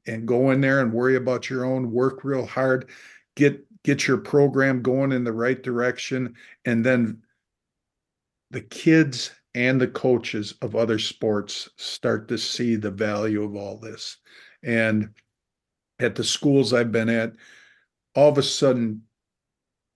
and 0.07 0.27
go 0.27 0.51
in 0.51 0.61
there 0.61 0.81
and 0.81 0.93
worry 0.93 1.17
about 1.17 1.49
your 1.49 1.65
own 1.65 1.91
work 1.91 2.25
real 2.25 2.47
hard 2.47 2.91
get 3.37 3.65
get 3.87 4.09
your 4.09 4.19
program 4.19 4.83
going 4.83 5.13
in 5.13 5.23
the 5.23 5.33
right 5.33 5.63
direction 5.63 6.35
and 6.65 6.85
then 6.85 7.23
the 8.51 8.61
kids 8.61 9.31
and 9.55 9.81
the 9.81 9.87
coaches 9.87 10.55
of 10.61 10.75
other 10.75 10.99
sports 10.99 11.71
start 11.77 12.27
to 12.27 12.37
see 12.37 12.75
the 12.75 12.91
value 12.91 13.45
of 13.45 13.55
all 13.55 13.79
this 13.79 14.17
and 14.65 15.09
at 16.01 16.17
the 16.17 16.25
schools 16.25 16.73
i've 16.73 16.91
been 16.91 17.09
at 17.09 17.33
all 18.17 18.29
of 18.29 18.39
a 18.39 18.43
sudden 18.43 19.01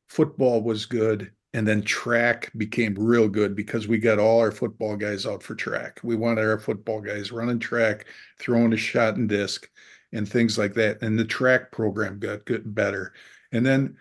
football 0.08 0.62
was 0.62 0.86
good 0.86 1.32
and 1.52 1.66
then 1.66 1.82
track 1.82 2.52
became 2.56 2.94
real 2.94 3.28
good 3.28 3.56
because 3.56 3.88
we 3.88 3.98
got 3.98 4.20
all 4.20 4.38
our 4.38 4.52
football 4.52 4.96
guys 4.96 5.26
out 5.26 5.42
for 5.42 5.56
track. 5.56 5.98
We 6.04 6.14
wanted 6.14 6.44
our 6.44 6.60
football 6.60 7.00
guys 7.00 7.32
running 7.32 7.58
track, 7.58 8.06
throwing 8.38 8.72
a 8.72 8.76
shot 8.76 9.16
and 9.16 9.28
disc 9.28 9.68
and 10.12 10.28
things 10.28 10.58
like 10.58 10.74
that. 10.74 11.02
And 11.02 11.18
the 11.18 11.24
track 11.24 11.72
program 11.72 12.20
got 12.20 12.44
good 12.44 12.72
better. 12.72 13.14
And 13.52 13.64
then, 13.64 13.96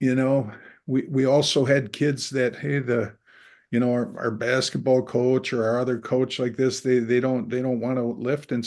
you 0.00 0.14
know, 0.14 0.50
we 0.86 1.06
we 1.08 1.24
also 1.24 1.64
had 1.64 1.92
kids 1.92 2.30
that, 2.30 2.56
hey, 2.56 2.78
the 2.78 3.14
you 3.70 3.80
know, 3.80 3.92
our, 3.92 4.16
our 4.18 4.30
basketball 4.30 5.02
coach 5.02 5.52
or 5.52 5.64
our 5.64 5.80
other 5.80 5.98
coach 5.98 6.38
like 6.38 6.56
this, 6.56 6.80
they 6.80 6.98
they 6.98 7.20
don't 7.20 7.48
they 7.48 7.62
don't 7.62 7.80
want 7.80 7.96
to 7.96 8.04
lift 8.04 8.52
and 8.52 8.64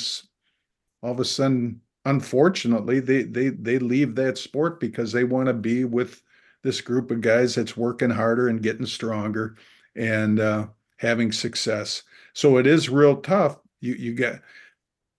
all 1.02 1.12
of 1.12 1.20
a 1.20 1.26
sudden 1.26 1.80
unfortunately 2.06 3.00
they 3.00 3.24
they 3.24 3.50
they 3.50 3.80
leave 3.80 4.16
that 4.16 4.38
sport 4.38 4.80
because 4.80 5.12
they 5.12 5.26
want 5.26 5.48
to 5.48 5.54
be 5.54 5.84
with 5.84 6.24
this 6.64 6.82
group 6.82 7.12
of 7.12 7.22
guys 7.22 7.56
that's 7.56 7.78
working 7.78 8.10
harder 8.10 8.48
and 8.48 8.64
getting 8.64 8.86
stronger 8.86 9.56
and 9.96 10.40
uh, 10.40 10.68
having 10.98 11.32
success. 11.32 12.04
So 12.34 12.58
it 12.58 12.66
is 12.66 12.90
real 12.90 13.18
tough. 13.18 13.58
You 13.82 13.94
you 13.94 14.14
get 14.14 14.42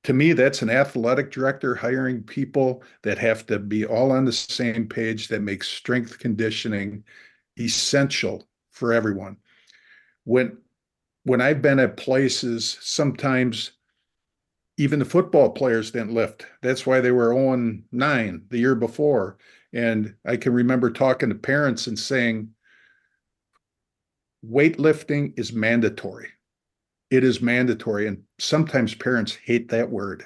to 0.09 0.15
me 0.15 0.33
that's 0.33 0.63
an 0.63 0.71
athletic 0.71 1.31
director 1.31 1.75
hiring 1.75 2.23
people 2.23 2.83
that 3.03 3.19
have 3.19 3.45
to 3.45 3.59
be 3.59 3.85
all 3.85 4.11
on 4.11 4.25
the 4.25 4.33
same 4.33 4.89
page 4.89 5.29
that 5.29 5.43
makes 5.43 5.69
strength 5.69 6.19
conditioning 6.19 7.05
essential 7.61 8.49
for 8.71 8.95
everyone 8.95 9.37
when 10.25 10.57
when 11.25 11.43
i've 11.43 11.61
been 11.61 11.79
at 11.79 11.99
places 11.99 12.79
sometimes 12.81 13.73
even 14.79 15.01
the 15.01 15.05
football 15.05 15.51
players 15.51 15.91
didn't 15.91 16.15
lift. 16.15 16.47
That's 16.63 16.87
why 16.87 17.01
they 17.01 17.11
were 17.11 17.35
oh 17.35 17.49
on 17.49 17.83
9 17.91 18.45
the 18.49 18.59
year 18.59 18.77
before. 18.77 19.37
And 19.75 20.15
I 20.25 20.37
can 20.37 20.55
remember 20.55 20.91
talking 20.91 21.29
to 21.29 21.35
parents 21.35 21.89
and 21.89 21.99
saying, 21.99 22.49
weightlifting 24.49 25.37
is 25.37 25.53
mandatory. 25.53 26.29
It 27.11 27.25
is 27.25 27.41
mandatory. 27.41 28.07
And 28.07 28.23
sometimes 28.39 28.95
parents 28.95 29.35
hate 29.35 29.69
that 29.69 29.91
word. 29.91 30.25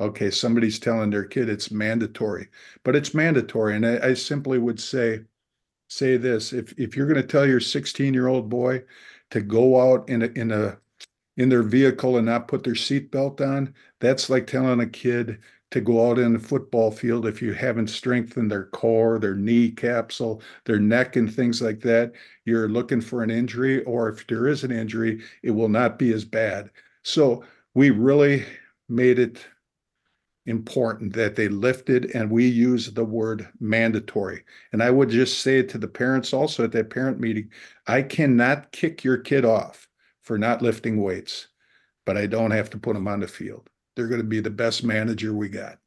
Okay, 0.00 0.30
somebody's 0.30 0.78
telling 0.78 1.10
their 1.10 1.24
kid 1.24 1.48
it's 1.48 1.70
mandatory, 1.70 2.48
but 2.82 2.96
it's 2.96 3.14
mandatory. 3.14 3.76
And 3.76 3.86
I, 3.86 4.08
I 4.08 4.14
simply 4.14 4.58
would 4.58 4.80
say, 4.80 5.20
say 5.88 6.16
this 6.16 6.52
if 6.52 6.72
if 6.78 6.96
you're 6.96 7.06
going 7.06 7.20
to 7.20 7.26
tell 7.26 7.46
your 7.46 7.60
16 7.60 8.12
year 8.12 8.26
old 8.26 8.48
boy 8.48 8.82
to 9.30 9.40
go 9.40 9.92
out 9.92 10.08
in 10.08 10.22
a 10.22 10.26
in 10.26 10.50
a 10.50 10.78
in 11.36 11.48
their 11.48 11.62
vehicle 11.62 12.16
and 12.16 12.26
not 12.26 12.48
put 12.48 12.64
their 12.64 12.74
seatbelt 12.74 13.40
on, 13.40 13.74
that's 14.00 14.30
like 14.30 14.46
telling 14.46 14.80
a 14.80 14.86
kid 14.86 15.38
to 15.74 15.80
go 15.82 16.10
out 16.10 16.18
in 16.18 16.32
the 16.32 16.38
football 16.38 16.90
field 16.90 17.26
if 17.26 17.42
you 17.42 17.52
haven't 17.52 17.88
strengthened 17.88 18.50
their 18.50 18.66
core, 18.66 19.18
their 19.18 19.34
knee 19.34 19.70
capsule, 19.70 20.40
their 20.64 20.80
neck, 20.80 21.16
and 21.16 21.34
things 21.34 21.60
like 21.60 21.80
that. 21.80 22.12
You're 22.46 22.68
looking 22.68 23.02
for 23.02 23.22
an 23.22 23.30
injury, 23.30 23.84
or 23.84 24.08
if 24.08 24.26
there 24.26 24.46
is 24.48 24.64
an 24.64 24.70
injury, 24.72 25.22
it 25.42 25.50
will 25.50 25.68
not 25.68 25.98
be 25.98 26.12
as 26.12 26.24
bad. 26.24 26.70
So 27.02 27.44
we 27.74 27.90
really 27.90 28.46
made 28.88 29.18
it 29.18 29.46
important 30.46 31.12
that 31.14 31.36
they 31.36 31.48
lifted 31.48 32.10
and 32.14 32.30
we 32.30 32.46
use 32.46 32.92
the 32.92 33.04
word 33.04 33.48
mandatory. 33.60 34.44
And 34.72 34.82
I 34.82 34.90
would 34.90 35.08
just 35.10 35.40
say 35.40 35.62
to 35.62 35.78
the 35.78 35.88
parents 35.88 36.32
also 36.32 36.64
at 36.64 36.72
that 36.72 36.90
parent 36.90 37.20
meeting, 37.20 37.50
I 37.86 38.02
cannot 38.02 38.72
kick 38.72 39.04
your 39.04 39.18
kid 39.18 39.44
off 39.44 39.88
for 40.22 40.38
not 40.38 40.62
lifting 40.62 41.02
weights. 41.02 41.48
but 42.06 42.16
I 42.16 42.26
don't 42.26 42.50
have 42.50 42.70
to 42.70 42.78
put 42.78 42.94
them 42.94 43.08
on 43.08 43.20
the 43.20 43.28
field. 43.28 43.70
They're 43.94 44.08
going 44.08 44.20
to 44.20 44.26
be 44.26 44.40
the 44.40 44.50
best 44.50 44.84
manager 44.84 45.34
we 45.34 45.48
got. 45.48 45.78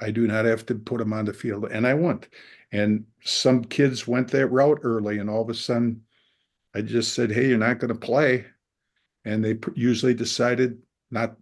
I 0.00 0.10
do 0.10 0.26
not 0.26 0.44
have 0.44 0.66
to 0.66 0.74
put 0.74 0.98
them 0.98 1.12
on 1.12 1.24
the 1.24 1.32
field, 1.32 1.66
and 1.70 1.86
I 1.86 1.94
won't. 1.94 2.28
And 2.72 3.04
some 3.22 3.64
kids 3.64 4.08
went 4.08 4.28
that 4.28 4.48
route 4.48 4.80
early, 4.82 5.18
and 5.18 5.30
all 5.30 5.42
of 5.42 5.50
a 5.50 5.54
sudden, 5.54 6.02
I 6.74 6.82
just 6.82 7.14
said, 7.14 7.30
"Hey, 7.30 7.48
you're 7.48 7.58
not 7.58 7.78
going 7.78 7.92
to 7.92 7.98
play," 7.98 8.46
and 9.24 9.44
they 9.44 9.58
usually 9.74 10.14
decided 10.14 10.82
not 11.10 11.36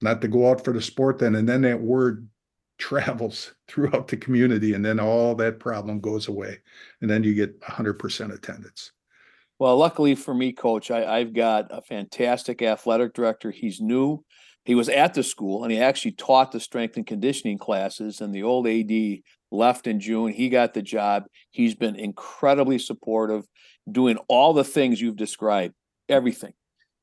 not 0.00 0.20
to 0.22 0.28
go 0.28 0.50
out 0.50 0.64
for 0.64 0.72
the 0.72 0.82
sport 0.82 1.18
then, 1.18 1.34
and 1.34 1.48
then 1.48 1.62
that 1.62 1.80
word 1.80 2.28
travels 2.78 3.54
throughout 3.68 4.08
the 4.08 4.16
community, 4.16 4.74
and 4.74 4.84
then 4.84 4.98
all 4.98 5.34
that 5.34 5.60
problem 5.60 6.00
goes 6.00 6.28
away, 6.28 6.58
and 7.00 7.10
then 7.10 7.22
you 7.22 7.34
get 7.34 7.60
100% 7.60 8.34
attendance. 8.34 8.92
Well, 9.58 9.76
luckily 9.76 10.14
for 10.16 10.34
me, 10.34 10.52
coach, 10.52 10.90
I, 10.90 11.18
I've 11.18 11.32
got 11.32 11.68
a 11.70 11.80
fantastic 11.80 12.60
athletic 12.62 13.14
director. 13.14 13.50
He's 13.52 13.80
new. 13.80 14.24
He 14.64 14.74
was 14.74 14.88
at 14.88 15.14
the 15.14 15.22
school 15.22 15.62
and 15.62 15.72
he 15.72 15.78
actually 15.78 16.12
taught 16.12 16.52
the 16.52 16.60
strength 16.60 16.96
and 16.96 17.06
conditioning 17.06 17.58
classes. 17.58 18.20
And 18.20 18.34
the 18.34 18.42
old 18.42 18.66
AD 18.66 19.18
left 19.50 19.86
in 19.86 20.00
June. 20.00 20.32
He 20.32 20.48
got 20.48 20.74
the 20.74 20.82
job. 20.82 21.24
He's 21.50 21.74
been 21.74 21.96
incredibly 21.96 22.78
supportive, 22.78 23.44
doing 23.90 24.16
all 24.28 24.52
the 24.52 24.64
things 24.64 25.00
you've 25.00 25.16
described, 25.16 25.74
everything. 26.08 26.54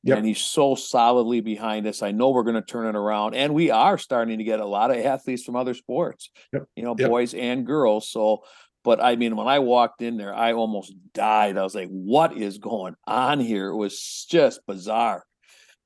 Yep. 0.04 0.18
And 0.18 0.26
he's 0.26 0.40
so 0.40 0.74
solidly 0.74 1.40
behind 1.40 1.86
us. 1.86 2.02
I 2.02 2.10
know 2.10 2.30
we're 2.30 2.42
going 2.42 2.56
to 2.56 2.62
turn 2.62 2.88
it 2.88 2.98
around. 2.98 3.34
And 3.36 3.54
we 3.54 3.70
are 3.70 3.96
starting 3.96 4.38
to 4.38 4.44
get 4.44 4.58
a 4.58 4.66
lot 4.66 4.90
of 4.90 4.96
athletes 4.96 5.44
from 5.44 5.54
other 5.54 5.74
sports, 5.74 6.30
yep. 6.52 6.64
you 6.74 6.82
know, 6.82 6.96
yep. 6.98 7.08
boys 7.08 7.34
and 7.34 7.64
girls. 7.64 8.10
So 8.10 8.42
but 8.84 9.02
I 9.02 9.16
mean, 9.16 9.36
when 9.36 9.46
I 9.46 9.60
walked 9.60 10.02
in 10.02 10.16
there, 10.16 10.34
I 10.34 10.52
almost 10.52 10.94
died. 11.14 11.56
I 11.56 11.62
was 11.62 11.74
like, 11.74 11.88
what 11.88 12.36
is 12.36 12.58
going 12.58 12.94
on 13.06 13.38
here? 13.40 13.68
It 13.68 13.76
was 13.76 14.26
just 14.28 14.60
bizarre. 14.66 15.24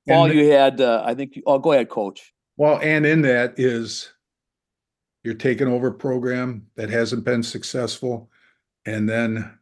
All 0.09 0.33
you 0.33 0.51
had, 0.51 0.81
uh, 0.81 1.03
I 1.05 1.15
think, 1.15 1.41
oh, 1.47 1.59
go 1.59 1.73
ahead, 1.73 1.89
coach. 1.89 2.33
Well, 2.57 2.79
and 2.83 3.05
in 3.05 3.23
that 3.23 3.55
is 3.59 4.11
you're 5.25 5.35
taking 5.35 5.69
over 5.69 5.89
a 5.89 5.95
program 5.95 6.67
that 6.77 6.89
hasn't 6.89 7.25
been 7.25 7.43
successful, 7.43 8.31
and 8.85 9.09
then 9.09 9.59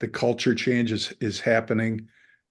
the 0.00 0.08
culture 0.08 0.54
change 0.54 0.92
is, 0.92 1.12
is 1.20 1.40
happening. 1.40 2.08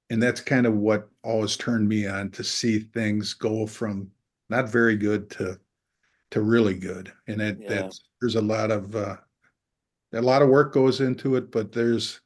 And 0.09 0.21
that's 0.21 0.41
kind 0.41 0.65
of 0.65 0.75
what 0.75 1.09
always 1.23 1.55
turned 1.55 1.88
me 1.88 2.05
on 2.05 2.32
to 2.32 2.43
see 2.43 2.79
things 2.79 3.34
go 3.34 3.65
from 3.65 4.11
not 4.49 4.69
very 4.69 4.97
good 4.97 5.29
to 5.32 5.57
to 6.32 6.41
really 6.41 6.73
good. 6.73 7.11
And 7.27 7.41
it, 7.41 7.57
yeah. 7.61 7.69
that's 7.69 8.01
there's 8.19 8.36
a 8.36 8.41
lot 8.41 8.71
of 8.71 8.95
uh, 8.95 9.15
a 10.13 10.21
lot 10.21 10.41
of 10.41 10.49
work 10.49 10.73
goes 10.73 10.99
into 11.01 11.36
it, 11.36 11.51
but 11.51 11.71
there's 11.71 12.19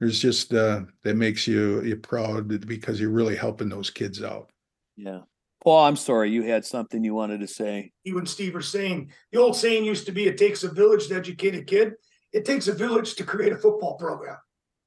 there's 0.00 0.18
just 0.18 0.52
uh 0.52 0.82
that 1.04 1.16
makes 1.16 1.46
you 1.46 1.82
you 1.82 1.96
proud 1.96 2.66
because 2.66 3.00
you're 3.00 3.10
really 3.10 3.36
helping 3.36 3.68
those 3.68 3.90
kids 3.90 4.22
out. 4.22 4.50
Yeah. 4.96 5.20
Paul, 5.62 5.84
I'm 5.84 5.96
sorry, 5.96 6.30
you 6.30 6.42
had 6.42 6.64
something 6.64 7.04
you 7.04 7.12
wanted 7.14 7.40
to 7.40 7.46
say. 7.46 7.92
You 8.02 8.16
and 8.16 8.28
Steve 8.28 8.56
are 8.56 8.62
saying 8.62 9.12
the 9.30 9.38
old 9.38 9.54
saying 9.54 9.84
used 9.84 10.06
to 10.06 10.12
be 10.12 10.26
it 10.26 10.38
takes 10.38 10.64
a 10.64 10.70
village 10.70 11.08
to 11.08 11.16
educate 11.16 11.54
a 11.54 11.62
kid. 11.62 11.94
It 12.32 12.44
takes 12.44 12.66
a 12.66 12.72
village 12.72 13.14
to 13.16 13.24
create 13.24 13.52
a 13.52 13.58
football 13.58 13.96
program. 13.98 14.38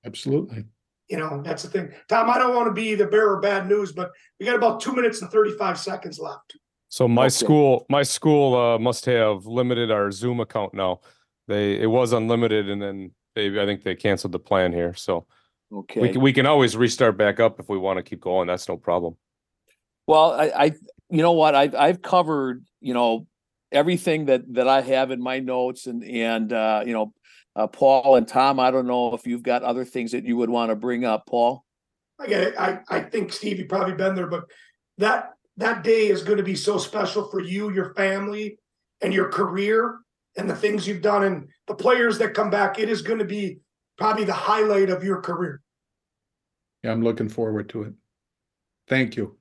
Absolutely. 0.06 0.66
You 1.10 1.18
know, 1.18 1.42
that's 1.44 1.64
the 1.64 1.70
thing. 1.70 1.92
Tom, 2.10 2.30
I 2.30 2.40
don't 2.40 2.56
want 2.56 2.68
to 2.68 2.74
be 2.74 2.96
the 2.96 3.06
bearer 3.06 3.36
of 3.36 3.42
bad 3.42 3.68
news, 3.68 3.92
but 3.92 4.10
we 4.40 4.46
got 4.46 4.56
about 4.56 4.82
two 4.82 4.96
minutes 4.96 5.22
and 5.22 5.30
35 5.30 5.78
seconds 5.78 6.18
left. 6.18 6.58
So 6.88 7.08
my 7.08 7.24
okay. 7.24 7.30
school, 7.30 7.86
my 7.90 8.04
school 8.04 8.56
uh, 8.56 8.80
must 8.80 9.06
have 9.06 9.46
limited 9.46 9.92
our 9.92 10.12
Zoom 10.12 10.40
account 10.40 10.74
now 10.74 11.02
they 11.48 11.80
it 11.80 11.88
was 11.88 12.14
unlimited 12.14 12.70
and 12.70 12.82
then 12.82 13.12
they 13.36 13.60
I 13.60 13.66
think 13.66 13.84
they 13.84 13.96
canceled 13.96 14.32
the 14.32 14.40
plan 14.40 14.74
here. 14.74 14.94
So 14.94 15.26
okay, 15.72 16.02
we 16.02 16.10
can 16.10 16.22
we 16.22 16.34
can 16.34 16.46
always 16.46 16.76
restart 16.78 17.18
back 17.18 17.40
up 17.40 17.60
if 17.60 17.70
we 17.70 17.78
want 17.78 17.98
to 17.98 18.04
keep 18.04 18.22
going. 18.22 18.48
That's 18.48 18.68
no 18.68 18.78
problem. 18.78 19.16
Well, 20.08 20.34
I, 20.34 20.52
I 20.56 20.66
you 21.10 21.22
know 21.22 21.34
what 21.34 21.56
I've 21.56 21.76
I've 21.76 22.02
covered 22.02 22.66
you 22.82 22.94
know 22.94 23.28
everything 23.72 24.26
that 24.26 24.54
that 24.54 24.68
I 24.68 24.82
have 24.82 25.12
in 25.12 25.22
my 25.22 25.40
notes 25.40 25.88
and 25.88 26.04
and 26.04 26.52
uh, 26.52 26.84
you 26.86 26.94
know 26.94 27.14
uh, 27.56 27.68
Paul 27.68 28.16
and 28.16 28.28
Tom. 28.28 28.60
I 28.60 28.72
don't 28.72 28.88
know 28.88 29.14
if 29.14 29.26
you've 29.28 29.44
got 29.44 29.64
other 29.64 29.86
things 29.86 30.12
that 30.12 30.26
you 30.26 30.38
would 30.38 30.50
want 30.50 30.70
to 30.70 30.76
bring 30.76 31.06
up, 31.06 31.26
Paul. 31.28 31.64
I 32.20 32.28
get 32.28 32.42
it. 32.42 32.56
I 32.58 32.80
I 32.90 33.02
think 33.02 33.34
Steve, 33.34 33.60
you've 33.60 33.70
probably 33.70 33.96
been 33.96 34.16
there, 34.16 34.28
but 34.28 34.46
that 34.98 35.34
that 35.58 35.84
day 35.84 36.08
is 36.08 36.24
going 36.24 36.38
to 36.38 36.44
be 36.44 36.56
so 36.56 36.78
special 36.78 37.30
for 37.30 37.40
you, 37.40 37.72
your 37.72 37.94
family, 37.94 38.58
and 39.02 39.14
your 39.14 39.30
career 39.30 40.00
and 40.36 40.50
the 40.50 40.56
things 40.56 40.88
you've 40.88 41.02
done 41.02 41.24
and 41.24 41.48
the 41.68 41.76
players 41.76 42.18
that 42.20 42.34
come 42.34 42.50
back, 42.50 42.80
it 42.80 42.90
is 42.90 43.02
going 43.02 43.20
to 43.20 43.26
be 43.26 43.60
probably 43.98 44.26
the 44.26 44.34
highlight 44.34 44.90
of 44.90 45.04
your 45.04 45.22
career. 45.22 45.62
Yeah, 46.84 46.92
I'm 46.92 47.02
looking 47.02 47.30
forward 47.30 47.70
to 47.70 47.84
it. 47.84 47.94
Thank 48.88 49.16
you. 49.16 49.38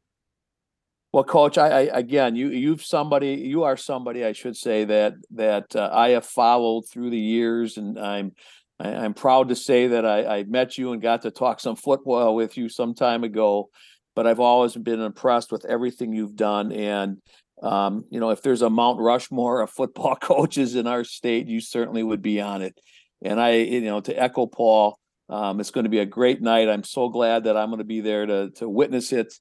Well, 1.12 1.24
coach, 1.24 1.58
I, 1.58 1.68
I 1.68 1.80
again, 1.98 2.36
you 2.36 2.48
you've 2.48 2.82
somebody, 2.82 3.34
you 3.34 3.64
are 3.64 3.76
somebody, 3.76 4.24
I 4.24 4.32
should 4.32 4.56
say 4.56 4.84
that 4.84 5.14
that 5.32 5.76
uh, 5.76 5.90
I 5.92 6.10
have 6.10 6.24
followed 6.24 6.88
through 6.88 7.10
the 7.10 7.18
years, 7.18 7.76
and 7.76 7.98
I'm 7.98 8.32
I, 8.80 8.88
am 8.88 9.00
i 9.00 9.04
am 9.04 9.14
proud 9.14 9.50
to 9.50 9.56
say 9.56 9.88
that 9.88 10.06
I, 10.06 10.38
I 10.38 10.44
met 10.44 10.78
you 10.78 10.92
and 10.92 11.02
got 11.02 11.22
to 11.22 11.30
talk 11.30 11.60
some 11.60 11.76
football 11.76 12.34
with 12.34 12.56
you 12.56 12.70
some 12.70 12.94
time 12.94 13.24
ago. 13.24 13.68
But 14.14 14.26
I've 14.26 14.40
always 14.40 14.74
been 14.74 15.00
impressed 15.00 15.52
with 15.52 15.66
everything 15.66 16.12
you've 16.12 16.36
done, 16.36 16.72
and 16.72 17.18
um, 17.62 18.04
you 18.10 18.18
know, 18.18 18.30
if 18.30 18.42
there's 18.42 18.62
a 18.62 18.70
Mount 18.70 18.98
Rushmore 18.98 19.60
of 19.60 19.70
football 19.70 20.16
coaches 20.20 20.74
in 20.74 20.86
our 20.86 21.04
state, 21.04 21.46
you 21.46 21.60
certainly 21.60 22.02
would 22.02 22.22
be 22.22 22.40
on 22.40 22.62
it. 22.62 22.78
And 23.22 23.40
I, 23.40 23.52
you 23.54 23.82
know, 23.82 24.00
to 24.00 24.20
echo 24.20 24.46
Paul, 24.46 24.98
um, 25.28 25.60
it's 25.60 25.70
going 25.70 25.84
to 25.84 25.90
be 25.90 26.00
a 26.00 26.06
great 26.06 26.42
night. 26.42 26.68
I'm 26.68 26.82
so 26.82 27.08
glad 27.08 27.44
that 27.44 27.56
I'm 27.56 27.68
going 27.68 27.78
to 27.78 27.84
be 27.84 28.00
there 28.00 28.26
to 28.26 28.50
to 28.56 28.68
witness 28.68 29.12
it. 29.12 29.32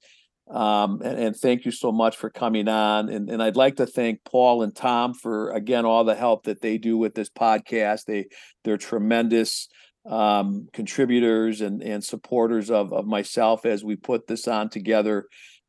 Um, 0.50 1.02
and, 1.04 1.18
and, 1.18 1.36
thank 1.36 1.66
you 1.66 1.72
so 1.72 1.94
much 1.94 2.18
for 2.18 2.30
coming 2.30 2.68
on. 2.68 3.08
And, 3.08 3.30
and 3.30 3.42
I'd 3.42 3.56
like 3.56 3.78
to 3.78 3.86
thank 3.86 4.24
Paul 4.26 4.64
and 4.64 4.76
Tom 4.76 5.14
for 5.14 5.52
again 5.52 5.86
all 5.86 6.04
the 6.04 6.16
help 6.16 6.44
that 6.44 6.62
they 6.62 6.78
do 6.78 6.98
with 6.98 7.16
this 7.16 7.30
podcast. 7.30 8.06
They 8.06 8.28
they're 8.64 8.78
tremendous 8.78 9.70
um, 10.06 10.68
contributors 10.74 11.62
and 11.62 11.82
and 11.82 12.04
supporters 12.04 12.70
of 12.70 12.94
of 12.94 13.06
myself 13.06 13.66
as 13.66 13.84
we 13.84 13.96
put 13.96 14.28
this 14.28 14.48
on 14.48 14.70
together. 14.70 15.26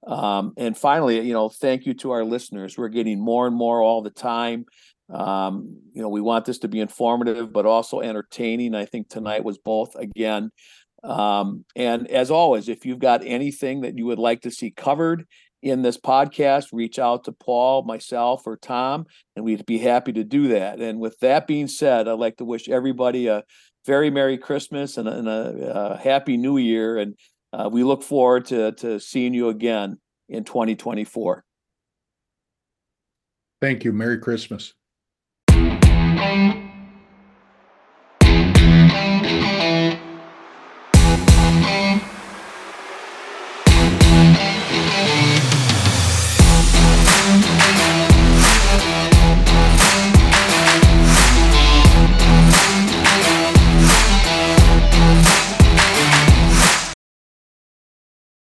Um, 0.07 0.53
and 0.57 0.77
finally, 0.77 1.21
you 1.21 1.33
know, 1.33 1.49
thank 1.49 1.87
you 1.87 1.95
to 1.95 2.11
our 2.11 2.25
listeners. 2.25 2.77
We're 2.77 2.89
getting 2.89 3.21
more 3.21 3.47
and 3.47 3.55
more 3.55 3.81
all 3.81 4.03
the 4.03 4.11
time. 4.11 4.65
Um, 5.13 5.79
you 5.93 6.03
know, 6.03 6.09
we 6.09 6.21
want 6.21 6.45
this 6.45 6.59
to 6.61 6.69
be 6.69 6.81
informative, 6.81 7.53
but 7.53 7.67
also 7.67 8.01
entertaining. 8.01 8.75
I 8.75 8.87
think 8.87 9.09
tonight 9.09 9.45
was 9.45 9.59
both 9.59 9.95
again. 9.95 10.51
Um, 11.05 11.65
and 11.77 12.09
as 12.09 12.31
always, 12.31 12.69
if 12.69 12.87
you've 12.87 12.99
got 12.99 13.25
anything 13.25 13.83
that 13.83 13.99
you 13.99 14.07
would 14.07 14.19
like 14.19 14.43
to 14.43 14.51
see 14.51 14.71
covered 14.71 15.27
in 15.63 15.83
this 15.83 15.99
podcast, 15.99 16.67
reach 16.73 16.99
out 16.99 17.25
to 17.25 17.33
Paul, 17.33 17.83
myself, 17.83 18.47
or 18.47 18.57
Tom, 18.57 19.07
and 19.37 19.45
we'd 19.45 19.67
be 19.67 19.79
happy 19.79 20.13
to 20.13 20.25
do 20.25 20.49
that. 20.49 20.81
And 20.81 20.99
with 20.99 21.19
that 21.21 21.47
being 21.47 21.69
said, 21.69 22.09
I'd 22.09 22.13
like 22.15 22.39
to 22.39 22.45
wish 22.45 22.69
everybody 22.69 23.27
a 23.27 23.45
very 23.85 24.11
Merry 24.11 24.39
Christmas 24.39 24.97
and 24.97 25.09
a, 25.09 25.13
and 25.13 25.29
a, 25.29 25.93
a 25.93 25.97
Happy 25.97 26.37
New 26.37 26.57
Year. 26.57 26.99
And 26.99 27.17
uh, 27.53 27.69
we 27.71 27.85
look 27.85 28.03
forward 28.03 28.47
to, 28.47 28.73
to 28.73 28.99
seeing 28.99 29.35
you 29.35 29.49
again 29.49 29.99
in 30.29 30.45
2024. 30.45 31.45
Thank 33.61 33.85
you. 33.85 33.93
Merry 33.93 34.19
Christmas. 34.19 34.75